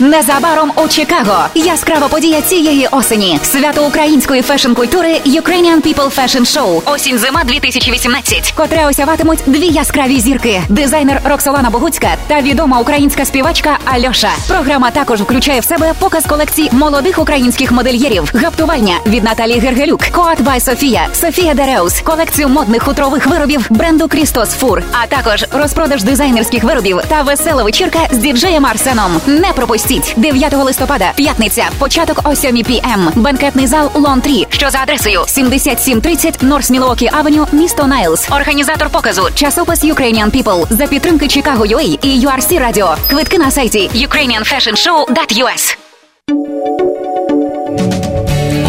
Незабаром 0.00 0.72
у 0.76 0.88
Чикаго. 0.88 1.44
Яскрава 1.54 2.08
подія 2.08 2.40
цієї 2.42 2.88
осені. 2.90 3.38
Свято 3.42 3.86
української 3.86 4.42
fashion-культури 4.42 5.20
Ukrainian 5.26 5.82
People 5.82 6.18
Fashion 6.18 6.40
Show. 6.40 6.82
Осінь 6.94 7.18
зима 7.18 7.44
2018, 7.44 8.52
котре 8.52 8.86
осяватимуть 8.86 9.38
дві 9.46 9.66
яскраві 9.66 10.20
зірки: 10.20 10.62
дизайнер 10.68 11.20
Роксолана 11.24 11.70
Богуцька 11.70 12.08
та 12.26 12.40
відома 12.40 12.80
українська 12.80 13.24
співачка 13.24 13.78
Альоша. 13.84 14.30
Програма 14.48 14.90
також 14.90 15.20
включає 15.20 15.60
в 15.60 15.64
себе 15.64 15.92
показ 15.98 16.24
колекцій 16.26 16.68
молодих 16.72 17.18
українських 17.18 17.72
модельєрів, 17.72 18.32
гаптування 18.34 18.94
від 19.06 19.24
Наталії 19.24 19.58
Гергелюк, 19.58 20.00
Coat 20.12 20.42
by 20.42 20.60
Sofia, 20.60 21.08
Софія 21.12 21.54
Дереус, 21.54 22.00
колекцію 22.00 22.48
модних 22.48 22.82
хутрових 22.82 23.26
виробів 23.26 23.66
бренду 23.70 24.08
Christos 24.08 24.50
Fur, 24.50 24.82
а 25.02 25.06
також 25.06 25.44
розпродаж 25.52 26.02
дизайнерських 26.02 26.64
виробів 26.64 27.00
та 27.08 27.22
весела 27.22 27.62
вечірка 27.62 27.98
з 28.10 28.16
діджеєм 28.18 28.66
Арсеном. 28.66 29.20
Не 29.26 29.52
пропустіть 29.52 29.87
9 29.88 30.52
листопада, 30.52 31.12
п'ятниця, 31.16 31.70
початок 31.78 32.20
о 32.24 32.34
7 32.34 32.62
pm. 32.62 33.12
Бенкетний 33.16 33.66
зал 33.66 33.90
Lone 33.94 34.20
Tree, 34.20 34.46
що 34.48 34.70
за 34.70 34.78
адресою 34.78 35.24
7730 35.26 36.42
North 36.42 36.70
Milwaukee 36.70 37.10
Avenue, 37.12 37.46
місто 37.52 37.86
Найлз. 37.86 38.28
Організатор 38.30 38.90
показу 38.90 39.28
часопис 39.34 39.84
Ukrainian 39.84 40.30
People 40.30 40.66
за 40.70 40.86
підтримки 40.86 41.28
Chicago 41.28 41.64
UA 41.64 41.98
і 42.02 42.26
URC 42.26 42.68
Radio. 42.68 42.96
Квитки 43.10 43.38
на 43.38 43.50
сайті 43.50 43.90
ukrainianfashionShow.us. 43.94 45.76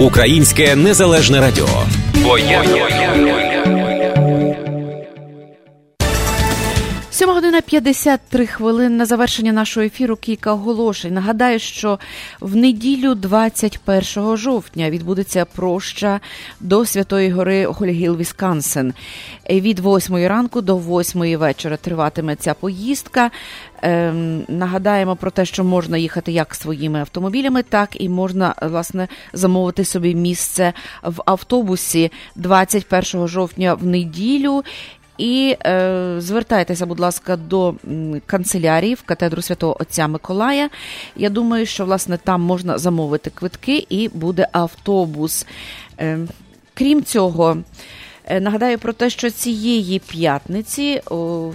Українське 0.00 0.76
незалежне 0.76 1.40
радіо. 1.40 1.68
Бо 2.14 2.38
година 7.50 7.62
53 7.62 8.46
хвилин 8.46 8.96
на 8.96 9.06
завершення 9.06 9.52
нашого 9.52 9.86
ефіру 9.86 10.16
кілька 10.16 10.52
оголошень. 10.52 11.14
Нагадаю, 11.14 11.58
що 11.58 11.98
в 12.40 12.56
неділю 12.56 13.14
21 13.14 14.36
жовтня 14.36 14.90
відбудеться 14.90 15.44
проща 15.44 16.20
до 16.60 16.86
Святої 16.86 17.30
Гори 17.30 17.64
Хольгіл, 17.64 18.16
Вісконсин. 18.16 18.94
Від 19.50 19.80
8 19.80 20.26
ранку 20.26 20.60
до 20.60 20.76
8 20.76 21.36
вечора 21.36 21.76
триватиме 21.76 22.36
ця 22.36 22.54
поїздка. 22.54 23.30
Ем, 23.82 24.44
нагадаємо 24.48 25.16
про 25.16 25.30
те, 25.30 25.44
що 25.44 25.64
можна 25.64 25.98
їхати 25.98 26.32
як 26.32 26.54
своїми 26.54 27.00
автомобілями, 27.00 27.62
так 27.62 28.00
і 28.00 28.08
можна 28.08 28.54
власне 28.62 29.08
замовити 29.32 29.84
собі 29.84 30.14
місце 30.14 30.72
в 31.02 31.22
автобусі 31.26 32.12
21 32.36 33.28
жовтня 33.28 33.74
в 33.74 33.86
неділю. 33.86 34.62
І 35.20 35.56
е, 35.66 36.14
звертайтеся, 36.18 36.86
будь 36.86 37.00
ласка, 37.00 37.36
до 37.36 37.74
канцелярії 38.26 38.94
в 38.94 39.02
катедру 39.02 39.42
святого 39.42 39.76
Отця 39.80 40.08
Миколая. 40.08 40.70
Я 41.16 41.30
думаю, 41.30 41.66
що 41.66 41.84
власне 41.84 42.18
там 42.18 42.42
можна 42.42 42.78
замовити 42.78 43.30
квитки 43.30 43.86
і 43.88 44.08
буде 44.08 44.48
автобус. 44.52 45.46
Е, 46.00 46.18
крім 46.74 47.04
цього, 47.04 47.56
е, 48.24 48.40
нагадаю 48.40 48.78
про 48.78 48.92
те, 48.92 49.10
що 49.10 49.30
цієї 49.30 49.98
п'ятниці. 49.98 51.02
О, 51.10 51.50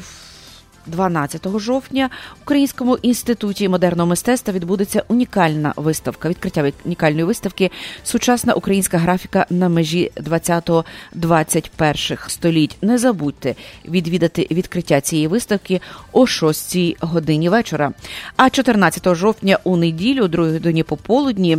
12 0.86 1.60
жовтня 1.60 2.10
в 2.40 2.44
Українському 2.44 2.98
інституті 2.98 3.70
модерного 3.70 4.10
мистецтва 4.10 4.54
відбудеться 4.54 5.04
унікальна 5.08 5.74
виставка, 5.76 6.30
відкриття 6.30 6.72
унікальної 6.86 7.24
виставки 7.24 7.72
Сучасна 8.04 8.54
українська 8.54 8.98
графіка 8.98 9.46
на 9.50 9.70
межі 9.70 10.12
20-21 10.18 12.30
століть. 12.30 12.78
Не 12.82 12.98
забудьте 12.98 13.56
відвідати 13.86 14.48
відкриття 14.52 15.02
цієї 15.02 15.28
виставки 15.28 15.82
о 16.12 16.28
6 16.28 16.78
годині 17.00 17.50
вечора. 17.50 17.92
А 18.36 18.50
14 18.50 19.16
жовтня 19.16 19.60
у 19.64 19.78
неділю, 19.78 20.28
2 20.28 20.46
годині 20.46 20.84
пополудні, 20.84 21.58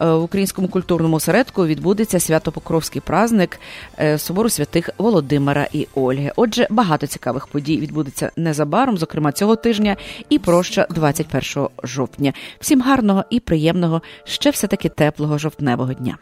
в 0.00 0.22
Українському 0.22 0.68
культурному 0.68 1.16
осередку 1.16 1.66
відбудеться 1.66 2.20
Свято-Покровський 2.20 3.02
праздник 3.02 3.60
е, 3.98 4.18
Собору 4.18 4.48
святих 4.48 4.90
Володимира 4.98 5.68
і 5.72 5.86
Ольги. 5.94 6.32
Отже, 6.36 6.66
багато 6.70 7.06
цікавих 7.06 7.46
подій 7.46 7.78
відбудеться 7.78 8.30
незабаром, 8.36 8.98
зокрема 8.98 9.32
цього 9.32 9.56
тижня, 9.56 9.96
і 10.28 10.38
проща 10.38 10.86
21 10.90 11.68
жовтня. 11.82 12.32
Всім 12.60 12.82
гарного 12.82 13.24
і 13.30 13.40
приємного, 13.40 14.02
ще 14.24 14.50
все 14.50 14.66
таки 14.66 14.88
теплого 14.88 15.38
жовтневого 15.38 15.92
дня. 15.92 16.18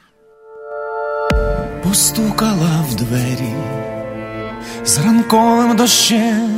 Постукала 1.82 2.84
в 2.90 2.94
двері 2.94 3.54
з 4.84 4.98
ранковим 4.98 5.76
дощем, 5.76 6.50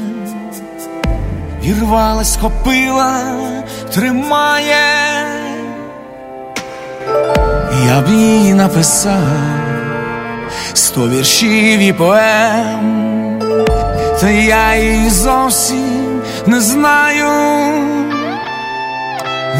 вірвалась, 1.64 2.36
копила, 2.36 3.36
тримає, 3.94 4.76
я 7.86 8.00
б 8.00 8.08
їй 8.08 8.54
написав 8.54 9.58
сто 10.74 11.08
віршів 11.08 11.80
і 11.80 11.92
поем, 11.92 13.38
та 14.20 14.30
я 14.30 14.76
її 14.76 15.10
зовсім 15.10 16.22
не 16.46 16.60
знаю, 16.60 17.28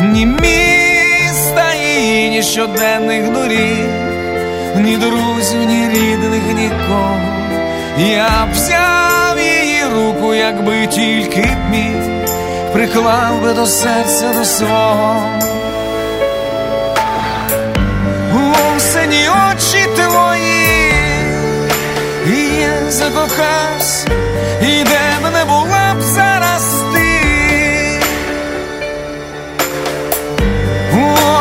ні 0.02 0.26
міста 0.26 1.74
її, 1.74 2.30
ні 2.30 2.42
щоденних 2.42 3.32
доріг, 3.32 3.86
ні 4.76 4.96
друзів, 4.96 5.64
ні 5.66 5.88
рідних, 5.88 6.42
нікого. 6.54 7.16
Я 7.98 8.46
б 8.46 8.52
взяв 8.52 9.38
її 9.38 9.84
руку, 9.94 10.34
якби 10.34 10.86
тільки 10.86 11.40
б 11.40 11.70
міг, 11.70 12.28
приклав 12.72 13.42
би 13.42 13.52
до 13.52 13.66
серця 13.66 14.32
до 14.38 14.44
свого. 14.44 15.22
Осені 19.08 19.28
очі 19.28 19.88
твої, 19.96 20.92
і 22.26 22.60
я 22.60 22.90
закохався, 22.90 24.06
і 24.62 24.84
де 24.84 25.00
б 25.22 25.32
не 25.32 25.44
була 25.44 25.94
б 25.98 26.02
зараз 26.02 26.82
ти. 26.94 28.00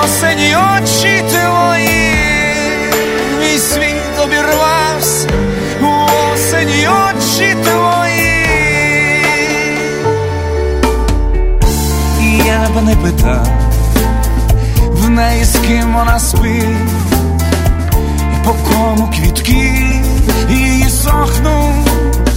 Осені 0.04 0.56
очі 0.56 1.24
твої, 1.32 2.14
мій 3.40 3.58
світ 3.58 4.24
обірвався, 4.24 5.30
осені 5.82 6.88
очі 6.88 7.56
твої. 7.64 8.46
Я 12.46 12.70
б 12.76 12.84
не 12.84 12.96
питав 12.96 13.48
в 14.92 15.10
неї 15.10 15.44
з 15.44 15.58
ким 15.68 15.94
вона 15.94 16.20
спить, 16.20 16.97
по 18.48 18.54
кому 18.54 19.08
квітки 19.08 19.74
її 20.50 20.90
сохнуть. 20.90 22.32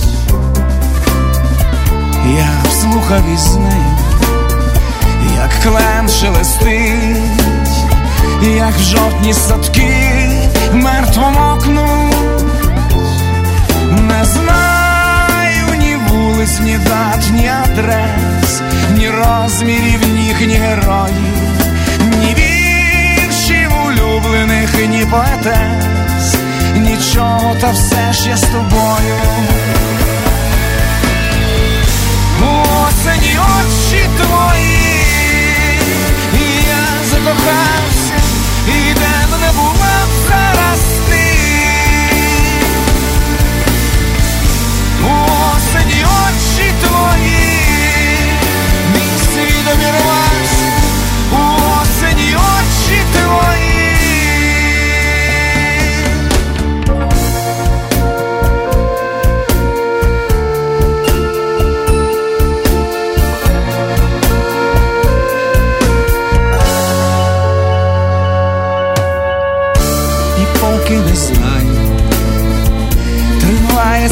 Я 2.36 2.70
слухав 2.80 3.22
із 3.34 3.56
нею, 3.56 3.96
як 5.36 5.50
клен 5.62 6.08
шелестить, 6.08 7.16
як 8.56 8.74
в 8.74 8.80
жовтні 8.80 9.34
садки 9.34 9.94
мертво 10.72 11.30
мокнуть. 11.30 12.44
Не 13.90 14.24
знаю 14.24 15.66
ні 15.78 15.96
вулиць, 16.08 16.60
ні 16.60 16.78
дат, 16.78 17.30
ні 17.32 17.50
адрес, 17.64 18.62
ні 18.98 19.10
розмірів, 19.10 20.00
ні, 20.14 20.46
ні 20.46 20.54
героїв, 20.54 21.60
ні 22.20 22.34
віршів 22.34 23.70
улюблених, 23.86 24.88
ні 24.88 25.06
поетес, 25.10 25.89
нічого, 27.00 27.56
та 27.60 27.70
все 27.70 28.12
ж 28.12 28.28
я 28.28 28.36
з 28.36 28.40
тобою. 28.40 29.16
Осені 32.42 33.38
очі 33.38 34.08
твої, 34.16 34.78
і 36.34 36.44
я 36.68 37.04
закохався, 37.10 37.79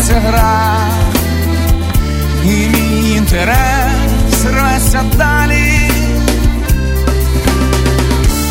тривається 0.09 0.15
гра, 0.15 0.77
і 2.45 2.49
мій 2.49 3.17
інтерес 3.17 4.45
рветься 4.45 5.05
далі, 5.17 5.91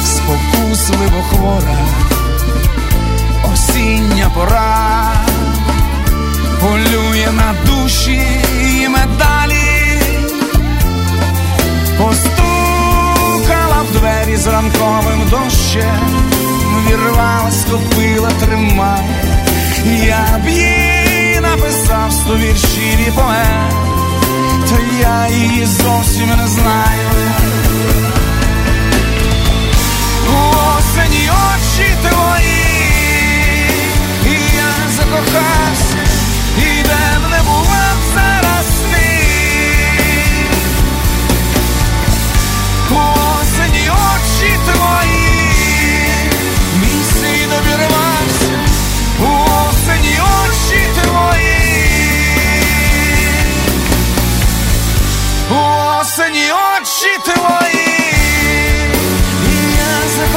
спокусливо 0.06 1.22
хвора, 1.30 1.78
осіння 3.54 4.32
пора, 4.36 5.12
полює 6.62 7.28
на 7.32 7.56
душі 7.66 8.22
і 8.62 8.90
медалі, 8.90 10.02
постукала 11.98 13.82
в 13.90 13.92
двері 13.94 14.38
з 14.38 14.48
ранковим 14.48 15.22
дощем, 15.30 16.26
вірвалась, 16.90 17.66
копила, 17.72 18.30
тримає, 18.40 19.04
я 20.06 20.40
б 20.46 20.50
їй 20.50 20.97
написав 21.58 22.12
сто 22.12 22.38
віршів 22.38 23.08
і 23.08 23.12
поем, 23.12 23.70
то 24.70 24.76
я 25.02 25.28
її 25.28 25.66
зовсім 25.66 26.28
не 26.28 26.48
знаю. 26.48 27.10
Осені 30.78 31.30
очі 31.30 31.90
твої, 32.02 32.64
і 34.26 34.56
я 34.56 34.74
закохався, 34.98 35.87